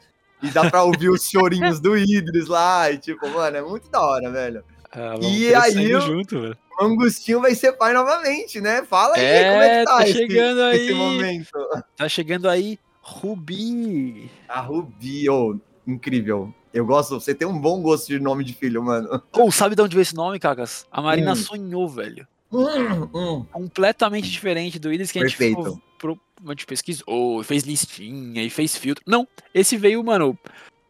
E 0.44 0.50
dá 0.50 0.70
pra 0.70 0.84
ouvir 0.84 1.08
os 1.10 1.28
chorinhos 1.28 1.80
do 1.80 1.96
Idris 1.96 2.46
lá. 2.46 2.90
E 2.90 2.98
tipo, 2.98 3.28
mano, 3.30 3.56
é 3.56 3.62
muito 3.62 3.90
da 3.90 4.00
hora, 4.00 4.30
velho. 4.30 4.64
Vamos 4.94 5.26
E 5.26 5.54
aí 5.54 6.00
junto, 6.00 6.40
velho. 6.40 6.58
O 6.80 6.84
Angustinho 6.84 7.40
vai 7.40 7.54
ser 7.54 7.72
pai 7.74 7.92
novamente, 7.92 8.60
né? 8.60 8.84
Fala 8.84 9.14
aí, 9.16 9.22
É, 9.24 9.50
como 9.50 9.62
é 9.62 9.78
que 9.78 9.84
tá, 9.84 9.96
tá 9.98 10.02
esse, 10.02 10.12
chegando 10.12 10.60
aí. 10.62 10.76
esse 10.76 10.92
momento? 10.94 11.48
Tá 11.96 12.08
chegando 12.08 12.48
aí 12.48 12.78
Rubi. 13.00 14.30
A 14.48 14.60
Rubi, 14.60 15.28
ô, 15.30 15.58
incrível. 15.86 16.52
Eu 16.72 16.84
gosto, 16.84 17.20
você 17.20 17.34
tem 17.34 17.46
um 17.46 17.58
bom 17.60 17.80
gosto 17.80 18.08
de 18.08 18.18
nome 18.18 18.42
de 18.44 18.52
filho, 18.52 18.82
mano. 18.82 19.22
Ou 19.32 19.52
sabe 19.52 19.76
de 19.76 19.82
onde 19.82 19.94
veio 19.94 20.02
esse 20.02 20.14
nome, 20.16 20.40
Cacas? 20.40 20.84
A 20.90 21.00
Marina 21.00 21.32
Hum. 21.32 21.36
sonhou, 21.36 21.88
velho. 21.88 22.26
Hum, 22.52 23.08
hum. 23.14 23.46
Completamente 23.52 24.28
diferente 24.30 24.78
do 24.78 24.92
Idris 24.92 25.12
que 25.12 25.18
a 25.18 25.22
gente 25.22 25.36
Perfeito. 25.36 25.58
ficou 25.62 25.80
pro- 26.04 26.20
a 26.44 26.50
gente 26.50 26.66
pesquisou, 26.66 27.42
fez 27.42 27.62
listinha 27.62 28.42
e 28.42 28.50
fez 28.50 28.76
filtro. 28.76 29.02
Não, 29.06 29.26
esse 29.54 29.76
veio, 29.78 30.04
mano, 30.04 30.38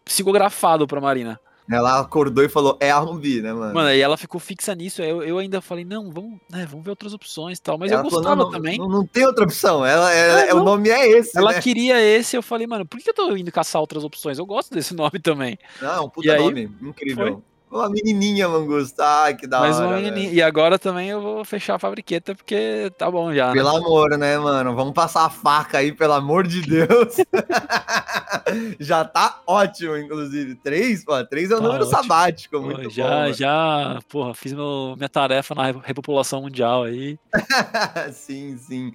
psicografado 0.04 0.86
pra 0.86 1.00
Marina. 1.00 1.38
Ela 1.70 1.98
acordou 2.00 2.44
e 2.44 2.48
falou, 2.48 2.76
é 2.78 2.90
a 2.90 2.98
Rubi, 2.98 3.40
né, 3.40 3.50
mano? 3.52 3.72
Mano, 3.72 3.88
aí 3.88 3.98
ela 4.00 4.18
ficou 4.18 4.38
fixa 4.38 4.74
nisso. 4.74 5.00
aí 5.00 5.08
Eu, 5.08 5.22
eu 5.22 5.38
ainda 5.38 5.62
falei, 5.62 5.82
não, 5.82 6.10
vamos, 6.10 6.38
né, 6.50 6.66
vamos 6.68 6.84
ver 6.84 6.90
outras 6.90 7.14
opções 7.14 7.56
e 7.58 7.62
tal. 7.62 7.78
Mas 7.78 7.90
Ela 7.90 8.02
eu 8.02 8.04
falou, 8.10 8.20
gostava 8.20 8.36
não, 8.42 8.44
não, 8.44 8.50
também. 8.50 8.76
Não, 8.78 8.88
não 8.88 9.06
tem 9.06 9.24
outra 9.24 9.44
opção. 9.44 9.86
Ela, 9.86 10.12
ela- 10.12 10.40
É, 10.42 10.52
o 10.52 10.58
não. 10.58 10.64
nome 10.64 10.90
é 10.90 11.08
esse, 11.08 11.38
Ela 11.38 11.52
né? 11.52 11.62
queria 11.62 11.98
esse, 12.02 12.36
eu 12.36 12.42
falei, 12.42 12.66
mano, 12.66 12.84
por 12.84 13.00
que 13.00 13.08
eu 13.08 13.14
tô 13.14 13.34
indo 13.34 13.50
caçar 13.50 13.80
outras 13.80 14.04
opções? 14.04 14.38
Eu 14.38 14.44
gosto 14.44 14.74
desse 14.74 14.92
nome 14.94 15.18
também. 15.22 15.58
Não, 15.80 16.04
um 16.04 16.10
puta 16.10 16.26
E 16.26 16.30
aí, 16.30 16.38
nome. 16.38 16.70
Incrível. 16.82 17.42
Uma 17.74 17.88
menininha, 17.90 18.48
Mangusta. 18.48 19.04
Ai, 19.04 19.34
que 19.34 19.48
da 19.48 19.58
Mas 19.58 19.76
hora. 19.76 19.86
uma 19.88 19.94
velho. 19.96 20.04
menininha. 20.12 20.32
E 20.32 20.40
agora 20.40 20.78
também 20.78 21.08
eu 21.08 21.20
vou 21.20 21.44
fechar 21.44 21.74
a 21.74 21.78
fabriqueta 21.78 22.32
porque 22.32 22.92
tá 22.96 23.10
bom 23.10 23.34
já. 23.34 23.48
né? 23.48 23.52
Pelo 23.54 23.68
amor, 23.76 24.16
né, 24.16 24.38
mano? 24.38 24.76
Vamos 24.76 24.94
passar 24.94 25.24
a 25.24 25.30
faca 25.30 25.78
aí, 25.78 25.90
pelo 25.90 26.12
amor 26.12 26.46
de 26.46 26.62
Deus. 26.62 27.16
já 28.78 29.04
tá 29.04 29.40
ótimo, 29.46 29.96
inclusive. 29.96 30.54
Três, 30.56 31.04
pô, 31.04 31.22
três 31.24 31.50
é 31.50 31.54
o 31.54 31.58
Tá 31.58 31.64
número 31.64 31.84
ótimo. 31.84 32.00
sabático, 32.02 32.60
Pô, 32.60 32.66
muito 32.66 32.90
já, 32.90 33.02
bom. 33.04 33.10
mano. 33.10 33.34
já, 33.34 33.98
porra, 34.08 34.34
fiz 34.34 34.52
meu, 34.52 34.94
minha 34.96 35.08
tarefa 35.08 35.54
na 35.54 35.66
re- 35.66 35.80
repopulação 35.82 36.42
mundial 36.42 36.84
aí. 36.84 37.18
sim, 38.12 38.56
sim. 38.56 38.92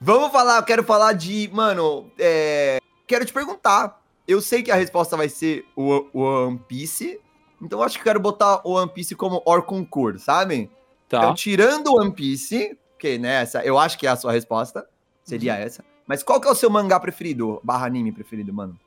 Vamos 0.00 0.30
falar, 0.30 0.58
eu 0.58 0.62
quero 0.62 0.84
falar 0.84 1.12
de, 1.14 1.48
mano, 1.52 2.10
é, 2.18 2.78
quero 3.06 3.24
te 3.24 3.32
perguntar. 3.32 3.98
Eu 4.26 4.40
sei 4.40 4.62
que 4.62 4.70
a 4.70 4.76
resposta 4.76 5.16
vai 5.16 5.28
ser 5.28 5.64
o 5.74 6.04
One 6.14 6.60
Piece, 6.68 7.18
então 7.62 7.82
acho 7.82 7.98
que 7.98 8.04
quero 8.04 8.20
botar 8.20 8.60
o 8.64 8.72
One 8.72 8.90
Piece 8.90 9.14
como 9.14 9.42
or 9.44 9.62
concurso, 9.62 10.24
sabe? 10.24 10.70
Tá. 11.08 11.18
Então, 11.18 11.34
tirando 11.34 11.88
o 11.88 12.00
One 12.00 12.12
Piece, 12.12 12.76
que 12.98 13.18
né, 13.18 13.42
essa, 13.42 13.62
eu 13.64 13.78
acho 13.78 13.98
que 13.98 14.06
é 14.06 14.10
a 14.10 14.16
sua 14.16 14.32
resposta, 14.32 14.86
seria 15.24 15.54
Uhum. 15.54 15.60
essa. 15.60 15.84
Mas 16.06 16.22
qual 16.22 16.40
que 16.40 16.48
é 16.48 16.50
o 16.50 16.54
seu 16.54 16.68
mangá 16.70 16.98
preferido, 16.98 17.60
barra 17.62 17.86
anime 17.86 18.10
preferido, 18.12 18.52
mano? 18.52 18.78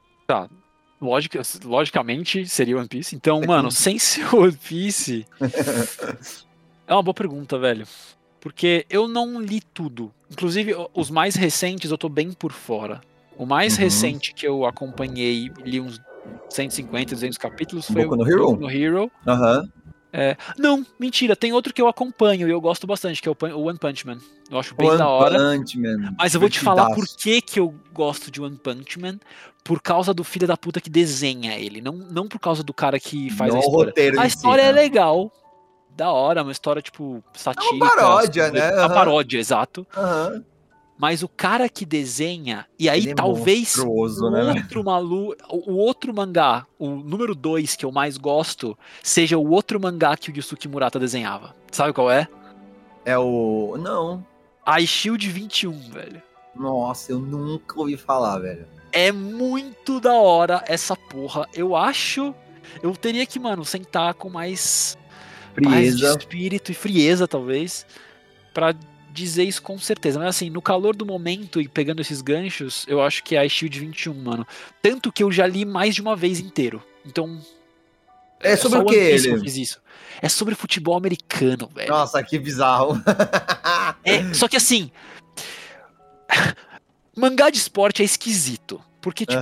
Logica, 1.02 1.42
logicamente 1.66 2.48
seria 2.48 2.78
One 2.78 2.88
Piece. 2.88 3.16
Então, 3.16 3.42
mano, 3.42 3.70
sem 3.72 4.00
ser 4.00 4.34
One 4.34 4.54
Piece. 4.56 5.26
é 6.88 6.94
uma 6.94 7.04
boa 7.04 7.14
pergunta, 7.14 7.58
velho. 7.60 7.86
Porque 8.40 8.86
eu 8.90 9.08
não 9.08 9.40
li 9.42 9.62
tudo. 9.62 10.14
Inclusive, 10.30 10.74
os 10.94 11.10
mais 11.10 11.36
recentes 11.36 11.92
eu 11.92 11.98
tô 11.98 12.10
bem 12.10 12.32
por 12.32 12.52
fora. 12.52 13.02
O 13.38 13.46
mais 13.46 13.74
Uhum. 13.76 13.80
recente 13.84 14.34
que 14.34 14.46
eu 14.48 14.66
acompanhei, 14.66 15.50
li 15.64 15.80
uns 15.80 16.00
150, 16.50 17.16
200 17.16 17.38
capítulos, 17.38 17.86
foi 17.88 18.04
Boku 18.04 18.16
o 18.16 18.18
no 18.18 18.28
Hero? 18.30 18.46
Boku 18.48 18.62
no 18.62 18.72
Hero. 18.72 19.12
Aham. 19.28 19.68
Não, 20.60 20.86
mentira, 21.00 21.36
tem 21.36 21.54
outro 21.54 21.74
que 21.74 21.82
eu 21.82 21.88
acompanho 21.88 22.48
e 22.48 22.52
eu 22.52 22.62
gosto 22.62 22.86
bastante, 22.86 23.20
que 23.22 23.28
é 23.28 23.32
o 23.32 23.62
One 23.64 23.80
Punch 23.80 24.06
Man. 24.06 24.20
Eu 24.50 24.60
acho 24.60 24.76
bem 24.76 24.88
One 24.90 24.98
da 25.00 25.08
hora. 25.08 25.40
Punch 25.40 25.80
Man. 25.80 26.14
Mas 26.18 26.34
eu 26.36 26.40
vou 26.40 26.50
te 26.50 26.60
falar 26.60 26.94
por 26.94 27.04
que, 27.08 27.42
que 27.42 27.60
eu 27.60 27.74
gosto 27.92 28.30
de 28.30 28.40
One 28.40 28.56
Punch 28.58 29.00
Man. 29.00 29.18
Por 29.64 29.82
causa 29.82 30.14
do 30.14 30.24
filho 30.24 30.46
da 30.48 30.56
puta 30.58 30.80
que 30.82 30.90
desenha 30.90 31.58
ele. 31.58 31.82
Não, 31.82 31.94
não 31.94 32.28
por 32.28 32.38
causa 32.40 32.62
do 32.62 32.74
cara 32.74 33.00
que 33.00 33.30
faz 33.32 33.50
Não 33.52 33.58
a 33.60 33.64
história. 33.64 33.86
roteiro 33.88 34.20
A 34.20 34.26
em 34.26 34.30
si, 34.30 34.36
história 34.36 34.62
é 34.62 34.66
né? 34.68 34.72
legal. 34.74 35.32
Da 35.96 36.12
hora, 36.12 36.44
uma 36.44 36.52
história, 36.52 36.82
tipo, 36.82 37.24
satírica. 37.34 37.80
paródia, 37.86 38.46
sobre- 38.48 38.60
né? 38.60 38.72
Uma 38.72 38.82
Aham. 38.86 38.94
paródia, 38.94 39.40
exato. 39.40 39.88
Aham. 39.96 40.44
Mas 41.04 41.22
o 41.22 41.28
cara 41.28 41.68
que 41.68 41.86
desenha, 41.86 42.66
e 42.80 42.88
aí 42.88 43.02
Ele 43.02 43.12
é 43.12 43.14
talvez 43.14 43.76
monstruoso, 43.76 44.26
o 44.26 44.32
né, 44.32 44.54
outro 44.54 44.84
malu, 44.86 45.36
o 45.50 45.74
outro 45.74 46.14
mangá, 46.14 46.66
o 46.80 46.92
número 46.92 47.36
2 47.36 47.76
que 47.76 47.84
eu 47.84 47.92
mais 47.92 48.16
gosto, 48.16 48.78
seja 49.04 49.38
o 49.38 49.50
outro 49.50 49.78
mangá 49.82 50.16
que 50.16 50.32
o 50.32 50.34
Yusuke 50.34 50.66
Murata 50.66 50.98
desenhava. 50.98 51.54
Sabe 51.74 51.92
qual 51.92 52.10
é? 52.10 52.26
É 53.04 53.18
o. 53.18 53.76
Não. 53.78 54.26
A 54.66 54.80
Shield 54.80 55.28
21, 55.28 55.78
velho. 55.92 56.24
Nossa, 56.56 57.12
eu 57.12 57.20
nunca 57.20 57.78
ouvi 57.82 57.98
falar, 57.98 58.40
velho. 58.40 58.66
É 58.94 59.12
muito 59.12 60.00
da 60.00 60.14
hora 60.14 60.64
essa 60.68 60.96
porra. 60.96 61.50
Eu 61.54 61.76
acho. 61.76 62.34
Eu 62.82 62.96
teria 62.96 63.26
que, 63.26 63.40
mano, 63.40 63.66
sentar 63.66 64.14
com 64.14 64.30
mais, 64.30 64.98
mais 65.62 66.00
Frieza. 66.00 66.18
espírito 66.18 66.72
e 66.72 66.74
frieza, 66.74 67.28
talvez, 67.28 67.86
pra 68.54 68.74
dizer 69.14 69.44
isso 69.44 69.62
com 69.62 69.78
certeza. 69.78 70.20
Mas 70.20 70.30
assim, 70.30 70.50
no 70.50 70.62
calor 70.62 70.96
do 70.96 71.06
momento 71.06 71.62
e 71.62 71.68
pegando 71.68 72.02
esses 72.02 72.22
ganchos, 72.22 72.86
eu 72.88 73.02
acho 73.02 73.24
que 73.24 73.36
é 73.36 73.40
a 73.40 73.48
Shield 73.48 73.80
21, 73.80 74.14
mano. 74.14 74.48
Tanto 74.82 75.12
que 75.12 75.24
eu 75.24 75.32
já 75.32 75.46
li 75.46 75.64
mais 75.64 75.96
de 75.96 76.02
uma 76.02 76.16
vez 76.16 76.40
inteiro. 76.40 76.84
Então. 77.06 77.40
É 78.40 78.58
sobre 78.58 78.80
só 78.80 78.84
o 78.84 78.88
que 78.88 78.96
ele? 78.96 79.40
Fiz 79.40 79.58
isso. 79.58 79.82
É 80.22 80.28
sobre 80.28 80.56
futebol 80.56 80.98
americano, 80.98 81.70
velho. 81.74 81.90
Nossa, 81.90 82.22
que 82.24 82.40
bizarro. 82.40 83.02
É, 84.06 84.34
só 84.34 84.50
que 84.50 84.58
assim. 84.58 84.92
mangá 87.16 87.50
de 87.50 87.58
esporte 87.58 88.02
é 88.02 88.06
esquisito. 88.06 88.82
Porque, 89.00 89.26
tipo. 89.26 89.42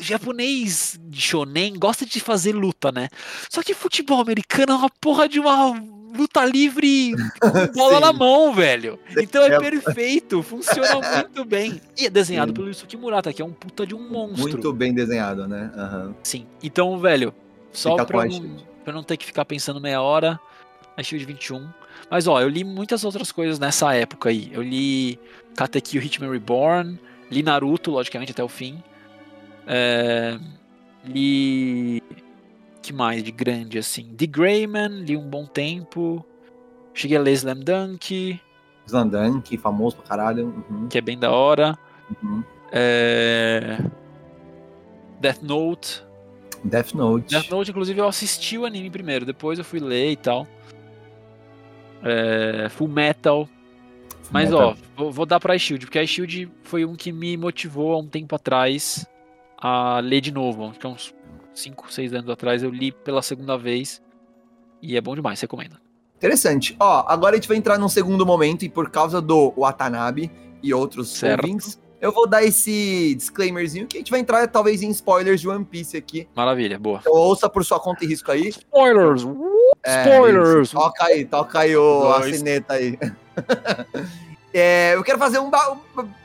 Japonês 0.00 0.98
de 1.02 1.20
shonen 1.20 1.78
gosta 1.78 2.04
de 2.04 2.20
fazer 2.20 2.52
luta, 2.52 2.90
né? 2.90 3.08
Só 3.48 3.62
que 3.62 3.74
futebol 3.74 4.20
americano 4.20 4.72
é 4.72 4.76
uma 4.76 4.90
porra 5.00 5.28
de 5.28 5.38
uma 5.38 5.72
luta 6.16 6.44
livre 6.44 7.12
com 7.40 7.66
bola 7.74 8.00
na 8.00 8.12
mão, 8.12 8.52
velho. 8.52 8.98
Então 9.16 9.42
é 9.44 9.58
perfeito, 9.58 10.42
funciona 10.42 11.00
muito 11.16 11.44
bem. 11.44 11.80
E 11.98 12.06
é 12.06 12.10
desenhado 12.10 12.50
Sim. 12.50 12.54
pelo 12.54 12.68
Yusuke 12.68 12.96
Murata, 12.96 13.32
que 13.32 13.42
é 13.42 13.44
um 13.44 13.52
puta 13.52 13.86
de 13.86 13.94
um 13.94 14.08
monstro. 14.08 14.42
Muito 14.42 14.72
bem 14.72 14.92
desenhado, 14.92 15.46
né? 15.46 15.70
Uhum. 15.76 16.14
Sim. 16.22 16.46
Então, 16.62 16.98
velho, 16.98 17.32
só 17.72 18.04
pra 18.04 18.24
não, 18.24 18.56
pra 18.84 18.92
não 18.92 19.02
ter 19.02 19.16
que 19.16 19.26
ficar 19.26 19.44
pensando 19.44 19.80
meia 19.80 20.02
hora, 20.02 20.38
a 20.96 21.02
Shield 21.02 21.24
21. 21.24 21.68
Mas 22.10 22.26
ó, 22.26 22.40
eu 22.40 22.48
li 22.48 22.64
muitas 22.64 23.04
outras 23.04 23.30
coisas 23.30 23.58
nessa 23.58 23.94
época 23.94 24.30
aí. 24.30 24.50
Eu 24.52 24.62
li 24.62 25.18
Katekyo 25.54 26.02
Hitman 26.02 26.30
Reborn, 26.30 26.98
li 27.30 27.42
Naruto, 27.42 27.90
logicamente, 27.90 28.32
até 28.32 28.42
o 28.42 28.48
fim. 28.48 28.82
É, 29.72 30.36
li. 31.04 32.02
que 32.82 32.92
mais 32.92 33.22
de 33.22 33.30
grande 33.30 33.78
assim? 33.78 34.02
The 34.16 34.26
Greyman, 34.26 35.04
li 35.04 35.16
um 35.16 35.30
bom 35.30 35.46
tempo. 35.46 36.26
Cheguei 36.92 37.16
a 37.16 37.20
ler 37.20 37.34
Slam 37.34 37.60
Dunk. 37.60 38.40
Slam 38.84 39.08
Dunk, 39.08 39.56
famoso 39.58 39.96
pra 39.98 40.06
caralho. 40.06 40.64
Uhum. 40.68 40.88
Que 40.88 40.98
é 40.98 41.00
bem 41.00 41.16
da 41.16 41.30
hora. 41.30 41.78
Uhum. 42.20 42.42
É... 42.72 43.78
Death 45.20 45.40
Note. 45.40 46.04
Death 46.64 46.92
Note. 46.92 47.28
Death 47.28 47.48
Note, 47.48 47.70
inclusive, 47.70 48.00
eu 48.00 48.08
assisti 48.08 48.58
o 48.58 48.64
anime 48.64 48.90
primeiro, 48.90 49.24
depois 49.24 49.56
eu 49.56 49.64
fui 49.64 49.78
ler 49.78 50.10
e 50.10 50.16
tal. 50.16 50.48
É... 52.02 52.68
Full 52.70 52.88
Metal. 52.88 53.46
Full 53.46 54.30
Mas, 54.32 54.50
Metal. 54.50 54.70
ó, 54.70 54.76
vou, 54.96 55.12
vou, 55.12 55.26
dar 55.26 55.38
pra 55.38 55.56
Shield, 55.56 55.86
porque 55.86 56.00
a 56.00 56.04
Shield 56.04 56.50
foi 56.64 56.84
um 56.84 56.96
que 56.96 57.12
me 57.12 57.36
motivou 57.36 57.92
há 57.92 57.98
um 57.98 58.08
tempo 58.08 58.34
atrás 58.34 59.06
a 59.60 60.00
ler 60.00 60.20
de 60.20 60.32
novo. 60.32 60.68
Acho 60.68 60.78
que 60.78 60.86
uns 60.86 61.14
5, 61.54 61.92
6 61.92 62.14
anos 62.14 62.30
atrás 62.30 62.62
eu 62.62 62.70
li 62.70 62.92
pela 62.92 63.22
segunda 63.22 63.56
vez. 63.56 64.02
E 64.82 64.96
é 64.96 65.00
bom 65.00 65.14
demais, 65.14 65.40
recomendo. 65.40 65.76
Interessante. 66.16 66.76
Ó, 66.78 67.04
agora 67.06 67.34
a 67.34 67.38
gente 67.38 67.48
vai 67.48 67.56
entrar 67.56 67.78
num 67.78 67.88
segundo 67.88 68.24
momento 68.26 68.64
e 68.64 68.68
por 68.68 68.90
causa 68.90 69.20
do 69.20 69.52
Watanabe 69.56 70.30
e 70.62 70.74
outros 70.74 71.22
ouvintes, 71.22 71.80
eu 72.00 72.12
vou 72.12 72.26
dar 72.26 72.42
esse 72.42 73.14
disclaimerzinho 73.14 73.86
que 73.86 73.96
a 73.96 74.00
gente 74.00 74.10
vai 74.10 74.20
entrar 74.20 74.46
talvez 74.48 74.82
em 74.82 74.90
spoilers 74.90 75.40
de 75.40 75.48
One 75.48 75.64
Piece 75.64 75.96
aqui. 75.96 76.28
Maravilha, 76.34 76.78
boa. 76.78 76.98
Então 77.00 77.12
ouça 77.12 77.48
por 77.48 77.64
sua 77.64 77.78
conta 77.78 78.04
e 78.04 78.08
risco 78.08 78.30
aí. 78.30 78.48
Spoilers! 78.48 79.26
É, 79.82 80.02
spoilers! 80.04 80.68
Isso. 80.68 80.76
Toca 80.76 81.04
aí, 81.04 81.24
toca 81.24 81.60
aí 81.60 81.76
o, 81.76 82.12
a 82.12 82.22
cineta 82.22 82.74
aí. 82.74 82.98
é, 84.52 84.94
eu 84.94 85.02
quero 85.04 85.18
fazer 85.18 85.38
um 85.38 85.50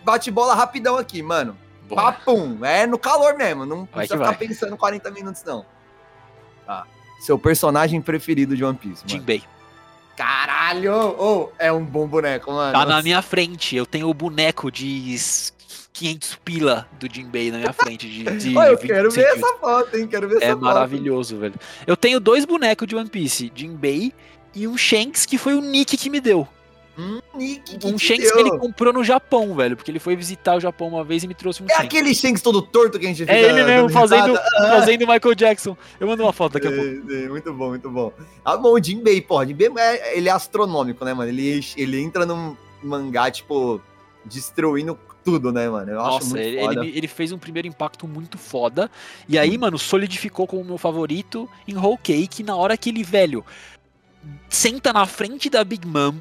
bate-bola 0.04 0.56
rapidão 0.56 0.98
aqui, 0.98 1.22
mano. 1.22 1.58
Papum, 1.90 2.64
é 2.64 2.88
no 2.88 2.98
calor 2.98 3.36
mesmo, 3.36 3.66
não 3.66 3.86
vai 3.86 4.08
precisa 4.08 4.16
ficar 4.16 4.38
vai. 4.38 4.48
pensando 4.48 4.78
40 4.78 5.12
minutos 5.12 5.44
não. 5.44 5.66
Tá. 6.66 6.86
Seu 7.20 7.38
personagem 7.38 8.02
preferido 8.02 8.56
de 8.56 8.64
One 8.64 8.78
Piece, 8.78 9.04
mano. 9.04 9.10
Jinbei. 9.10 9.44
Caralho! 10.16 10.94
Oh, 11.20 11.50
é 11.60 11.72
um 11.72 11.84
bom 11.84 12.08
boneco, 12.08 12.52
mano. 12.52 12.72
Tá 12.72 12.86
na 12.86 13.02
minha 13.02 13.22
frente, 13.22 13.76
eu 13.76 13.86
tenho 13.86 14.10
o 14.10 14.14
boneco 14.14 14.72
de 14.72 15.18
500 15.94 16.40
pila 16.44 16.88
do 17.00 17.14
Jinbei 17.14 17.52
na 17.52 17.58
minha 17.60 17.74
frente. 17.74 18.08
De, 18.08 18.24
de 18.24 18.58
oh, 18.58 18.64
eu 18.64 18.78
quero 18.78 19.12
ver 19.12 19.26
essa 19.26 19.58
foto, 19.58 19.98
hein? 19.98 20.08
Quero 20.08 20.28
ver 20.28 20.36
é 20.36 20.46
essa 20.46 20.54
foto. 20.54 20.66
É 20.66 20.74
maravilhoso, 20.74 21.38
velho. 21.38 21.56
Eu 21.86 21.98
tenho 21.98 22.20
dois 22.20 22.46
bonecos 22.46 22.88
de 22.88 22.96
One 22.96 23.10
Piece, 23.10 23.52
Jinbei 23.54 24.14
e 24.54 24.68
um 24.68 24.78
Shanks, 24.78 25.26
que 25.26 25.38
foi 25.38 25.54
o 25.54 25.62
Nick 25.62 25.98
que 25.98 26.10
me 26.10 26.20
deu. 26.20 26.48
Hum, 26.98 27.20
Nick, 27.36 27.78
um 27.86 27.98
Shanks 27.98 28.32
que 28.32 28.39
ele 28.39 28.58
comprou 28.58 28.93
no 28.93 29.04
Japão, 29.04 29.54
velho. 29.54 29.76
Porque 29.76 29.91
ele 29.91 30.00
foi 30.00 30.16
visitar 30.16 30.56
o 30.56 30.60
Japão 30.60 30.88
uma 30.88 31.04
vez 31.04 31.24
e 31.24 31.28
me 31.28 31.34
trouxe 31.34 31.62
um 31.62 31.66
É 31.66 31.70
Shanks. 31.70 31.86
aquele 31.86 32.16
Shanks 32.16 32.41
todo 32.41 32.62
torto 32.62 32.98
que 32.98 33.06
a 33.06 33.10
gente 33.10 33.20
fica... 33.20 33.34
É 33.34 33.41
ele 33.41 33.64
mesmo, 33.64 33.89
fazendo, 33.89 34.38
ah. 34.38 34.68
fazendo 34.70 35.02
Michael 35.02 35.36
Jackson. 35.36 35.78
Eu 36.00 36.08
mando 36.08 36.24
uma 36.24 36.34
foto 36.34 36.54
daqui 36.54 36.68
a 36.68 36.72
pouco. 36.72 37.12
É, 37.12 37.28
muito 37.28 37.54
bom, 37.54 37.70
muito 37.70 37.89
bom. 37.89 38.14
Ah, 38.43 38.56
bom, 38.56 38.74
o 38.74 38.82
Jinbei, 38.82 39.22
porra. 39.22 39.46
Jinbei, 39.46 39.70
é, 39.78 40.18
ele 40.18 40.30
é 40.30 40.32
astronômico, 40.32 41.04
né, 41.04 41.14
mano? 41.14 41.30
Ele, 41.30 41.60
ele 41.76 42.02
entra 42.02 42.26
num 42.26 42.56
mangá, 42.82 43.30
tipo, 43.30 43.82
destruindo 44.24 44.98
tudo, 45.26 45.52
né, 45.52 45.68
mano? 45.68 45.91
Eu 45.91 45.98
Nossa, 45.98 46.18
acho 46.18 46.26
muito 46.28 46.41
ele. 46.41 46.60
Ele, 46.60 46.98
ele, 46.98 47.08
fez 47.08 47.32
um 47.32 47.38
primeiro 47.38 47.68
impacto 47.68 48.08
muito 48.08 48.38
foda. 48.38 48.89
E 49.28 49.38
aí, 49.38 49.58
mano, 49.58 49.78
solidificou 49.78 50.48
como 50.48 50.64
meu 50.64 50.78
favorito 50.78 51.50
em 51.68 51.76
Whole 51.76 51.98
Cake 52.02 52.43
na 52.43 52.56
hora 52.56 52.78
que 52.78 52.89
ele, 52.89 53.04
velho, 53.04 53.43
senta 54.48 54.93
na 54.93 55.06
frente 55.06 55.50
da 55.50 55.64
Big 55.64 55.86
Mom 55.86 56.16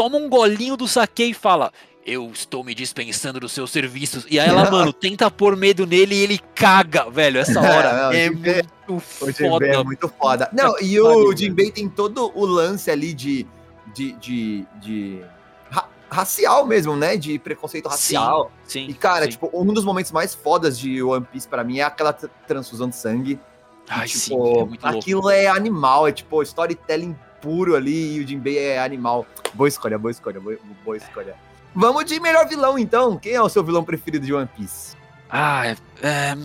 toma 0.00 0.16
um 0.16 0.30
golinho 0.30 0.78
do 0.78 0.88
saque 0.88 1.24
e 1.24 1.34
fala: 1.34 1.70
Eu 2.06 2.30
estou 2.32 2.64
me 2.64 2.74
dispensando 2.74 3.38
dos 3.38 3.52
seus 3.52 3.70
serviços. 3.70 4.26
E 4.30 4.40
aí 4.40 4.48
ela, 4.48 4.68
mano, 4.72 4.94
tenta 4.94 5.30
pôr 5.30 5.54
medo 5.54 5.86
nele 5.86 6.14
e 6.14 6.22
ele 6.22 6.40
caga, 6.54 7.10
velho. 7.10 7.38
Essa 7.38 7.60
hora 7.60 8.16
é, 8.16 8.26
é 8.26 8.30
muito 8.30 8.98
foda. 8.98 9.66
É 9.66 9.84
muito 9.84 10.08
foda. 10.08 10.48
Não, 10.54 10.74
e 10.80 10.98
o 10.98 11.36
Jinbei 11.36 11.70
tem 11.70 11.86
todo 11.86 12.32
o 12.34 12.46
lance 12.46 12.90
ali 12.90 13.12
de. 13.12 13.46
de, 13.94 14.12
de, 14.12 14.66
de 14.80 15.20
ra 15.68 15.86
racial 16.08 16.66
mesmo, 16.66 16.96
né? 16.96 17.18
De 17.18 17.38
preconceito 17.38 17.86
racial. 17.86 18.50
Sim, 18.64 18.86
sim 18.86 18.90
E, 18.90 18.94
cara, 18.94 19.26
sim. 19.26 19.32
tipo, 19.32 19.50
um 19.52 19.66
dos 19.66 19.84
momentos 19.84 20.12
mais 20.12 20.34
fodas 20.34 20.78
de 20.78 21.02
One 21.02 21.26
Piece 21.30 21.46
para 21.46 21.62
mim 21.62 21.80
é 21.80 21.82
aquela 21.82 22.14
transfusão 22.14 22.88
de 22.88 22.96
sangue. 22.96 23.38
Ai, 23.86 24.06
tipo, 24.06 24.70
sim, 24.70 24.78
é 24.82 24.88
aquilo 24.88 25.20
louco. 25.20 25.34
é 25.34 25.48
animal, 25.48 26.08
é 26.08 26.12
tipo 26.12 26.42
storytelling 26.42 27.14
puro 27.40 27.74
ali 27.74 28.16
e 28.16 28.20
o 28.20 28.26
Jinbei 28.26 28.58
é 28.58 28.80
animal. 28.80 29.26
Boa 29.54 29.68
escolha, 29.68 29.98
boa 29.98 30.10
escolha, 30.10 30.40
boa, 30.40 30.56
boa 30.84 30.96
escolha. 30.96 31.34
Vamos 31.74 32.04
de 32.04 32.18
melhor 32.20 32.48
vilão, 32.48 32.78
então. 32.78 33.16
Quem 33.16 33.32
é 33.32 33.42
o 33.42 33.48
seu 33.48 33.62
vilão 33.62 33.84
preferido 33.84 34.26
de 34.26 34.34
One 34.34 34.48
Piece? 34.56 34.96
Ah, 35.28 35.66
é, 35.66 35.76
é, 36.02 36.36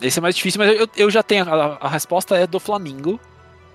esse 0.00 0.18
é 0.18 0.22
mais 0.22 0.34
difícil, 0.34 0.58
mas 0.58 0.78
eu, 0.78 0.88
eu 0.96 1.10
já 1.10 1.22
tenho. 1.22 1.44
A, 1.52 1.76
a 1.80 1.88
resposta 1.88 2.36
é 2.36 2.46
do 2.46 2.58
Flamingo. 2.58 3.20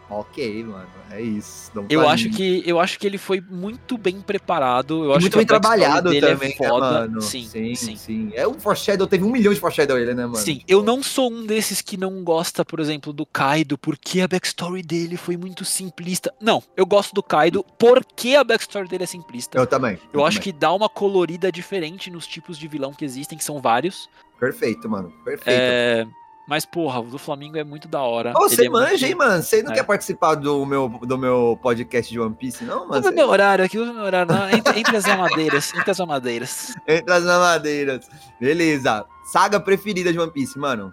Ok, 0.09 0.63
mano, 0.63 0.87
é 1.11 1.21
isso. 1.21 1.71
Eu 1.87 2.07
acho, 2.09 2.29
que, 2.31 2.63
eu 2.65 2.79
acho 2.79 2.97
que 2.97 3.05
ele 3.05 3.19
foi 3.19 3.39
muito 3.39 3.95
bem 3.95 4.19
preparado. 4.21 5.03
Eu 5.05 5.11
acho 5.11 5.21
muito 5.21 5.37
bem 5.37 5.45
trabalhado 5.45 6.11
é 6.11 6.19
também, 6.19 6.51
é 6.51 6.55
foda. 6.55 7.07
Né, 7.07 7.21
sim, 7.21 7.45
sim, 7.47 7.75
sim, 7.75 7.95
sim, 7.95 8.31
É 8.33 8.47
um 8.47 8.59
foreshadow, 8.59 9.05
teve 9.05 9.23
um 9.23 9.29
milhão 9.29 9.53
de 9.53 9.59
foreshadow 9.59 9.99
ele, 9.99 10.15
né, 10.15 10.25
mano? 10.25 10.35
Sim, 10.37 10.61
eu 10.67 10.81
não 10.81 11.03
sou 11.03 11.31
um 11.31 11.45
desses 11.45 11.81
que 11.81 11.95
não 11.95 12.23
gosta, 12.23 12.65
por 12.65 12.79
exemplo, 12.79 13.13
do 13.13 13.23
Kaido, 13.23 13.77
porque 13.77 14.19
a 14.21 14.27
backstory 14.27 14.81
dele 14.81 15.15
foi 15.15 15.37
muito 15.37 15.63
simplista. 15.63 16.33
Não, 16.41 16.63
eu 16.75 16.87
gosto 16.87 17.13
do 17.13 17.21
Kaido 17.21 17.63
porque 17.77 18.35
a 18.35 18.43
backstory 18.43 18.87
dele 18.87 19.03
é 19.03 19.07
simplista. 19.07 19.59
Eu 19.59 19.67
também. 19.67 19.93
Eu, 20.11 20.21
eu 20.21 20.25
acho 20.25 20.39
também. 20.39 20.53
que 20.53 20.59
dá 20.59 20.73
uma 20.73 20.89
colorida 20.89 21.51
diferente 21.51 22.09
nos 22.09 22.25
tipos 22.25 22.57
de 22.57 22.67
vilão 22.67 22.93
que 22.93 23.05
existem, 23.05 23.37
que 23.37 23.43
são 23.43 23.61
vários. 23.61 24.09
Perfeito, 24.39 24.89
mano. 24.89 25.13
Perfeito. 25.23 25.47
É... 25.47 26.07
Mas, 26.49 26.65
porra, 26.65 26.99
o 26.99 27.03
do 27.03 27.19
Flamengo 27.19 27.59
é 27.59 27.63
muito 27.63 27.87
da 27.87 28.01
hora. 28.01 28.33
Oh, 28.35 28.49
você 28.49 28.65
é 28.65 28.69
manja, 28.69 28.89
muito... 28.89 29.05
hein, 29.05 29.13
mano? 29.13 29.43
Você 29.43 29.61
não 29.61 29.71
é. 29.71 29.75
quer 29.75 29.83
participar 29.83 30.33
do 30.33 30.65
meu, 30.65 30.89
do 31.03 31.15
meu 31.15 31.59
podcast 31.61 32.11
de 32.11 32.19
One 32.19 32.33
Piece, 32.33 32.63
não, 32.63 32.87
mano? 32.87 32.99
Usa 32.99 33.11
meu 33.11 33.29
horário 33.29 33.63
aqui, 33.63 33.77
usa 33.77 33.93
meu 33.93 34.03
horário. 34.03 34.33
Não, 34.33 34.49
entre, 34.49 34.79
entre 34.79 34.97
as 34.97 35.05
amadeiras, 35.05 35.71
entre 35.75 35.91
as 35.91 35.99
amadeiras. 35.99 36.75
Entre 36.87 37.13
as 37.13 37.27
amadeiras. 37.27 38.09
Beleza. 38.39 39.05
Saga 39.31 39.59
preferida 39.59 40.11
de 40.11 40.17
One 40.17 40.31
Piece, 40.31 40.57
mano? 40.57 40.91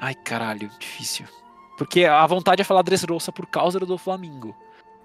Ai, 0.00 0.14
caralho, 0.14 0.70
difícil. 0.78 1.26
Porque 1.76 2.06
a 2.06 2.26
vontade 2.26 2.62
é 2.62 2.64
falar 2.64 2.80
Dressrosa 2.80 3.30
por 3.30 3.46
causa 3.46 3.78
do 3.78 3.98
Flamengo. 3.98 4.56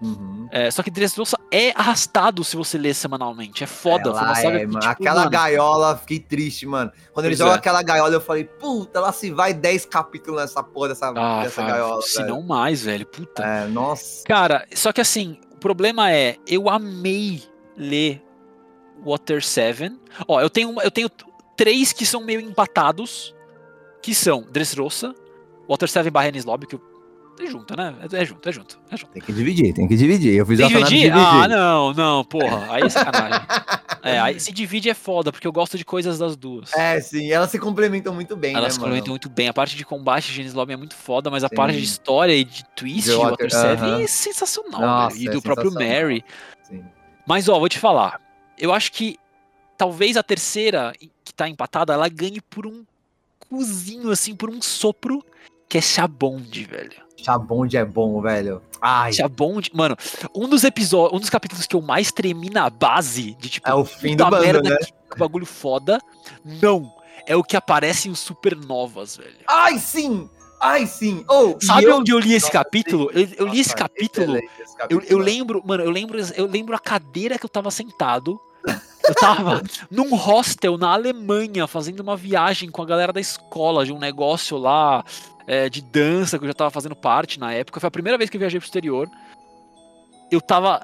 Uhum. 0.02 0.48
É, 0.52 0.72
só 0.72 0.82
que 0.82 0.90
Dressrosa 0.90 1.38
é 1.52 1.72
arrastado 1.72 2.44
se 2.44 2.56
você 2.56 2.78
ler 2.78 2.94
semanalmente. 2.94 3.64
É 3.64 3.68
foda. 3.68 4.10
Ela 4.10 4.40
é, 4.40 4.60
que, 4.60 4.68
tipo, 4.68 4.86
aquela 4.86 5.20
mano, 5.20 5.32
gaiola, 5.32 5.98
fiquei 5.98 6.20
triste, 6.20 6.66
mano. 6.66 6.92
Quando 7.14 7.26
ele 7.26 7.36
joga 7.36 7.52
é. 7.52 7.56
aquela 7.56 7.82
gaiola, 7.82 8.14
eu 8.14 8.22
falei, 8.22 8.46
puta, 8.46 9.00
ela 9.00 9.12
se 9.12 9.32
vai 9.32 9.54
10 9.54 9.86
capítulos 9.86 10.40
nessa 10.40 10.64
porra 10.64 10.90
dessa, 10.90 11.10
ah, 11.16 11.44
dessa 11.44 11.64
gaiola. 11.64 12.02
Se 12.02 12.18
velho. 12.18 12.30
não 12.30 12.42
mais, 12.42 12.84
velho. 12.84 13.06
Puta. 13.06 13.44
É, 13.44 13.68
nossa. 13.68 14.24
Cara, 14.26 14.66
só 14.74 14.92
que 14.92 15.02
assim, 15.02 15.40
o 15.52 15.58
problema 15.58 16.12
é, 16.12 16.38
eu 16.48 16.70
amei 16.70 17.44
ler 17.76 18.24
Water 19.04 19.44
7. 19.44 19.92
Ó, 20.28 20.40
eu 20.40 20.50
tenho, 20.50 20.82
eu 20.82 20.92
tenho 20.92 21.10
três 21.58 21.92
que 21.92 22.06
são 22.06 22.24
meio 22.24 22.40
empatados, 22.40 23.36
que 24.02 24.16
são 24.16 24.42
Dressrosa, 24.50 25.14
Water 25.68 25.90
7 25.90 26.10
barra 26.10 26.30
Lobby, 26.46 26.68
que 26.68 26.76
eu 26.76 26.89
é 27.44 27.48
junto, 27.48 27.76
né? 27.76 27.96
É, 28.02 28.22
é, 28.22 28.26
junto, 28.26 28.50
é 28.50 28.52
junto, 28.52 28.80
é 28.92 28.98
junto. 28.98 29.12
Tem 29.12 29.22
que 29.22 29.32
dividir, 29.32 29.74
tem 29.74 29.88
que 29.88 29.96
dividir. 29.96 30.36
Eu 30.36 30.46
fiz 30.46 30.60
tem 30.60 30.68
dividir? 30.68 30.88
dividir? 30.88 31.14
Ah, 31.14 31.48
não, 31.48 31.94
não, 31.94 32.24
porra. 32.24 32.74
Aí 32.74 32.84
é 32.84 32.90
sacanagem. 32.90 33.42
é, 34.04 34.20
aí 34.20 34.40
se 34.40 34.52
divide 34.52 34.90
é 34.90 34.94
foda, 34.94 35.32
porque 35.32 35.48
eu 35.48 35.52
gosto 35.52 35.78
de 35.78 35.86
coisas 35.86 36.20
das 36.20 36.36
duas. 36.36 36.74
É, 36.74 37.00
sim, 37.00 37.32
elas 37.32 37.50
se 37.50 37.60
complementam 37.60 38.14
muito 38.14 38.36
bem, 38.36 38.54
Elas 38.54 38.64
né, 38.64 38.70
se 38.72 38.80
complementam 38.80 39.12
muito 39.12 39.30
bem. 39.30 39.48
A 39.48 39.54
parte 39.54 39.76
de 39.76 39.86
combate 39.86 40.28
de 40.28 40.34
Genis 40.34 40.54
Lobby 40.54 40.74
é 40.74 40.78
muito 40.78 40.96
foda, 40.96 41.30
mas 41.30 41.44
a 41.44 41.50
sim. 41.50 41.56
parte 41.56 41.78
de 41.78 41.84
história 41.84 42.34
e 42.34 42.44
de 42.44 42.64
twist 42.76 43.10
de 43.10 43.16
Water, 43.16 43.32
Water 43.32 43.52
7 43.52 43.82
uh 43.82 43.86
-huh. 43.86 44.04
é 44.04 44.08
sensacional, 44.08 44.82
Nossa, 44.82 45.18
E 45.18 45.28
é 45.28 45.32
do 45.32 45.42
próprio 45.42 45.72
Mary. 45.72 46.24
Sim. 46.64 46.84
Mas, 47.26 47.48
ó, 47.48 47.60
vou 47.60 47.70
te 47.70 47.80
falar. 47.80 48.20
Eu 48.58 48.74
acho 48.74 48.92
que 48.92 49.18
talvez 49.78 50.18
a 50.18 50.24
terceira, 50.24 50.94
que 51.24 51.34
tá 51.34 51.48
empatada, 51.48 51.94
ela 51.94 52.10
ganhe 52.10 52.42
por 52.42 52.68
um 52.68 52.84
cozinho, 53.50 54.12
assim, 54.12 54.36
por 54.36 54.50
um 54.50 54.62
sopro, 54.62 55.24
que 55.70 55.78
é 55.78 55.82
Chabonde, 55.82 56.66
velho. 56.66 56.92
Chabonde 57.18 57.78
é 57.78 57.86
bom, 57.86 58.20
velho. 58.22 58.62
Ai. 58.82 59.14
Chabonde, 59.14 59.70
mano, 59.74 59.96
um 60.34 60.48
dos 60.48 60.64
episódios, 60.64 61.16
um 61.18 61.20
dos 61.20 61.30
capítulos 61.30 61.68
que 61.68 61.76
eu 61.76 61.82
mais 61.82 62.12
tremi 62.12 62.50
na 62.50 62.70
base 62.70 63.36
de 63.36 63.50
tipo, 63.50 63.70
é 63.70 63.74
o 63.74 63.84
fim 63.86 64.16
do 64.16 64.24
bando, 64.30 64.42
merda, 64.42 64.70
né? 64.70 64.78
Que 65.12 65.18
bagulho 65.18 65.46
foda. 65.46 66.00
Não. 66.44 66.92
é 67.28 67.36
o 67.36 67.44
que 67.44 67.56
aparece 67.58 68.10
em 68.10 68.16
Supernovas, 68.16 69.18
velho. 69.18 69.36
Ai, 69.48 69.78
sim! 69.78 70.28
Ai, 70.62 70.88
sim! 70.88 71.24
Oh, 71.30 71.56
Sabe 71.62 71.86
eu- 71.86 71.98
onde 71.98 72.12
eu 72.12 72.20
li 72.20 72.34
esse 72.34 72.48
Nossa, 72.48 72.52
capítulo? 72.64 73.12
Eu, 73.14 73.28
eu 73.38 73.48
li 73.48 73.60
esse 73.60 73.76
capítulo. 73.76 74.36
esse 74.38 74.48
Eu, 74.74 74.78
capítulo, 74.78 75.06
eu 75.08 75.18
mano. 75.18 75.26
lembro, 75.30 75.62
mano, 75.66 75.84
eu 75.84 75.92
lembro, 75.92 76.20
eu 76.36 76.46
lembro 76.48 76.76
a 76.76 76.80
cadeira 76.80 77.38
que 77.38 77.46
eu 77.46 77.50
tava 77.50 77.70
sentado. 77.70 78.40
Eu 79.08 79.16
tava 79.16 79.64
num 79.90 80.16
hostel 80.16 80.78
na 80.78 80.94
Alemanha, 80.94 81.68
fazendo 81.68 82.02
uma 82.02 82.16
viagem 82.16 82.70
com 82.70 82.82
a 82.82 82.86
galera 82.86 83.14
da 83.14 83.20
escola, 83.20 83.86
de 83.86 83.92
um 83.92 84.00
negócio 84.00 84.58
lá 84.58 85.04
é, 85.48 85.70
de 85.70 85.82
dança 85.82 86.38
que 86.38 86.44
eu 86.44 86.50
já 86.50 86.54
tava 86.54 86.72
fazendo 86.72 86.96
parte 86.96 87.40
na 87.40 87.54
época. 87.54 87.80
Foi 87.80 87.88
a 87.88 87.92
primeira 87.92 88.18
vez 88.18 88.30
que 88.30 88.38
eu 88.38 88.40
viajei 88.40 88.60
pro 88.60 88.68
exterior. 88.68 89.10
Eu 90.32 90.40
tava 90.40 90.82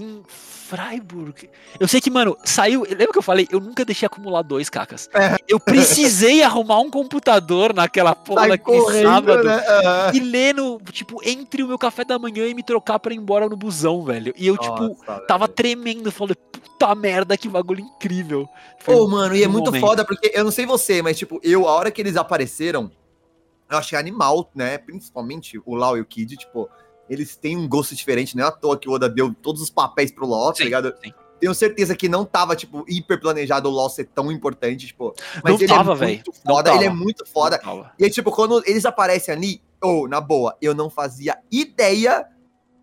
em 0.00 0.22
Freiburg. 0.26 1.48
Eu 1.78 1.88
sei 1.88 2.00
que, 2.00 2.10
mano, 2.10 2.36
saiu. 2.44 2.82
Lembra 2.82 3.12
que 3.12 3.18
eu 3.18 3.22
falei? 3.22 3.48
Eu 3.50 3.60
nunca 3.60 3.84
deixei 3.84 4.06
acumular 4.06 4.42
dois, 4.42 4.68
cacas. 4.68 5.08
É. 5.14 5.36
Eu 5.48 5.58
precisei 5.58 6.42
arrumar 6.44 6.80
um 6.80 6.90
computador 6.90 7.74
naquela 7.74 8.14
porra 8.14 8.48
daquele 8.48 9.02
sábado 9.02 9.44
né? 9.44 9.64
Aham. 9.66 10.12
e 10.14 10.20
lendo, 10.20 10.80
tipo, 10.92 11.20
entre 11.24 11.62
o 11.62 11.68
meu 11.68 11.78
café 11.78 12.04
da 12.04 12.18
manhã 12.18 12.46
e 12.46 12.54
me 12.54 12.62
trocar 12.62 12.98
pra 12.98 13.12
ir 13.12 13.16
embora 13.16 13.48
no 13.48 13.56
busão, 13.56 14.02
velho. 14.04 14.32
E 14.36 14.46
eu, 14.46 14.56
tipo, 14.56 14.88
Nossa, 14.88 15.20
tava 15.26 15.46
velho. 15.46 15.54
tremendo. 15.54 16.12
Falei, 16.12 16.34
puta 16.34 16.94
merda, 16.94 17.36
que 17.36 17.48
bagulho 17.48 17.80
incrível. 17.80 18.48
Foi 18.78 18.94
Pô, 18.94 19.08
mano, 19.08 19.34
e 19.34 19.42
é 19.42 19.48
um 19.48 19.52
muito 19.52 19.66
momento. 19.66 19.80
foda, 19.80 20.04
porque 20.04 20.30
eu 20.34 20.44
não 20.44 20.50
sei 20.50 20.66
você, 20.66 21.02
mas, 21.02 21.18
tipo, 21.18 21.40
eu, 21.42 21.68
a 21.68 21.72
hora 21.72 21.90
que 21.90 22.00
eles 22.00 22.16
apareceram, 22.16 22.90
eu 23.70 23.78
achei 23.78 23.98
animal, 23.98 24.50
né? 24.54 24.78
Principalmente 24.78 25.60
o 25.64 25.74
Lau 25.74 25.96
e 25.96 26.00
o 26.00 26.04
Kid, 26.04 26.36
tipo, 26.36 26.68
eles 27.08 27.36
têm 27.36 27.56
um 27.56 27.68
gosto 27.68 27.94
diferente, 27.94 28.36
não 28.36 28.44
é 28.44 28.48
à 28.48 28.50
toa 28.50 28.76
que 28.78 28.88
o 28.88 28.92
Oda 28.92 29.08
deu 29.08 29.34
todos 29.34 29.62
os 29.62 29.70
papéis 29.70 30.10
pro 30.10 30.26
Law, 30.26 30.52
tá 30.52 30.64
ligado? 30.64 30.94
sim. 31.02 31.12
Tenho 31.40 31.54
certeza 31.54 31.94
que 31.94 32.08
não 32.08 32.24
tava, 32.24 32.56
tipo, 32.56 32.84
hiper 32.88 33.20
planejado 33.20 33.68
o 33.68 33.72
Law 33.72 33.88
ser 33.88 34.06
tão 34.06 34.32
importante, 34.32 34.88
tipo. 34.88 35.14
Mas 35.36 35.52
Não 35.52 35.60
ele 35.60 35.68
tava, 35.68 35.92
é 35.92 35.94
velho. 35.94 36.22
ele 36.74 36.84
é 36.84 36.90
muito 36.90 37.24
foda. 37.24 37.60
E 37.96 38.04
aí, 38.04 38.10
tipo, 38.10 38.32
quando 38.32 38.60
eles 38.66 38.84
aparecem 38.84 39.32
ali, 39.32 39.62
ou, 39.80 40.08
na 40.08 40.20
boa, 40.20 40.56
eu 40.60 40.74
não 40.74 40.90
fazia 40.90 41.38
ideia 41.48 42.26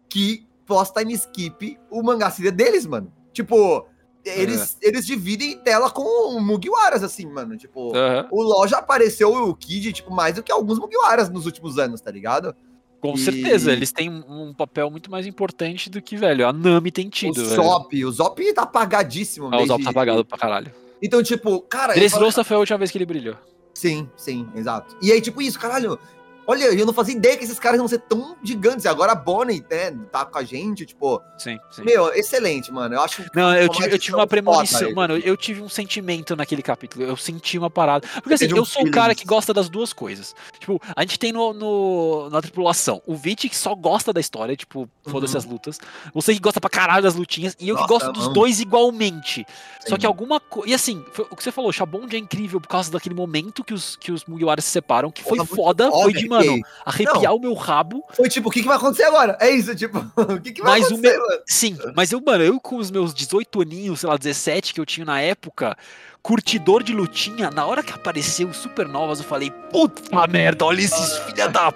que 0.08 0.48
pós-time 0.66 1.14
skip 1.14 1.78
o 1.92 2.02
mangá 2.02 2.32
seria 2.32 2.52
deles, 2.52 2.86
mano. 2.86 3.12
Tipo, 3.34 3.86
eles, 4.24 4.78
eles 4.82 5.06
dividem 5.06 5.58
tela 5.60 5.90
com 5.92 6.40
Mugiwaras, 6.40 7.04
assim, 7.04 7.26
mano. 7.26 7.58
Tipo, 7.58 7.94
Aham. 7.94 8.28
o 8.32 8.42
LoL 8.42 8.68
já 8.70 8.78
apareceu 8.78 9.34
o 9.34 9.54
Kid, 9.54 9.92
tipo, 9.92 10.12
mais 10.14 10.36
do 10.36 10.42
que 10.44 10.52
alguns 10.52 10.80
Mugiwaras 10.80 11.30
nos 11.30 11.46
últimos 11.46 11.78
anos, 11.78 12.00
tá 12.00 12.10
ligado? 12.10 12.56
Com 13.02 13.14
E- 13.14 13.18
certeza, 13.20 13.72
eles 13.72 13.92
têm 13.92 14.10
um 14.10 14.54
papel 14.54 14.90
muito 14.90 15.12
mais 15.12 15.28
importante 15.28 15.90
do 15.90 16.02
que, 16.02 16.18
velho, 16.18 16.48
a 16.48 16.54
Nami 16.54 16.92
tem 16.92 17.10
tido, 17.10 17.42
o 17.42 17.46
velho. 17.46 17.64
Zop, 17.64 18.06
o 18.06 18.12
Zop 18.12 18.54
tá 18.54 18.64
apagadíssimo 18.64 19.50
Ah, 19.52 19.62
o 19.62 19.66
Zop 19.68 19.84
tá 19.84 19.90
apagado 19.92 20.26
pra 20.26 20.38
caralho. 20.38 20.72
Então, 21.02 21.22
tipo, 21.22 21.62
cara... 21.62 21.94
Dressrosa 21.94 22.44
foi 22.44 22.56
a 22.56 22.60
última 22.60 22.78
vez 22.78 22.90
que 22.90 22.98
ele 22.98 23.06
brilhou. 23.06 23.36
Sim, 23.74 24.10
sim, 24.16 24.48
exato. 24.56 24.96
E 25.02 25.12
aí, 25.12 25.22
tipo, 25.22 25.42
isso, 25.42 25.60
caralho. 25.60 26.00
Olha, 26.48 26.66
eu 26.66 26.86
não 26.86 26.94
fazia 26.94 27.16
ideia 27.16 27.36
que 27.38 27.44
esses 27.44 27.58
caras 27.60 27.80
iam 27.80 27.88
ser 27.88 28.00
tão 28.02 28.36
gigantes. 28.44 28.86
Agora 28.86 29.14
a 29.14 29.16
Bonnie, 29.16 29.66
né, 29.70 29.92
tá 30.12 30.24
com 30.26 30.38
a 30.38 30.44
gente, 30.44 30.86
tipo. 30.86 31.22
Sim, 31.38 31.58
sim. 31.72 31.84
Meu, 31.84 32.14
excelente, 32.14 32.72
mano. 32.72 32.96
Eu 32.96 33.02
acho. 33.02 33.24
Não, 33.34 33.56
eu 33.56 33.68
tive, 33.70 33.92
eu 33.94 34.00
tive 34.00 34.16
uma 34.16 34.28
premonição, 34.28 34.94
mano, 34.94 35.18
eu 35.18 35.36
tive 35.36 35.62
um 35.62 35.70
sentimento 35.70 36.36
naquele 36.36 36.62
capítulo, 36.62 37.04
eu 37.04 37.18
senti 37.18 37.58
uma 37.58 37.70
parada. 37.70 38.08
Porque 38.22 38.34
assim, 38.36 38.54
um 38.54 38.58
eu 38.58 38.66
sou 38.66 38.84
o 38.84 38.92
cara 38.92 39.16
que 39.16 39.26
gosta 39.26 39.54
das 39.54 39.70
duas 39.70 39.92
coisas. 39.94 40.36
Tipo, 40.60 40.80
a 40.96 41.02
gente 41.02 41.18
tem 41.18 41.32
no, 41.32 41.54
no- 41.54 42.30
na 42.30 42.42
tripulação 42.42 43.02
o 43.08 43.16
Vit 43.16 43.50
que 43.50 43.58
só 43.58 43.74
gosta 43.74 44.14
da 44.14 44.20
história, 44.20 44.56
tipo, 44.56 44.88
foda-se 45.08 45.34
Uhum. 45.34 45.38
as 45.40 45.46
lutas. 45.46 45.80
Você 46.14 46.34
que 46.34 46.40
gosta 46.40 46.62
pra 46.62 46.70
caralho 46.70 47.04
das 47.04 47.16
lutinhas, 47.16 47.56
e 47.60 47.68
eu 47.70 47.76
Nossa, 47.76 47.88
que 47.88 47.94
gosto 47.94 48.06
eu 48.08 48.14
dos 48.14 48.26
amo. 48.26 48.34
dois 48.34 48.60
igualmente. 48.60 49.46
Só 49.82 49.96
Sim. 49.96 49.98
que 50.02 50.06
alguma 50.06 50.40
coisa. 50.40 50.70
E 50.70 50.74
assim, 50.74 51.04
foi 51.12 51.26
o 51.30 51.36
que 51.36 51.44
você 51.44 51.52
falou, 51.52 51.72
Shabond 51.72 52.16
é 52.16 52.20
incrível 52.20 52.60
por 52.62 52.68
causa 52.68 52.92
daquele 52.92 53.16
momento 53.16 53.64
que 53.64 53.74
os, 53.74 53.96
que 53.96 54.12
os 54.12 54.26
Mugiwaras 54.26 54.64
se 54.66 54.72
separam, 54.72 55.12
que 55.12 55.24
foi 55.24 55.38
Porra, 55.38 55.48
foda, 55.56 55.92
foi 55.92 56.12
de, 56.14 56.20
arrepiei. 56.20 56.30
Mano, 56.38 56.62
arrepiar 56.86 57.36
o 57.36 57.40
meu 57.40 57.54
rabo. 57.54 58.04
Foi 58.12 58.30
tipo, 58.30 58.50
o 58.50 58.52
que, 58.52 58.62
que 58.62 58.68
vai 58.68 58.78
acontecer 58.78 59.04
agora? 59.04 59.38
É 59.40 59.50
isso, 59.50 59.76
tipo, 59.76 60.00
o 60.16 60.40
que, 60.40 60.52
que 60.52 60.62
vai 60.62 60.80
Mas 60.80 60.88
acontecer, 60.88 61.18
meu-? 61.18 61.42
Sim, 61.48 61.78
mas 61.96 62.12
eu, 62.12 62.22
mano, 62.26 62.44
eu 62.44 62.60
com 62.60 62.78
os 62.78 62.92
meus 62.92 63.14
18 63.14 63.62
aninhos, 63.62 64.00
sei 64.02 64.10
lá, 64.10 64.18
17 64.18 64.74
que 64.74 64.80
eu 64.80 64.86
tinha 64.86 65.06
na 65.06 65.22
época, 65.22 65.78
curtidor 66.22 66.82
de 66.82 66.94
lutinha, 66.94 67.52
na 67.52 67.66
hora 67.66 67.84
que 67.84 67.94
apareceu 67.94 68.48
o 68.48 68.54
Supernovas, 68.54 69.20
eu 69.20 69.26
falei, 69.26 69.52
puta 69.72 70.28
merda, 70.28 70.66
olha 70.66 70.82
esses 70.82 71.18
filha 71.20 71.48
da 71.48 71.72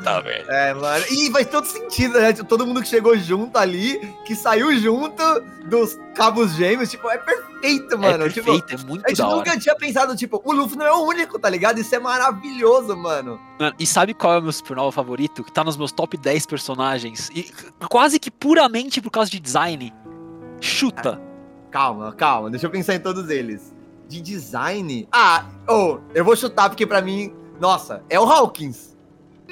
puta, 0.00 0.20
velho. 0.22 0.50
É, 0.50 0.74
mano. 0.74 1.04
E 1.10 1.30
faz 1.30 1.46
todo 1.48 1.64
sentido, 1.66 2.18
né? 2.18 2.32
Tipo, 2.32 2.48
todo 2.48 2.66
mundo 2.66 2.82
que 2.82 2.88
chegou 2.88 3.16
junto 3.16 3.56
ali, 3.56 3.98
que 4.24 4.34
saiu 4.34 4.76
junto 4.78 5.22
dos 5.66 5.98
cabos 6.14 6.52
gêmeos, 6.54 6.90
tipo, 6.90 7.08
é 7.10 7.18
perfeito, 7.18 7.98
mano. 7.98 8.24
é 8.24 8.28
Tipo, 8.28 8.52
perfeito, 8.52 8.74
é 8.82 8.86
muito 8.88 9.04
a 9.04 9.08
gente 9.08 9.18
da 9.18 9.26
hora. 9.28 9.36
nunca 9.36 9.58
tinha 9.58 9.74
pensado, 9.76 10.16
tipo, 10.16 10.40
o 10.44 10.52
Luffy 10.52 10.76
não 10.76 10.86
é 10.86 10.92
o 10.92 11.04
único, 11.06 11.38
tá 11.38 11.48
ligado? 11.48 11.78
Isso 11.78 11.94
é 11.94 11.98
maravilhoso, 11.98 12.96
mano. 12.96 13.40
Mano, 13.58 13.74
e 13.78 13.86
sabe 13.86 14.14
qual 14.14 14.34
é 14.34 14.38
o 14.38 14.42
meu 14.42 14.52
Supernova 14.52 14.90
favorito? 14.92 15.44
Que 15.44 15.52
tá 15.52 15.62
nos 15.62 15.76
meus 15.76 15.92
top 15.92 16.16
10 16.16 16.46
personagens, 16.46 17.30
e 17.34 17.50
quase 17.88 18.18
que 18.18 18.30
puramente 18.30 19.00
por 19.00 19.10
causa 19.10 19.30
de 19.30 19.38
design. 19.38 19.92
Chuta. 20.60 21.20
Calma, 21.70 22.12
calma, 22.12 22.50
deixa 22.50 22.66
eu 22.66 22.70
pensar 22.70 22.94
em 22.94 23.00
todos 23.00 23.28
eles. 23.30 23.72
De 24.08 24.20
design. 24.20 25.06
Ah, 25.12 25.44
oh, 25.68 25.98
eu 26.12 26.24
vou 26.24 26.34
chutar 26.34 26.68
porque 26.68 26.84
pra 26.84 27.00
mim, 27.00 27.32
nossa, 27.60 28.02
é 28.10 28.18
o 28.18 28.24
Hawkins. 28.24 28.96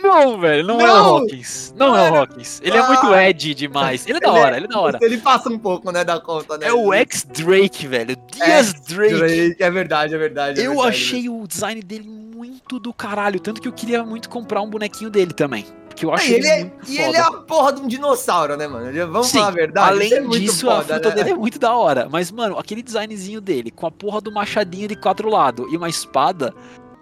Não, 0.02 0.38
velho, 0.38 0.66
não, 0.66 0.80
é 0.80 0.84
o 0.84 0.86
Não! 0.86 1.16
Hawkins. 1.16 1.74
Não 1.76 1.96
é 1.96 2.10
o 2.10 2.14
Hawkins. 2.16 2.60
Ele 2.62 2.76
é 2.76 2.86
muito 2.86 3.06
ah. 3.06 3.28
Ed 3.28 3.54
demais. 3.54 4.06
Ele 4.06 4.18
é 4.18 4.20
da 4.20 4.32
hora, 4.32 4.56
ele 4.56 4.66
é 4.66 4.68
da 4.68 4.78
hora. 4.80 4.98
Ele 5.02 5.18
passa 5.18 5.48
um 5.48 5.58
pouco, 5.58 5.90
né, 5.92 6.04
da 6.04 6.20
conta, 6.20 6.56
né? 6.58 6.66
É 6.68 6.72
o 6.72 6.92
ex-Drake, 6.94 7.86
velho. 7.86 8.16
Dias 8.32 8.72
Drake. 8.74 9.14
Drake, 9.14 9.56
É 9.62 9.70
verdade, 9.70 10.14
é 10.14 10.18
verdade. 10.18 10.60
é 10.60 10.66
Eu 10.66 10.70
verdade. 10.72 10.88
achei 10.96 11.28
o 11.28 11.46
design 11.46 11.82
dele 11.82 12.08
muito 12.08 12.78
do 12.78 12.92
caralho. 12.92 13.40
Tanto 13.40 13.60
que 13.60 13.68
eu 13.68 13.72
queria 13.72 14.02
muito 14.04 14.28
comprar 14.28 14.60
um 14.62 14.70
bonequinho 14.70 15.10
dele 15.10 15.32
também. 15.32 15.66
Porque 15.88 16.04
eu 16.06 16.12
Ah, 16.12 16.14
acho 16.14 16.30
e 16.30 16.34
ele, 16.34 16.46
é, 16.46 16.72
e 16.86 16.98
ele 16.98 17.16
é 17.16 17.20
a 17.20 17.32
porra 17.32 17.72
de 17.72 17.80
um 17.80 17.88
dinossauro, 17.88 18.56
né, 18.56 18.68
mano? 18.68 18.86
Ele- 18.88 19.04
Vamos 19.06 19.26
Sim, 19.26 19.38
falar 19.38 19.48
a 19.48 19.52
verdade. 19.52 19.88
Além 19.90 20.12
é 20.12 20.20
disso, 20.20 20.70
a 20.70 20.76
foda, 20.76 20.94
fruta 20.94 21.08
né? 21.08 21.14
dele 21.16 21.30
é 21.30 21.34
muito 21.34 21.58
da 21.58 21.74
hora. 21.74 22.08
Mas, 22.08 22.30
mano, 22.30 22.56
aquele 22.56 22.82
designzinho 22.84 23.40
dele, 23.40 23.72
com 23.72 23.84
a 23.86 23.90
porra 23.90 24.20
do 24.20 24.30
machadinho 24.30 24.86
de 24.86 24.94
quatro 24.94 25.28
lados 25.28 25.66
e 25.72 25.76
uma 25.76 25.88
espada 25.88 26.54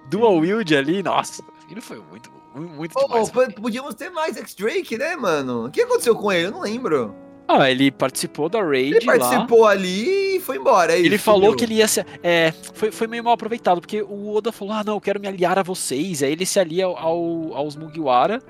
dual 0.09 0.38
wield 0.38 0.74
ali, 0.74 1.03
nossa, 1.03 1.42
aquilo 1.62 1.82
foi 1.82 2.01
muito, 2.11 2.30
muito, 2.61 2.92
pô, 2.94 3.61
podíamos 3.61 3.94
ter 3.94 4.11
mais 4.11 4.36
X-Drake, 4.36 4.96
né, 4.96 5.14
mano? 5.16 5.66
O 5.66 5.70
que 5.70 5.82
aconteceu 5.82 6.14
com 6.16 6.32
ele? 6.32 6.46
Eu 6.46 6.52
não 6.52 6.61
lembro. 6.61 7.14
Ah, 7.48 7.70
ele 7.70 7.92
participou 7.92 8.48
da 8.48 8.61
raid 8.61 8.96
Ele 8.96 9.07
lá. 9.07 9.18
participou 9.18 9.66
ali 9.66 10.36
e 10.36 10.40
foi 10.40 10.57
embora. 10.57 10.92
é 10.94 10.98
Ele 10.98 11.14
isso, 11.14 11.24
falou 11.24 11.42
sumiu. 11.44 11.57
que 11.57 11.64
ele 11.64 11.74
ia 11.74 11.86
se. 11.86 12.04
É, 12.22 12.52
foi, 12.74 12.90
foi 12.90 13.07
meio 13.07 13.22
mal 13.22 13.34
aproveitado, 13.34 13.80
porque 13.80 14.02
o 14.02 14.34
Oda 14.34 14.50
falou: 14.50 14.74
ah, 14.74 14.82
não, 14.84 14.94
eu 14.94 15.00
quero 15.00 15.20
me 15.20 15.28
aliar 15.28 15.57
a 15.57 15.62
vocês. 15.62 16.24
Aí 16.24 16.32
ele 16.32 16.44
se 16.44 16.59
alia 16.59 16.86
ao, 16.86 16.96
ao- 16.98 17.54
aos 17.54 17.76
Mugiwara. 17.76 18.42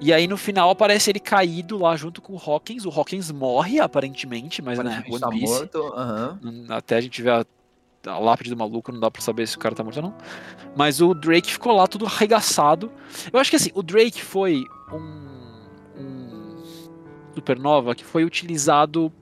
E 0.00 0.12
aí 0.12 0.26
no 0.28 0.36
final 0.36 0.70
aparece 0.70 1.10
ele 1.10 1.18
caído 1.20 1.78
lá 1.78 1.96
junto 1.96 2.20
com 2.22 2.32
o 2.34 2.36
Hawkins. 2.44 2.84
O 2.84 2.88
Hawkins 2.90 3.30
morre, 3.30 3.78
aparentemente, 3.80 4.62
mas 4.62 4.78
né, 4.78 4.84
Aparentemente 4.98 5.12
One 5.14 5.20
tá 5.20 5.28
Piece. 5.28 5.52
morto. 5.60 5.82
aham. 5.96 6.38
Hum, 6.44 6.66
Até 6.70 6.96
a 6.96 7.00
gente 7.00 7.22
ver 7.22 7.30
a, 7.30 7.46
a 8.06 8.18
lápide 8.18 8.50
do 8.50 8.56
maluco, 8.56 8.92
não 8.92 9.00
dá 9.00 9.10
pra 9.10 9.20
saber 9.22 9.46
se 9.46 9.56
o 9.56 9.58
cara 9.58 9.74
tá 9.74 9.82
morto 9.82 9.96
ou 9.96 10.02
não. 10.02 10.14
Mas 10.76 11.00
o 11.00 11.14
Drake 11.14 11.50
ficou 11.50 11.72
lá 11.72 11.86
tudo 11.86 12.06
arregaçado. 12.06 12.90
Eu 13.32 13.38
acho 13.38 13.50
que 13.50 13.56
assim, 13.56 13.70
o 13.74 13.82
Drake 13.82 14.22
foi 14.22 14.64
um, 14.92 16.00
um 16.00 16.62
supernova 17.34 17.94
que 17.94 18.04
foi 18.04 18.24
utilizado 18.24 19.12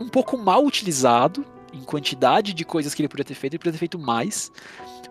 um 0.00 0.08
pouco 0.08 0.36
mal 0.36 0.64
utilizado 0.64 1.44
em 1.72 1.80
quantidade 1.82 2.52
de 2.52 2.64
coisas 2.64 2.94
que 2.94 3.02
ele 3.02 3.08
podia 3.08 3.24
ter 3.24 3.34
feito, 3.34 3.54
ele 3.54 3.58
podia 3.58 3.72
ter 3.72 3.78
feito 3.78 3.98
mais. 3.98 4.50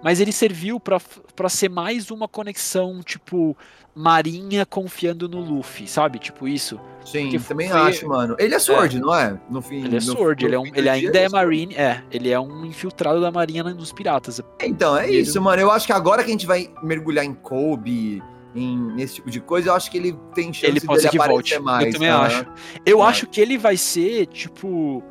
Mas 0.03 0.20
ele 0.20 0.32
serviu 0.32 0.80
pra 0.80 0.99
pra 1.36 1.47
ser 1.49 1.70
mais 1.70 2.09
uma 2.12 2.28
conexão, 2.28 3.01
tipo, 3.03 3.55
marinha 3.95 4.66
confiando 4.66 5.28
no 5.30 5.39
Luffy, 5.39 5.88
sabe? 5.88 6.18
Tipo 6.18 6.47
isso. 6.47 6.80
Sim, 7.05 7.24
Porque 7.30 7.39
também 7.39 7.70
foi- 7.70 7.80
acho, 7.80 8.07
mano. 8.07 8.36
Ele 8.39 8.53
é 8.55 8.59
Sword, 8.59 8.99
não 8.99 9.14
é? 9.14 9.39
No 9.49 9.62
fim. 9.62 9.84
Ele 9.86 9.97
é 9.97 9.99
Sword, 9.99 10.43
no 10.43 10.49
ele, 10.49 10.55
é 10.55 10.59
um, 10.59 10.66
ele 10.76 10.89
ainda 10.89 11.18
é 11.20 11.30
Sword. 11.30 11.32
Marine, 11.34 11.76
é, 11.76 12.03
ele 12.12 12.30
é 12.32 12.39
um 12.39 12.66
infiltrado 12.66 13.22
da 13.22 13.32
marinha 13.32 13.64
nos 13.64 13.91
piratas. 13.91 14.41
Então, 14.62 14.97
é 14.97 15.07
Ele- 15.07 15.20
isso, 15.20 15.39
mano. 15.41 15.62
Eu 15.62 15.72
acho 15.72 15.86
que 15.86 15.93
agora 15.93 16.24
que 16.24 16.30
a 16.30 16.32
gente 16.32 16.45
vai 16.47 16.70
mergulhar 16.82 17.24
em 17.26 17.34
Kobe, 17.34 18.24
em, 18.55 18.78
nesse 18.93 19.16
tipo 19.16 19.30
de 19.32 19.39
coisa, 19.39 19.70
eu 19.70 19.74
acho 19.76 19.89
que 19.91 19.97
ele 19.97 20.18
tem 20.34 20.51
chance 20.53 20.66
Ele 20.66 20.82
pode 20.82 21.03
dele 21.03 21.18
aparecer 21.18 21.32
volte. 21.32 21.59
mais. 21.59 21.86
eu 21.88 21.93
também 21.93 22.09
aham. 22.09 22.26
acho. 22.26 22.45
Eu 22.86 23.03
É. 23.03 23.07
acho 23.07 23.28
que 23.28 23.39
ele 23.41 23.57
vai 23.57 23.78
ser, 23.78 24.26
tipo. 24.28 25.03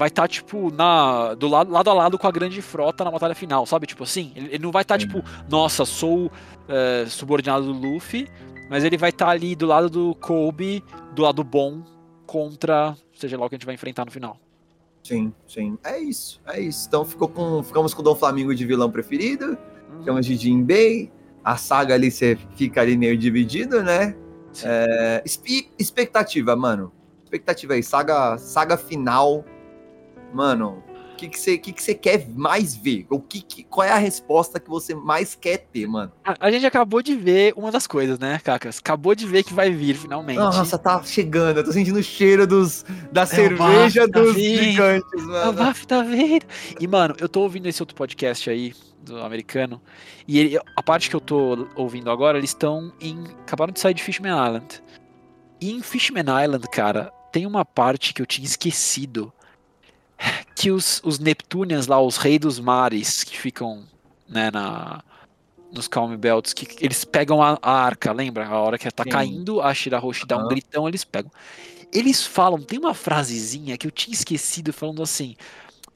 Vai 0.00 0.08
estar, 0.08 0.26
tipo, 0.26 0.72
na, 0.72 1.34
do 1.34 1.46
lado, 1.46 1.70
lado 1.70 1.90
a 1.90 1.92
lado 1.92 2.18
com 2.18 2.26
a 2.26 2.30
grande 2.30 2.62
frota 2.62 3.04
na 3.04 3.10
batalha 3.10 3.34
final, 3.34 3.66
sabe? 3.66 3.86
Tipo 3.86 4.04
assim, 4.04 4.32
ele, 4.34 4.46
ele 4.46 4.62
não 4.64 4.72
vai 4.72 4.80
estar, 4.80 4.98
Sim. 4.98 5.06
tipo, 5.06 5.22
nossa, 5.46 5.84
sou 5.84 6.32
eh, 6.66 7.04
subordinado 7.06 7.70
do 7.70 7.78
Luffy, 7.78 8.26
mas 8.70 8.82
ele 8.82 8.96
vai 8.96 9.10
estar 9.10 9.28
ali 9.28 9.54
do 9.54 9.66
lado 9.66 9.90
do 9.90 10.14
Kobe, 10.14 10.82
do 11.12 11.20
lado 11.20 11.44
bom, 11.44 11.82
contra, 12.26 12.96
seja 13.12 13.36
lá 13.38 13.44
o 13.44 13.50
que 13.50 13.56
a 13.56 13.58
gente 13.58 13.66
vai 13.66 13.74
enfrentar 13.74 14.06
no 14.06 14.10
final. 14.10 14.38
Sim, 15.02 15.34
sim. 15.46 15.76
É 15.84 15.98
isso, 15.98 16.40
é 16.46 16.58
isso. 16.58 16.88
Então 16.88 17.04
ficou 17.04 17.28
com, 17.28 17.62
ficamos 17.62 17.92
com 17.92 18.00
o 18.00 18.02
Dom 18.02 18.16
Flamingo 18.16 18.54
de 18.54 18.64
vilão 18.64 18.90
preferido, 18.90 19.58
ficamos 19.98 20.24
de 20.24 20.34
Jinbei. 20.34 21.12
A 21.44 21.58
saga 21.58 21.92
ali 21.92 22.10
você 22.10 22.38
fica 22.56 22.80
ali 22.80 22.96
meio 22.96 23.18
dividido, 23.18 23.82
né? 23.82 24.16
É, 24.64 25.22
expectativa, 25.78 26.56
mano. 26.56 26.90
Expectativa 27.22 27.74
aí, 27.74 27.82
saga, 27.82 28.38
saga 28.38 28.78
final. 28.78 29.44
Mano, 30.32 30.82
que, 31.20 31.28
que, 31.28 31.38
você, 31.38 31.58
que, 31.58 31.72
que 31.72 31.82
você 31.82 31.94
quer 31.94 32.26
mais 32.34 32.74
ver? 32.74 33.06
O 33.10 33.20
que, 33.20 33.42
que, 33.42 33.64
qual 33.64 33.86
é 33.86 33.90
a 33.90 33.98
resposta 33.98 34.58
que 34.58 34.70
você 34.70 34.94
mais 34.94 35.34
quer 35.34 35.58
ter, 35.58 35.86
mano? 35.86 36.10
A, 36.24 36.46
a 36.46 36.50
gente 36.50 36.64
acabou 36.64 37.02
de 37.02 37.14
ver 37.14 37.52
uma 37.56 37.70
das 37.70 37.86
coisas, 37.86 38.18
né, 38.18 38.40
Cacas? 38.42 38.78
Acabou 38.78 39.14
de 39.14 39.26
ver 39.26 39.42
que 39.42 39.52
vai 39.52 39.70
vir 39.70 39.96
finalmente. 39.96 40.38
Nossa, 40.38 40.78
tá 40.78 41.02
chegando. 41.02 41.58
Eu 41.58 41.64
tô 41.64 41.72
sentindo 41.72 41.98
o 41.98 42.02
cheiro 42.02 42.46
dos, 42.46 42.84
da 43.12 43.22
é 43.22 43.26
cerveja 43.26 44.08
dos 44.08 44.34
gigantes, 44.34 45.24
mano. 45.26 45.50
O 45.50 45.52
Baf 45.52 45.86
tá 45.86 46.02
vendo. 46.02 46.46
E, 46.78 46.86
mano, 46.86 47.14
eu 47.18 47.28
tô 47.28 47.42
ouvindo 47.42 47.66
esse 47.66 47.82
outro 47.82 47.94
podcast 47.94 48.48
aí, 48.48 48.72
do 49.02 49.20
americano, 49.22 49.80
e 50.26 50.38
ele, 50.38 50.58
a 50.76 50.82
parte 50.82 51.10
que 51.10 51.16
eu 51.16 51.20
tô 51.20 51.68
ouvindo 51.74 52.10
agora, 52.10 52.38
eles 52.38 52.50
estão 52.50 52.92
em. 53.00 53.24
acabaram 53.42 53.72
de 53.72 53.80
sair 53.80 53.94
de 53.94 54.02
Fishman 54.02 54.32
Island. 54.32 54.82
E 55.60 55.72
em 55.72 55.82
Fishman 55.82 56.24
Island, 56.42 56.66
cara, 56.70 57.12
tem 57.30 57.44
uma 57.44 57.64
parte 57.64 58.14
que 58.14 58.22
eu 58.22 58.26
tinha 58.26 58.46
esquecido 58.46 59.30
que 60.54 60.70
os, 60.70 61.00
os 61.04 61.18
Neptunians 61.18 61.86
lá, 61.86 62.00
os 62.00 62.16
reis 62.16 62.38
dos 62.38 62.58
mares, 62.58 63.24
que 63.24 63.38
ficam 63.38 63.84
né, 64.28 64.50
na, 64.50 65.02
nos 65.72 65.88
Calm 65.88 66.16
Belts, 66.16 66.52
que 66.52 66.84
eles 66.84 67.04
pegam 67.04 67.42
a, 67.42 67.58
a 67.62 67.72
arca, 67.72 68.12
lembra? 68.12 68.46
A 68.46 68.58
hora 68.58 68.78
que 68.78 68.90
tá 68.90 69.04
Sim. 69.04 69.10
caindo, 69.10 69.60
a 69.60 69.72
Shirahoshi 69.72 70.26
dá 70.26 70.36
um 70.36 70.48
gritão, 70.48 70.88
eles 70.88 71.04
pegam. 71.04 71.30
Eles 71.92 72.24
falam, 72.24 72.60
tem 72.60 72.78
uma 72.78 72.94
frasezinha 72.94 73.76
que 73.76 73.86
eu 73.86 73.90
tinha 73.90 74.14
esquecido, 74.14 74.72
falando 74.72 75.02
assim: 75.02 75.34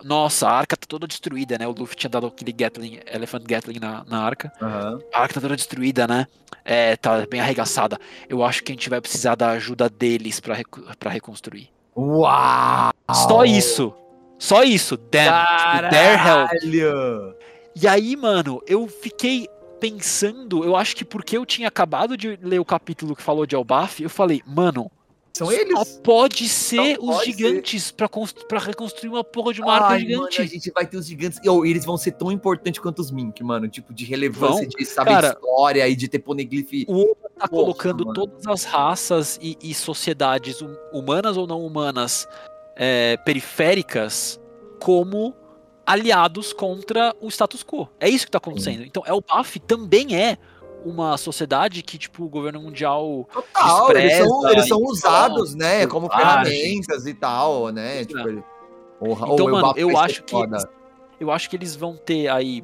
Nossa, 0.02 0.48
a 0.48 0.52
arca 0.52 0.76
tá 0.76 0.86
toda 0.88 1.06
destruída, 1.06 1.56
né? 1.56 1.68
O 1.68 1.72
Luffy 1.72 1.96
tinha 1.96 2.10
dado 2.10 2.26
aquele 2.26 2.52
Gatling, 2.52 3.00
Elephant 3.06 3.44
Gatling 3.44 3.78
na, 3.78 4.04
na 4.04 4.20
arca. 4.20 4.52
Uhum. 4.60 5.00
A 5.12 5.20
arca 5.20 5.34
tá 5.34 5.40
toda 5.40 5.56
destruída, 5.56 6.08
né? 6.08 6.26
É, 6.64 6.96
tá 6.96 7.26
bem 7.26 7.40
arregaçada. 7.40 7.98
Eu 8.28 8.42
acho 8.42 8.64
que 8.64 8.72
a 8.72 8.74
gente 8.74 8.90
vai 8.90 9.00
precisar 9.00 9.34
da 9.36 9.50
ajuda 9.50 9.88
deles 9.88 10.40
para 10.40 11.10
reconstruir. 11.10 11.68
Uau! 11.96 12.92
Só 13.12 13.44
isso. 13.44 13.94
Só 14.44 14.62
isso. 14.62 14.98
Damn. 15.10 15.46
Tipo, 15.56 15.90
their 15.90 16.26
help. 16.26 17.34
E 17.74 17.88
aí, 17.88 18.14
mano, 18.14 18.62
eu 18.66 18.86
fiquei 18.86 19.48
pensando, 19.80 20.62
eu 20.62 20.76
acho 20.76 20.94
que 20.94 21.04
porque 21.04 21.36
eu 21.36 21.46
tinha 21.46 21.66
acabado 21.66 22.14
de 22.14 22.38
ler 22.42 22.58
o 22.58 22.64
capítulo 22.64 23.16
que 23.16 23.22
falou 23.22 23.46
de 23.46 23.54
Elbaf, 23.54 24.02
eu 24.02 24.10
falei, 24.10 24.42
mano, 24.46 24.90
são 25.32 25.50
eles? 25.50 25.76
Só 25.76 25.84
pode 26.02 26.46
ser 26.46 26.96
Só 26.96 27.02
os 27.02 27.16
pode 27.16 27.32
gigantes 27.32 27.90
pra 27.90 28.58
reconstruir 28.60 29.08
uma 29.08 29.24
porra 29.24 29.54
de 29.54 29.62
uma 29.62 29.72
arca 29.72 29.98
gigante. 29.98 30.38
Mano, 30.38 30.50
a 30.50 30.52
gente 30.52 30.70
vai 30.70 30.86
ter 30.86 30.96
os 30.98 31.06
gigantes. 31.06 31.40
E 31.42 31.48
oh, 31.48 31.64
eles 31.64 31.84
vão 31.84 31.96
ser 31.96 32.12
tão 32.12 32.30
importantes 32.30 32.78
quanto 32.80 33.00
os 33.00 33.10
Mink, 33.10 33.42
mano. 33.42 33.66
Tipo, 33.66 33.94
de 33.94 34.04
relevância, 34.04 34.60
vão. 34.60 34.68
de 34.68 34.84
saber 34.84 35.10
Cara, 35.10 35.28
história 35.28 35.88
e 35.88 35.96
de 35.96 36.06
ter 36.06 36.18
poneglyph. 36.18 36.86
O 36.86 37.00
Oda 37.00 37.30
tá 37.36 37.48
colocando 37.48 38.04
mano. 38.04 38.14
todas 38.14 38.46
as 38.46 38.64
raças 38.64 39.38
e, 39.42 39.56
e 39.60 39.74
sociedades, 39.74 40.60
humanas 40.92 41.36
ou 41.36 41.46
não 41.46 41.66
humanas, 41.66 42.28
é, 42.76 43.16
periféricas 43.18 44.40
como 44.80 45.34
aliados 45.86 46.52
contra 46.52 47.14
o 47.20 47.28
status 47.28 47.62
quo. 47.62 47.88
É 48.00 48.08
isso 48.08 48.24
que 48.24 48.28
está 48.28 48.38
acontecendo. 48.38 48.80
Sim. 48.80 48.86
Então, 48.86 49.02
El 49.06 49.20
Baf 49.20 49.58
também 49.60 50.16
é 50.16 50.38
uma 50.84 51.16
sociedade 51.16 51.82
que, 51.82 51.96
tipo, 51.96 52.24
o 52.24 52.28
governo 52.28 52.60
mundial 52.60 53.28
Total, 53.32 53.96
eles 53.96 54.18
são, 54.18 54.50
eles 54.50 54.68
são 54.68 54.78
usados, 54.82 55.54
né, 55.54 55.86
como 55.86 56.10
ferramentas 56.10 57.06
e 57.06 57.14
tal, 57.14 57.68
né, 57.70 58.04
tipo, 58.04 58.28
ele... 58.28 58.44
Porra, 58.98 59.32
então, 59.32 59.50
mano, 59.50 59.74
eu 59.76 59.96
acho 59.98 60.22
que 60.22 60.36
eles, 60.36 60.66
eu 61.18 61.30
acho 61.30 61.48
que 61.48 61.56
eles 61.56 61.74
vão 61.74 61.96
ter 61.96 62.28
aí 62.28 62.62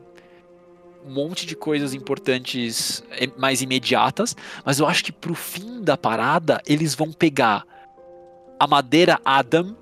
um 1.05 1.13
monte 1.13 1.47
de 1.47 1.57
coisas 1.57 1.95
importantes 1.95 3.03
mais 3.39 3.63
imediatas, 3.63 4.37
mas 4.65 4.79
eu 4.79 4.87
acho 4.87 5.03
que 5.03 5.13
pro 5.13 5.35
fim 5.35 5.83
da 5.83 5.97
parada 5.97 6.61
eles 6.67 6.95
vão 6.95 7.13
pegar 7.13 7.65
a 8.59 8.67
madeira 8.67 9.19
Adam 9.25 9.75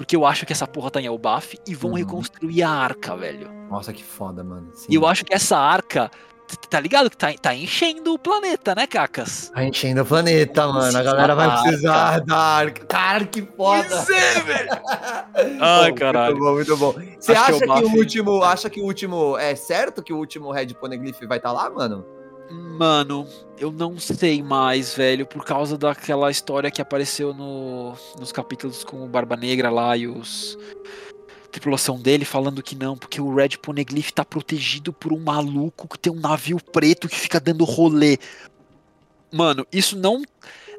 porque 0.00 0.16
eu 0.16 0.24
acho 0.24 0.46
que 0.46 0.52
essa 0.54 0.66
porra 0.66 0.90
tá 0.90 0.98
em 0.98 1.04
Elbaf 1.04 1.58
e 1.66 1.74
vão 1.74 1.90
uhum. 1.90 1.96
reconstruir 1.98 2.62
a 2.62 2.70
arca, 2.70 3.14
velho. 3.14 3.52
Nossa, 3.68 3.92
que 3.92 4.02
foda, 4.02 4.42
mano. 4.42 4.70
Sim. 4.72 4.86
E 4.88 4.94
eu 4.94 5.06
acho 5.06 5.26
que 5.26 5.34
essa 5.34 5.58
arca 5.58 6.10
tá 6.70 6.80
ligado 6.80 7.10
que 7.10 7.18
tá, 7.18 7.30
tá 7.34 7.54
enchendo 7.54 8.14
o 8.14 8.18
planeta, 8.18 8.74
né, 8.74 8.86
Cacas? 8.86 9.52
Tá 9.54 9.62
enchendo 9.62 10.00
o 10.00 10.06
planeta, 10.06 10.66
mano. 10.68 10.96
A 10.96 11.02
galera 11.02 11.34
vai 11.34 11.60
precisar 11.60 12.20
da 12.20 12.34
arca. 12.34 12.86
Cara, 12.86 13.26
que 13.26 13.42
foda. 13.42 13.94
Isso 13.94 14.10
é, 14.10 14.40
velho. 14.40 14.70
Ai, 15.60 15.92
caralho. 15.92 16.38
Muito 16.38 16.78
bom, 16.78 16.94
muito 16.94 17.04
bom. 17.04 17.16
Você 17.20 17.32
acha 17.32 17.58
que, 17.58 17.84
o 17.84 17.94
último, 17.94 18.42
acha 18.42 18.70
que 18.70 18.80
o 18.80 18.84
último 18.84 19.36
é 19.36 19.54
certo 19.54 20.02
que 20.02 20.14
o 20.14 20.16
último 20.16 20.50
Red 20.50 20.68
Poneglyph 20.68 21.20
vai 21.28 21.36
estar 21.36 21.50
tá 21.50 21.52
lá, 21.52 21.68
mano? 21.68 22.06
Mano, 22.50 23.26
eu 23.58 23.70
não 23.70 23.98
sei 23.98 24.42
mais, 24.42 24.94
velho, 24.94 25.24
por 25.24 25.44
causa 25.44 25.78
daquela 25.78 26.30
história 26.30 26.70
que 26.70 26.82
apareceu 26.82 27.32
no, 27.32 27.94
nos 28.18 28.32
capítulos 28.32 28.82
com 28.82 29.04
o 29.04 29.08
Barba 29.08 29.36
Negra 29.36 29.70
lá 29.70 29.96
e 29.96 30.08
os 30.08 30.58
tripulação 31.50 32.00
dele 32.00 32.24
falando 32.24 32.62
que 32.62 32.76
não, 32.76 32.96
porque 32.96 33.20
o 33.20 33.34
Red 33.34 33.58
Poneglyph 33.60 34.10
tá 34.12 34.24
protegido 34.24 34.92
por 34.92 35.12
um 35.12 35.18
maluco 35.18 35.88
que 35.88 35.98
tem 35.98 36.12
um 36.12 36.20
navio 36.20 36.58
preto 36.72 37.08
que 37.08 37.16
fica 37.16 37.40
dando 37.40 37.64
rolê. 37.64 38.18
Mano, 39.32 39.66
isso 39.72 39.98
não. 39.98 40.22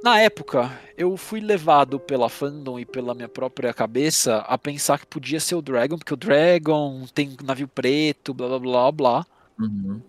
Na 0.03 0.19
época, 0.19 0.71
eu 0.97 1.15
fui 1.15 1.39
levado 1.39 1.99
pela 1.99 2.29
fandom 2.29 2.79
e 2.79 2.85
pela 2.85 3.13
minha 3.13 3.29
própria 3.29 3.73
cabeça 3.73 4.37
a 4.47 4.57
pensar 4.57 4.99
que 4.99 5.05
podia 5.05 5.39
ser 5.39 5.55
o 5.55 5.61
Dragon, 5.61 5.97
porque 5.97 6.13
o 6.13 6.17
Dragon 6.17 7.05
tem 7.13 7.35
navio 7.43 7.67
preto, 7.67 8.33
blá 8.33 8.47
blá 8.47 8.59
blá 8.59 8.91
blá. 8.91 9.25
Uhum. 9.59 10.01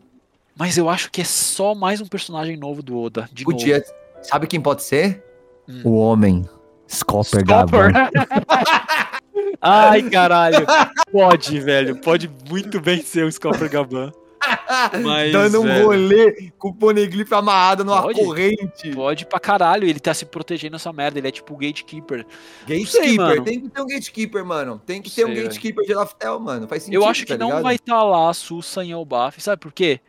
Mas 0.57 0.77
eu 0.77 0.89
acho 0.89 1.11
que 1.11 1.21
é 1.21 1.25
só 1.25 1.75
mais 1.75 2.01
um 2.01 2.07
personagem 2.07 2.57
novo 2.57 2.83
do 2.83 2.99
Oda. 2.99 3.29
De 3.33 3.45
Podia. 3.45 3.79
Novo. 3.79 3.91
Sabe 4.23 4.47
quem 4.47 4.61
pode 4.61 4.83
ser? 4.83 5.25
Hum. 5.69 5.83
O 5.85 5.97
homem. 5.97 6.45
Scopper 6.89 7.45
Gavan. 7.45 7.93
Ai, 9.61 10.03
caralho. 10.11 10.67
Pode, 11.11 11.59
velho. 11.61 11.97
Pode 12.01 12.31
muito 12.49 12.81
bem 12.81 13.03
ser 13.03 13.25
o 13.25 13.33
Scopper 13.33 13.71
Gavan. 13.71 14.13
Mas, 15.03 15.33
Dando 15.33 15.61
um 15.61 15.65
velho, 15.65 15.87
rolê 15.87 16.53
com 16.59 16.69
o 16.69 16.75
Poneglyph 16.75 17.33
amarrado 17.33 17.85
numa 17.85 18.03
pode, 18.03 18.23
corrente. 18.23 18.91
Pode 18.93 19.27
pra 19.27 19.39
caralho, 19.39 19.87
ele 19.87 20.01
tá 20.01 20.13
se 20.13 20.27
protegendo 20.27 20.77
essa 20.77 20.93
merda, 20.93 21.19
ele 21.19 21.29
é 21.29 21.31
tipo 21.31 21.55
o 21.55 21.57
gatekeeper. 21.57 22.27
Gatekeeper, 22.63 22.89
sei, 22.89 23.41
tem 23.43 23.61
que 23.61 23.69
ter 23.69 23.81
um 23.81 23.87
gatekeeper, 23.87 24.45
mano. 24.45 24.83
Tem 24.85 25.01
que 25.01 25.11
ter 25.11 25.25
sei, 25.25 25.33
um 25.33 25.35
gatekeeper 25.35 25.85
velho. 25.85 25.87
de 25.87 25.95
Laftel, 25.95 26.41
mano. 26.41 26.67
Faz 26.67 26.83
sentido. 26.83 27.01
Eu 27.01 27.09
acho 27.09 27.25
que 27.25 27.37
tá 27.37 27.39
não 27.39 27.63
vai 27.63 27.77
estar 27.77 27.95
tá 27.95 28.03
lá 28.03 28.31
a 28.31 28.35
Sussa 28.35 28.85
em 28.85 28.91
Elbaf, 28.91 29.41
sabe 29.41 29.61
por 29.61 29.73
quê? 29.73 30.01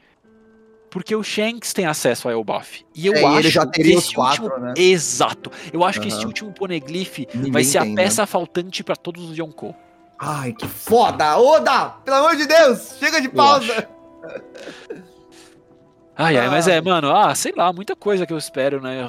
Porque 0.93 1.15
o 1.15 1.23
Shanks 1.23 1.73
tem 1.73 1.87
acesso 1.87 2.27
ao 2.27 2.35
Elbaf. 2.35 2.85
E 2.93 3.07
eu 3.07 3.15
é, 3.15 3.25
acho 3.25 3.49
já 3.49 3.65
teria 3.65 3.93
que 3.93 3.97
esse 3.97 4.13
quatro, 4.13 4.43
último. 4.43 4.63
Né? 4.63 4.73
Exato. 4.77 5.51
Eu 5.73 5.83
acho 5.83 5.97
uhum. 5.99 6.07
que 6.07 6.13
esse 6.13 6.23
último 6.23 6.53
Poneglyph 6.53 7.17
Ninguém 7.33 7.51
vai 7.51 7.63
ser 7.63 7.81
tem, 7.81 7.93
a 7.93 7.95
peça 7.95 8.21
né? 8.21 8.25
faltante 8.27 8.83
para 8.83 8.95
todos 8.95 9.31
os 9.31 9.35
Yonkou. 9.35 9.75
Ai, 10.19 10.53
que 10.53 10.67
foda! 10.67 11.35
Oda! 11.39 11.95
Pelo 12.05 12.17
amor 12.17 12.35
de 12.35 12.45
Deus! 12.45 12.95
Chega 12.99 13.19
de 13.19 13.27
pausa! 13.27 13.89
Ai, 16.15 16.37
ai, 16.37 16.47
mas 16.47 16.67
é, 16.67 16.79
mano, 16.79 17.09
ah, 17.11 17.33
sei 17.33 17.51
lá, 17.57 17.73
muita 17.73 17.95
coisa 17.95 18.27
que 18.27 18.31
eu 18.31 18.37
espero, 18.37 18.79
né? 18.79 19.01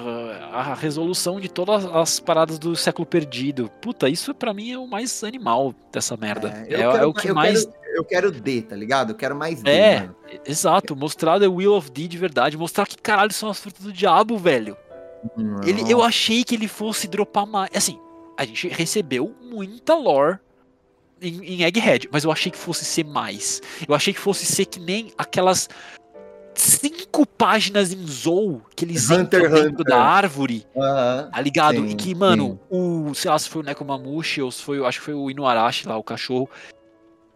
A 0.52 0.72
resolução 0.72 1.38
de 1.38 1.50
todas 1.50 1.84
as 1.84 2.18
paradas 2.18 2.58
do 2.58 2.74
século 2.74 3.04
perdido. 3.04 3.70
Puta, 3.82 4.08
isso 4.08 4.34
para 4.34 4.54
mim 4.54 4.72
é 4.72 4.78
o 4.78 4.86
mais 4.86 5.22
animal 5.22 5.74
dessa 5.92 6.16
merda. 6.16 6.48
É, 6.66 6.72
é, 6.72 6.76
quero, 6.78 6.96
é 6.96 7.04
o 7.04 7.12
que 7.12 7.30
mais. 7.30 7.66
Quero, 7.66 7.83
eu 7.94 8.04
quero 8.04 8.30
D, 8.30 8.62
tá 8.62 8.76
ligado? 8.76 9.10
Eu 9.10 9.16
quero 9.16 9.34
mais 9.34 9.62
D. 9.62 9.70
É, 9.70 10.00
mano. 10.00 10.16
exato. 10.46 10.96
Mostrar 10.96 11.38
The 11.38 11.46
Will 11.46 11.72
of 11.74 11.90
D 11.90 12.08
de 12.08 12.18
verdade. 12.18 12.56
Mostrar 12.56 12.86
que 12.86 12.96
caralho 12.96 13.32
são 13.32 13.48
as 13.48 13.58
frutas 13.58 13.82
do 13.82 13.92
diabo, 13.92 14.36
velho. 14.36 14.76
Ele, 15.66 15.90
eu 15.90 16.02
achei 16.02 16.44
que 16.44 16.54
ele 16.54 16.68
fosse 16.68 17.08
dropar 17.08 17.46
mais. 17.46 17.70
Assim, 17.74 17.98
a 18.36 18.44
gente 18.44 18.68
recebeu 18.68 19.34
muita 19.40 19.94
lore 19.94 20.38
em, 21.20 21.42
em 21.44 21.62
Egghead, 21.62 22.08
mas 22.12 22.24
eu 22.24 22.32
achei 22.32 22.52
que 22.52 22.58
fosse 22.58 22.84
ser 22.84 23.04
mais. 23.04 23.62
Eu 23.88 23.94
achei 23.94 24.12
que 24.12 24.20
fosse 24.20 24.44
ser 24.44 24.66
que 24.66 24.78
nem 24.78 25.12
aquelas 25.16 25.68
cinco 26.54 27.26
páginas 27.26 27.92
em 27.92 28.06
Zou 28.06 28.62
que 28.76 28.84
eles 28.84 29.10
Hunter, 29.10 29.40
entram 29.40 29.54
dentro 29.54 29.82
Hunter. 29.82 29.86
da 29.86 30.02
árvore, 30.02 30.66
uhum, 30.74 31.30
tá 31.30 31.40
ligado? 31.40 31.76
Sim, 31.76 31.88
e 31.88 31.94
que, 31.94 32.14
mano, 32.14 32.60
sim. 32.70 32.76
o, 33.08 33.14
sei 33.14 33.30
lá, 33.30 33.38
se 33.38 33.48
foi 33.48 33.62
o 33.62 33.64
Nekomamushi 33.64 34.42
ou 34.42 34.52
se 34.52 34.62
foi, 34.62 34.84
acho 34.84 34.98
que 35.00 35.04
foi 35.04 35.14
o 35.14 35.30
Inuarashi 35.30 35.88
lá, 35.88 35.96
o 35.96 36.02
cachorro, 36.02 36.48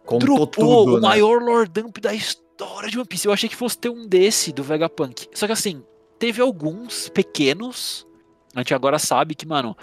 Contou 0.09 0.37
dropou 0.37 0.85
tudo, 0.85 0.91
o 0.97 0.99
né? 0.99 1.07
maior 1.07 1.41
Lord 1.41 1.71
Dump 1.71 1.97
da 1.99 2.13
história 2.13 2.89
de 2.89 2.97
One 2.97 3.07
Piece. 3.07 3.27
Eu 3.27 3.33
achei 3.33 3.47
que 3.47 3.55
fosse 3.55 3.77
ter 3.77 3.89
um 3.89 4.07
desse 4.07 4.51
do 4.51 4.63
Vegapunk. 4.63 5.27
Só 5.33 5.45
que 5.45 5.53
assim, 5.53 5.83
teve 6.17 6.41
alguns 6.41 7.09
pequenos, 7.09 8.07
a 8.55 8.59
gente 8.59 8.73
agora 8.73 8.97
sabe 8.97 9.35
que, 9.35 9.47
mano, 9.47 9.77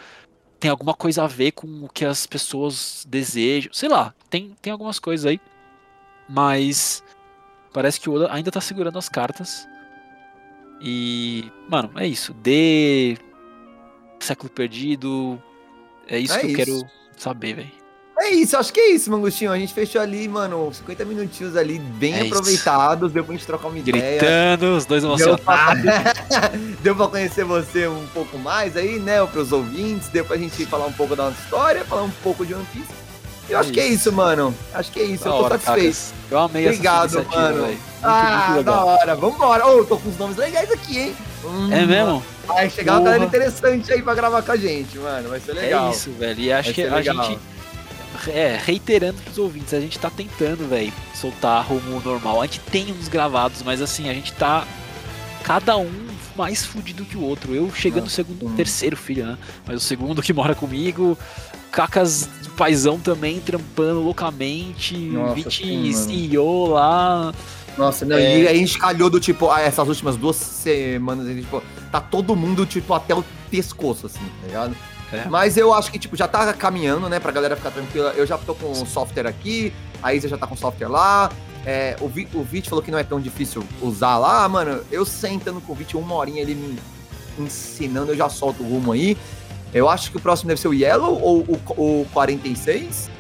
tem 0.59 0.71
alguma 0.71 0.95
coisa 0.95 1.25
a 1.25 1.27
ver 1.27 1.53
com 1.53 1.67
o 1.85 1.89
que 1.89 2.05
as 2.05 2.27
pessoas 2.27 3.07
desejam. 3.09 3.73
Sei 3.73 3.89
lá, 3.89 4.15
tem, 4.29 4.55
tem 4.61 4.73
algumas 4.73 4.99
coisas 4.99 5.27
aí. 5.27 5.41
Mas 6.29 7.05
Parece 7.77 8.01
que 8.01 8.09
o 8.09 8.15
Oda 8.15 8.33
ainda 8.33 8.51
tá 8.51 8.59
segurando 8.59 8.99
as 8.99 9.07
cartas. 9.07 9.69
E, 10.81 11.45
mano, 11.69 11.91
é 11.97 12.07
isso. 12.07 12.33
De 12.33 13.19
século 14.19 14.49
perdido. 14.49 15.39
É 16.09 16.19
isso 16.19 16.33
é 16.33 16.41
que 16.41 16.47
isso. 16.47 16.55
eu 16.55 16.65
quero 16.65 16.91
saber, 17.19 17.53
velho. 17.53 17.73
É 18.19 18.31
isso, 18.31 18.57
acho 18.57 18.73
que 18.73 18.81
é 18.81 18.91
isso, 18.93 19.11
Mangustinho. 19.11 19.53
A 19.53 19.59
gente 19.59 19.75
fechou 19.75 20.01
ali, 20.01 20.27
mano, 20.27 20.73
50 20.73 21.05
minutinhos 21.05 21.55
ali, 21.57 21.79
bem 21.79 22.15
é 22.15 22.23
aproveitados. 22.23 23.09
Isso. 23.09 23.15
Deu 23.15 23.25
pra 23.25 23.35
gente 23.35 23.47
trocar 23.47 23.69
uma 23.69 23.79
ideia. 23.79 24.19
Gritando, 24.19 24.77
os 24.77 24.87
dois 24.87 25.05
emocionados. 25.05 25.85
Deu 26.83 26.97
pra 26.97 27.07
conhecer 27.09 27.45
você 27.45 27.87
um 27.87 28.07
pouco 28.15 28.39
mais 28.39 28.77
aí, 28.77 28.99
né? 28.99 29.25
Pros 29.27 29.53
ouvintes. 29.53 30.09
Deu 30.09 30.25
pra 30.25 30.37
gente 30.39 30.65
falar 30.67 30.87
um 30.87 30.93
pouco 30.93 31.15
da 31.15 31.25
nossa 31.25 31.41
história, 31.43 31.85
falar 31.85 32.03
um 32.05 32.11
pouco 32.23 32.45
de 32.47 32.55
One 32.55 32.67
Piece. 32.73 32.89
Eu 33.49 33.61
acho 33.61 33.71
que 33.71 33.79
é 33.79 33.87
isso, 33.87 34.11
mano. 34.13 34.53
Acho 34.75 34.91
que 34.91 34.99
é 34.99 35.05
isso. 35.05 35.23
Da 35.25 35.31
eu 35.31 35.37
tô 35.37 35.43
hora, 35.45 35.59
satisfeito. 35.59 35.95
Cacas. 35.95 36.15
Eu 36.31 36.39
amei 36.39 36.65
Obrigado, 36.67 37.19
essa 37.21 37.23
mano. 37.29 37.67
Muito, 37.67 37.81
ah, 38.03 38.47
muito 38.51 38.65
da 38.65 38.73
legal. 38.73 38.87
hora. 38.89 39.15
Vambora. 39.15 39.67
Ô, 39.69 39.79
eu 39.79 39.85
tô 39.85 39.97
com 39.99 40.09
uns 40.09 40.19
nomes 40.19 40.37
legais 40.37 40.73
aqui, 40.73 40.99
hein? 40.99 41.17
Hum, 41.45 41.73
É 41.73 41.87
mesmo? 41.87 42.25
Vai 42.45 42.69
chegar 42.71 42.95
uma 42.95 42.99
Porra. 43.01 43.13
galera 43.13 43.25
interessante 43.29 43.93
aí 43.93 44.03
pra 44.03 44.15
gravar 44.15 44.43
com 44.43 44.51
a 44.53 44.57
gente, 44.57 44.99
mano. 44.99 45.29
Vai 45.29 45.39
ser 45.39 45.53
legal. 45.53 45.89
É 45.89 45.91
isso, 45.93 46.11
velho. 46.13 46.41
E 46.41 46.53
acho 46.53 46.73
que 46.75 46.83
ser 46.83 46.93
a 46.93 46.97
legal. 46.97 47.23
gente. 47.25 47.39
É, 48.29 48.59
reiterando 48.63 49.21
pros 49.23 49.39
ouvintes, 49.39 49.75
a 49.75 49.81
gente 49.81 49.99
tá 49.99 50.11
tentando, 50.11 50.69
velho, 50.69 50.93
soltar 51.15 51.65
rumo 51.65 52.01
normal. 52.05 52.41
A 52.41 52.47
gente 52.47 52.61
tem 52.61 52.93
uns 52.93 53.09
gravados, 53.09 53.63
mas 53.63 53.81
assim, 53.81 54.09
a 54.09 54.15
gente 54.15 54.33
tá. 54.33 54.67
Cada 55.43 55.77
um 55.77 56.07
mais 56.37 56.65
fudido 56.65 57.05
que 57.05 57.17
o 57.17 57.23
outro. 57.23 57.55
Eu 57.55 57.73
chegando 57.73 58.05
no 58.05 58.11
segundo, 58.11 58.47
hum. 58.47 58.55
terceiro 58.57 58.97
filho, 58.97 59.27
né? 59.27 59.39
Mas 59.67 59.77
o 59.77 59.81
segundo 59.81 60.23
que 60.23 60.33
mora 60.33 60.55
comigo. 60.55 61.17
Cacas 61.71 62.29
do 62.43 62.51
paizão 62.51 62.99
também 62.99 63.39
trampando 63.41 64.01
loucamente. 64.01 64.97
Nossa, 64.97 65.35
Vit. 65.35 65.95
CEO 65.95 66.69
lá. 66.69 67.33
Nossa, 67.77 68.05
não, 68.07 68.17
É. 68.17 68.41
e 68.41 68.49
a 68.49 68.55
gente 68.55 68.79
calhou 68.79 69.11
do 69.11 69.21
tipo, 69.21 69.51
ah, 69.51 69.61
essas 69.61 69.87
últimas 69.87 70.17
duas 70.17 70.37
semanas, 70.37 71.27
a 71.27 71.29
gente, 71.29 71.43
tipo, 71.43 71.63
tá 71.93 72.01
todo 72.01 72.35
mundo, 72.35 72.65
tipo, 72.65 72.95
até 72.95 73.15
o 73.15 73.23
pescoço, 73.51 74.07
assim, 74.07 74.25
tá 74.41 74.47
ligado? 74.47 74.77
É. 75.25 75.29
Mas 75.29 75.57
eu 75.57 75.73
acho 75.73 75.91
que, 75.91 75.99
tipo, 75.99 76.17
já 76.17 76.27
tá 76.29 76.53
caminhando, 76.53 77.09
né, 77.09 77.19
pra 77.21 77.33
galera 77.33 77.57
ficar 77.57 77.71
tranquila. 77.71 78.13
Eu 78.17 78.27
já 78.27 78.37
tô 78.39 78.55
com 78.55 78.71
o 78.71 78.87
software 78.87 79.27
aqui, 79.27 79.73
a 80.03 80.13
Isa 80.15 80.29
já 80.29 80.37
tá 80.39 80.47
com 80.47 80.55
o 80.55 80.59
software 80.59 80.89
lá. 80.89 81.31
É, 81.65 81.97
o, 82.01 82.07
Vi, 82.09 82.29
o 82.35 82.43
Vit 82.45 82.69
falou 82.69 82.83
que 82.83 82.91
não 82.93 82.99
é 82.99 83.03
tão 83.05 83.21
difícil 83.21 83.65
usar 83.83 84.19
lá, 84.19 84.49
mano. 84.49 84.81
Eu 84.91 85.05
sentando 85.05 85.61
com 85.61 85.73
o 85.73 85.75
Vit 85.77 85.97
uma 85.97 86.15
horinha 86.15 86.41
ele 86.43 86.55
me 86.55 86.79
ensinando, 87.39 88.13
eu 88.13 88.17
já 88.17 88.29
solto 88.29 88.63
o 88.63 88.69
rumo 88.69 88.93
aí. 88.93 89.17
Eu 89.75 89.89
acho 89.89 90.11
que 90.11 90.17
o 90.17 90.21
próximo 90.21 90.49
deve 90.49 90.61
ser 90.61 90.69
o 90.69 90.75
Yellow 90.75 91.21
ou 91.21 91.41
o, 91.41 92.01
o 92.03 92.07
46. 92.13 93.11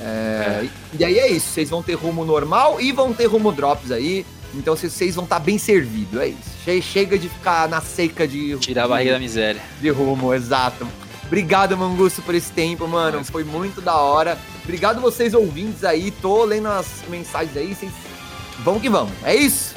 É, 0.00 0.66
E 0.98 1.04
aí 1.04 1.18
é 1.18 1.28
isso, 1.30 1.48
vocês 1.48 1.70
vão 1.70 1.82
ter 1.82 1.94
rumo 1.94 2.24
normal 2.24 2.80
e 2.80 2.92
vão 2.92 3.12
ter 3.12 3.26
rumo 3.26 3.50
drops 3.52 3.90
aí. 3.90 4.24
Então 4.54 4.74
vocês- 4.76 5.14
vão 5.14 5.24
estar 5.24 5.38
bem 5.40 5.58
servidos, 5.58 6.18
é 6.20 6.28
isso. 6.28 6.50
Che- 6.64 6.80
Chega 6.80 7.18
de 7.18 7.28
ficar 7.28 7.68
na 7.68 7.80
seca 7.80 8.26
de, 8.26 8.56
Tirar 8.58 8.84
a 8.84 8.88
barriga 8.88 9.12
da 9.12 9.18
miséria. 9.18 9.60
de 9.80 9.90
rumo, 9.90 10.32
exato. 10.32 10.86
Obrigado, 11.26 11.76
Mangusto, 11.76 12.22
por 12.22 12.34
esse 12.34 12.52
tempo, 12.52 12.86
mano. 12.86 13.24
Foi 13.24 13.44
muito 13.44 13.80
da 13.80 13.96
hora. 13.96 14.38
Obrigado 14.62 15.00
vocês 15.00 15.34
ouvintes 15.34 15.84
aí. 15.84 16.10
Tô 16.10 16.44
lendo 16.44 16.68
as 16.68 17.04
mensagens 17.08 17.56
aí. 17.56 17.74
Vocês... 17.74 17.92
Vamos 18.60 18.80
que 18.80 18.88
vamos. 18.88 19.12
É 19.24 19.34
isso. 19.34 19.74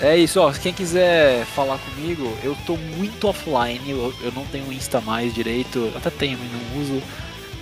É 0.00 0.16
isso, 0.16 0.40
ó. 0.40 0.52
Quem 0.52 0.72
quiser 0.72 1.44
falar 1.46 1.78
comigo, 1.78 2.32
eu 2.42 2.56
tô 2.66 2.76
muito 2.76 3.28
offline. 3.28 3.80
Eu, 3.88 4.14
eu 4.22 4.32
não 4.32 4.44
tenho 4.46 4.72
Insta 4.72 5.00
mais 5.00 5.34
direito. 5.34 5.92
Até 5.96 6.10
tenho, 6.10 6.38
mas 6.38 6.50
não 6.52 6.82
uso 6.82 7.02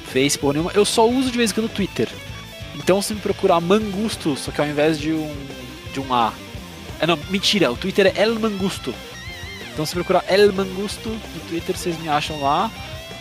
Facebook 0.07 0.55
nenhuma. 0.55 0.72
Eu 0.74 0.84
só 0.84 1.09
uso 1.09 1.30
de 1.30 1.36
vez 1.36 1.51
em 1.51 1.55
quando 1.55 1.68
Twitter. 1.70 2.09
Então 2.76 3.03
se 3.03 3.14
me 3.14 3.20
procurar 3.20 3.61
Mangusto, 3.61 4.36
só 4.36 4.51
que 4.51 4.61
ao 4.61 4.66
invés 4.66 4.99
de 4.99 5.12
um 5.12 5.34
de 5.93 6.01
um 6.01 6.14
A. 6.14 6.32
É 7.01 7.07
não, 7.07 7.18
mentira, 7.28 7.70
o 7.70 7.76
Twitter 7.76 8.07
é 8.14 8.22
El 8.22 8.38
Mangusto. 8.38 8.95
Então 9.72 9.84
se 9.84 9.95
procurar 9.95 10.24
El 10.28 10.53
Mangusto 10.53 11.09
no 11.09 11.41
Twitter, 11.49 11.76
vocês 11.76 11.99
me 11.99 12.09
acham 12.09 12.41
lá. 12.41 12.70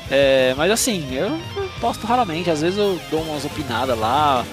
É, 0.10 0.54
mas 0.58 0.72
assim, 0.72 1.14
eu 1.16 1.40
posto 1.80 2.06
raramente, 2.08 2.50
às 2.50 2.62
vezes 2.62 2.78
eu 2.78 3.00
dou 3.12 3.22
umas 3.22 3.46
opinadas 3.46 3.98
lá, 3.98 4.44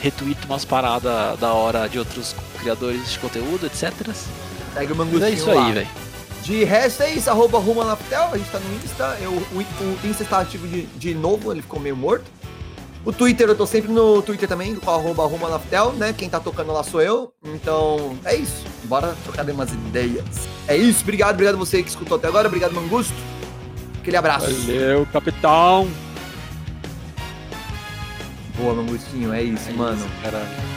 retweeto 0.00 0.46
umas 0.46 0.64
paradas 0.64 1.38
da 1.38 1.52
hora 1.52 1.88
de 1.88 1.98
outros 1.98 2.34
criadores 2.58 3.12
de 3.12 3.18
conteúdo, 3.18 3.66
etc. 3.66 3.92
Segue 4.74 4.92
o 4.92 5.24
é 5.24 5.30
isso 5.30 5.52
lá. 5.52 5.66
aí, 5.66 5.72
velho. 5.72 5.88
De 6.42 6.62
resto 6.64 7.02
é 7.02 7.10
isso, 7.10 7.30
arroba 7.30 7.58
Ruma 7.58 7.84
Laftel, 7.84 8.28
a 8.32 8.36
gente 8.36 8.50
tá 8.50 8.58
no 8.58 8.74
Insta, 8.76 9.16
eu, 9.20 9.30
o, 9.30 9.58
o 9.58 10.06
Insta 10.06 10.22
está 10.22 10.40
ativo 10.40 10.68
de, 10.68 10.82
de 10.82 11.14
novo, 11.14 11.50
ele 11.50 11.62
ficou 11.62 11.80
meio 11.80 11.96
morto. 11.96 12.30
O 13.04 13.12
Twitter, 13.12 13.48
eu 13.48 13.54
tô 13.54 13.66
sempre 13.66 13.92
no 13.92 14.22
Twitter 14.22 14.48
também, 14.48 14.74
com 14.74 14.90
arroba 14.90 15.26
Ruma 15.26 15.46
Laftel, 15.46 15.92
né? 15.92 16.14
Quem 16.16 16.28
tá 16.28 16.40
tocando 16.40 16.72
lá 16.72 16.82
sou 16.82 17.02
eu. 17.02 17.34
Então, 17.44 18.18
é 18.24 18.34
isso. 18.34 18.64
Bora 18.84 19.14
trocar 19.24 19.44
umas 19.50 19.70
ideias. 19.70 20.24
É 20.66 20.74
isso, 20.74 21.02
obrigado, 21.02 21.34
obrigado 21.34 21.58
você 21.58 21.82
que 21.82 21.90
escutou 21.90 22.16
até 22.16 22.28
agora, 22.28 22.48
obrigado 22.48 22.72
Mangusto. 22.72 23.14
Aquele 24.04 24.18
abraço. 24.18 24.52
Valeu, 24.52 25.08
capitão. 25.10 25.88
Boa, 28.54 28.74
Mangustinho, 28.74 29.32
é 29.32 29.42
isso, 29.42 29.72
mano. 29.72 29.96
Isso, 29.96 30.73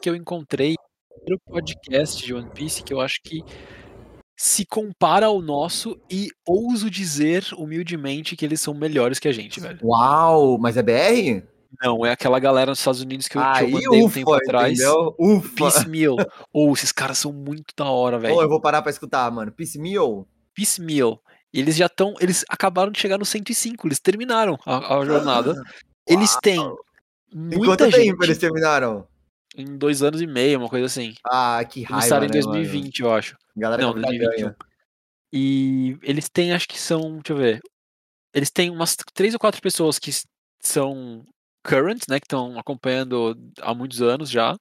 que 0.00 0.08
eu 0.08 0.16
encontrei 0.16 0.74
no 1.28 1.38
podcast 1.38 2.24
de 2.24 2.32
One 2.34 2.50
Piece 2.50 2.82
que 2.82 2.92
eu 2.92 3.00
acho 3.00 3.20
que 3.22 3.42
se 4.36 4.64
compara 4.64 5.26
ao 5.26 5.42
nosso 5.42 6.00
e 6.10 6.28
ouso 6.46 6.88
dizer 6.90 7.44
humildemente 7.58 8.34
que 8.34 8.44
eles 8.44 8.60
são 8.60 8.72
melhores 8.72 9.18
que 9.18 9.28
a 9.28 9.32
gente, 9.32 9.60
velho. 9.60 9.78
Uau, 9.82 10.56
mas 10.58 10.76
é 10.78 10.82
BR? 10.82 11.44
Não, 11.82 12.04
é 12.04 12.10
aquela 12.12 12.38
galera 12.40 12.70
nos 12.70 12.78
Estados 12.78 13.00
Unidos 13.02 13.28
que 13.28 13.36
eu, 13.36 13.42
que 13.42 13.64
eu 13.64 13.70
mandei 13.70 14.02
um 14.02 14.06
ufa, 14.06 14.14
tempo 14.14 14.32
atrás. 14.32 14.72
entendeu? 14.72 15.14
Ufa. 15.18 15.54
Piecemeal. 15.54 16.16
Ou 16.52 16.72
esses 16.72 16.90
caras 16.90 17.18
são 17.18 17.32
muito 17.32 17.74
da 17.76 17.84
hora, 17.84 18.18
velho. 18.18 18.34
Ô, 18.34 18.42
eu 18.42 18.48
vou 18.48 18.60
parar 18.60 18.80
pra 18.82 18.90
escutar, 18.90 19.30
mano. 19.30 19.52
Piecemeal? 19.52 20.26
Piecemeal. 20.54 21.22
Eles 21.52 21.76
já 21.76 21.86
estão. 21.86 22.14
Eles 22.18 22.44
acabaram 22.48 22.90
de 22.90 22.98
chegar 22.98 23.18
no 23.18 23.24
105, 23.24 23.86
eles 23.86 24.00
terminaram 24.00 24.58
a, 24.64 24.96
a 24.96 25.04
jornada. 25.04 25.54
Eles 26.06 26.36
têm 26.42 26.60
Em 27.32 27.38
muita 27.38 27.66
quanto 27.66 27.84
gente. 27.90 28.06
tempo 28.06 28.24
eles 28.24 28.38
terminaram? 28.38 29.06
Em 29.56 29.76
dois 29.76 30.02
anos 30.02 30.20
e 30.20 30.26
meio, 30.26 30.58
uma 30.58 30.68
coisa 30.68 30.86
assim. 30.86 31.14
Ah, 31.24 31.64
que 31.64 31.82
raiva, 31.82 31.94
Começaram 31.94 32.24
em 32.24 32.28
né, 32.28 32.40
2020, 32.40 33.00
eu 33.00 33.12
acho. 33.12 33.32
Mano? 33.32 33.40
Galera 33.56 33.82
Não, 33.82 33.94
que 33.94 34.00
tá 34.00 34.08
2021. 34.08 34.46
ganha. 34.46 34.56
E 35.32 35.98
eles 36.02 36.28
têm, 36.28 36.52
acho 36.52 36.68
que 36.68 36.78
são, 36.78 37.18
deixa 37.18 37.32
eu 37.32 37.36
ver. 37.36 37.60
Eles 38.34 38.50
têm 38.50 38.70
umas 38.70 38.96
três 39.12 39.34
ou 39.34 39.40
quatro 39.40 39.60
pessoas 39.60 39.98
que 39.98 40.10
são 40.60 41.24
current, 41.64 42.02
né? 42.08 42.20
Que 42.20 42.26
estão 42.26 42.58
acompanhando 42.58 43.36
há 43.60 43.74
muitos 43.74 44.00
anos 44.02 44.30
já. 44.30 44.56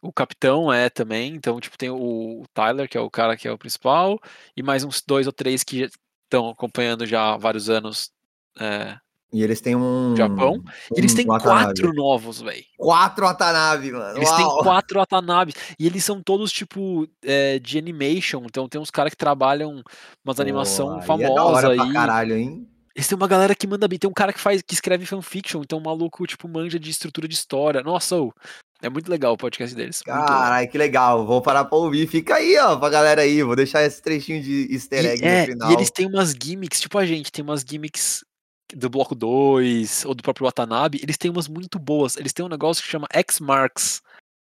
O 0.00 0.12
capitão 0.12 0.72
é 0.72 0.90
também, 0.90 1.34
então, 1.34 1.58
tipo, 1.58 1.78
tem 1.78 1.90
o 1.90 2.42
o 2.42 2.44
Tyler, 2.52 2.88
que 2.88 2.98
é 2.98 3.00
o 3.00 3.10
cara 3.10 3.36
que 3.36 3.48
é 3.48 3.52
o 3.52 3.58
principal, 3.58 4.20
e 4.56 4.62
mais 4.62 4.84
uns 4.84 5.02
dois 5.02 5.26
ou 5.26 5.32
três 5.32 5.64
que 5.64 5.88
estão 6.24 6.50
acompanhando 6.50 7.06
já 7.06 7.32
há 7.32 7.36
vários 7.38 7.70
anos 7.70 8.12
é, 8.60 8.98
E 9.32 9.42
eles 9.42 9.60
têm 9.60 9.74
um. 9.74 10.14
Japão. 10.16 10.54
um 10.54 10.96
eles 10.96 11.12
têm 11.12 11.26
Watanabe. 11.26 11.64
quatro 11.64 11.92
novos, 11.92 12.40
velho. 12.40 12.62
Quatro 12.76 13.24
Watanabe, 13.26 13.90
mano. 13.90 14.16
Eles 14.16 14.30
têm 14.30 14.44
Uau. 14.44 14.62
quatro 14.62 14.98
Watanabes. 15.00 15.54
E 15.78 15.86
eles 15.86 16.04
são 16.04 16.22
todos, 16.22 16.52
tipo, 16.52 17.08
é, 17.24 17.58
de 17.58 17.76
animation. 17.76 18.42
Então 18.44 18.68
tem 18.68 18.80
uns 18.80 18.90
caras 18.90 19.10
que 19.10 19.16
trabalham 19.16 19.82
umas 20.24 20.36
Pô, 20.36 20.42
animação 20.42 20.94
aí 20.94 20.98
É 21.00 21.02
famosa 21.02 21.68
aí. 21.70 21.92
caralho, 21.92 22.36
hein? 22.36 22.68
Eles 22.94 23.08
têm 23.08 23.16
uma 23.16 23.26
galera 23.26 23.56
que 23.56 23.66
manda 23.66 23.88
bem. 23.88 23.98
Tem 23.98 24.08
um 24.08 24.12
cara 24.14 24.32
que 24.32 24.38
faz, 24.38 24.62
que 24.62 24.72
escreve 24.72 25.04
fanfiction. 25.04 25.62
Então 25.62 25.80
um 25.80 25.82
maluco, 25.82 26.24
tipo, 26.28 26.46
manja 26.48 26.78
de 26.78 26.88
estrutura 26.90 27.26
de 27.26 27.34
história. 27.34 27.82
Nossa, 27.82 28.16
ô, 28.16 28.32
é 28.80 28.88
muito 28.88 29.10
legal 29.10 29.32
o 29.32 29.36
podcast 29.36 29.74
deles. 29.74 30.00
Caralho, 30.02 30.70
que 30.70 30.78
legal. 30.78 31.26
Vou 31.26 31.42
parar 31.42 31.64
pra 31.64 31.76
ouvir. 31.76 32.06
Fica 32.06 32.36
aí, 32.36 32.56
ó, 32.58 32.76
pra 32.76 32.88
galera 32.88 33.22
aí. 33.22 33.42
Vou 33.42 33.56
deixar 33.56 33.82
esse 33.82 34.00
trechinho 34.00 34.40
de 34.40 34.68
easter 34.72 35.04
egg 35.04 35.24
E, 35.24 35.26
é, 35.26 35.40
no 35.40 35.46
final. 35.54 35.70
e 35.70 35.74
eles 35.74 35.90
têm 35.90 36.06
umas 36.06 36.30
gimmicks, 36.40 36.80
tipo 36.80 36.96
a 36.96 37.04
gente, 37.04 37.32
tem 37.32 37.42
umas 37.42 37.64
gimmicks 37.68 38.24
do 38.72 38.88
bloco 38.88 39.14
2 39.14 40.04
ou 40.04 40.14
do 40.14 40.22
próprio 40.22 40.46
Watanabe, 40.46 41.00
eles 41.02 41.18
têm 41.18 41.30
umas 41.30 41.48
muito 41.48 41.78
boas. 41.78 42.16
Eles 42.16 42.32
têm 42.32 42.44
um 42.44 42.48
negócio 42.48 42.82
que 42.82 42.88
chama 42.90 43.06
X-Marks. 43.12 44.02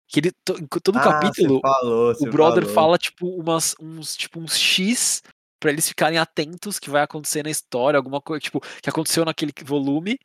Que 0.09 0.21
ele, 0.21 0.33
todo 0.45 0.99
Ah, 0.99 1.01
capítulo, 1.01 1.61
falou, 1.61 2.15
o 2.21 2.27
brother 2.31 2.63
falou. 2.63 2.75
fala, 2.75 2.99
tipo, 2.99 3.29
umas, 3.29 3.75
uns, 3.81 4.17
tipo, 4.17 4.39
uns 4.39 4.57
X 4.57 5.21
pra 5.59 5.73
eles 5.73 5.89
ficarem 5.89 6.17
atentos 6.17 6.79
que 6.79 6.89
vai 6.89 7.03
acontecer 7.03 7.43
na 7.43 7.51
história, 7.51 7.97
alguma 7.97 8.21
coisa, 8.21 8.41
tipo, 8.41 8.61
que 8.81 8.89
aconteceu 8.89 9.25
naquele 9.25 9.53
volume, 9.65 10.17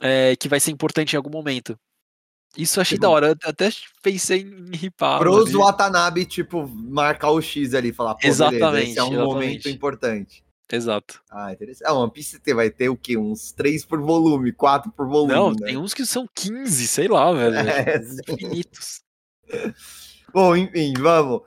é, 0.00 0.34
que 0.36 0.48
vai 0.48 0.58
ser 0.58 0.70
importante 0.70 1.12
em 1.12 1.16
algum 1.16 1.28
momento. 1.30 1.76
Isso 2.56 2.78
eu 2.78 2.82
achei 2.82 2.96
Tipo, 2.96 3.02
da 3.02 3.10
hora, 3.10 3.26
eu 3.28 3.50
até 3.50 3.70
pensei 4.02 4.42
em 4.42 4.76
ripar. 4.76 5.18
Pros. 5.18 5.52
Watanabe, 5.52 6.24
tipo, 6.24 6.66
marcar 6.68 7.30
o 7.30 7.40
X 7.42 7.74
ali, 7.74 7.92
falar, 7.92 8.14
pô, 8.14 8.20
beleza, 8.20 8.46
esse 8.46 8.54
Exatamente, 8.54 8.98
é 8.98 9.02
um 9.02 9.12
momento 9.12 9.32
exatamente. 9.32 9.70
importante. 9.70 10.41
Exato. 10.70 11.20
Ah, 11.30 11.52
interessante. 11.52 11.88
É, 11.88 11.92
One 11.92 12.10
Piece 12.10 12.40
vai 12.54 12.70
ter 12.70 12.88
o 12.88 12.96
quê? 12.96 13.16
Uns 13.16 13.52
três 13.52 13.84
por 13.84 14.00
volume, 14.00 14.52
quatro 14.52 14.90
por 14.90 15.06
volume, 15.06 15.32
Não, 15.34 15.50
né? 15.50 15.66
tem 15.66 15.76
uns 15.76 15.92
que 15.92 16.06
são 16.06 16.26
15, 16.34 16.88
sei 16.88 17.08
lá, 17.08 17.32
velho. 17.32 17.54
É, 17.68 17.98
infinitos. 17.98 19.02
Bom, 20.32 20.56
enfim, 20.56 20.94
vamos. 20.98 21.42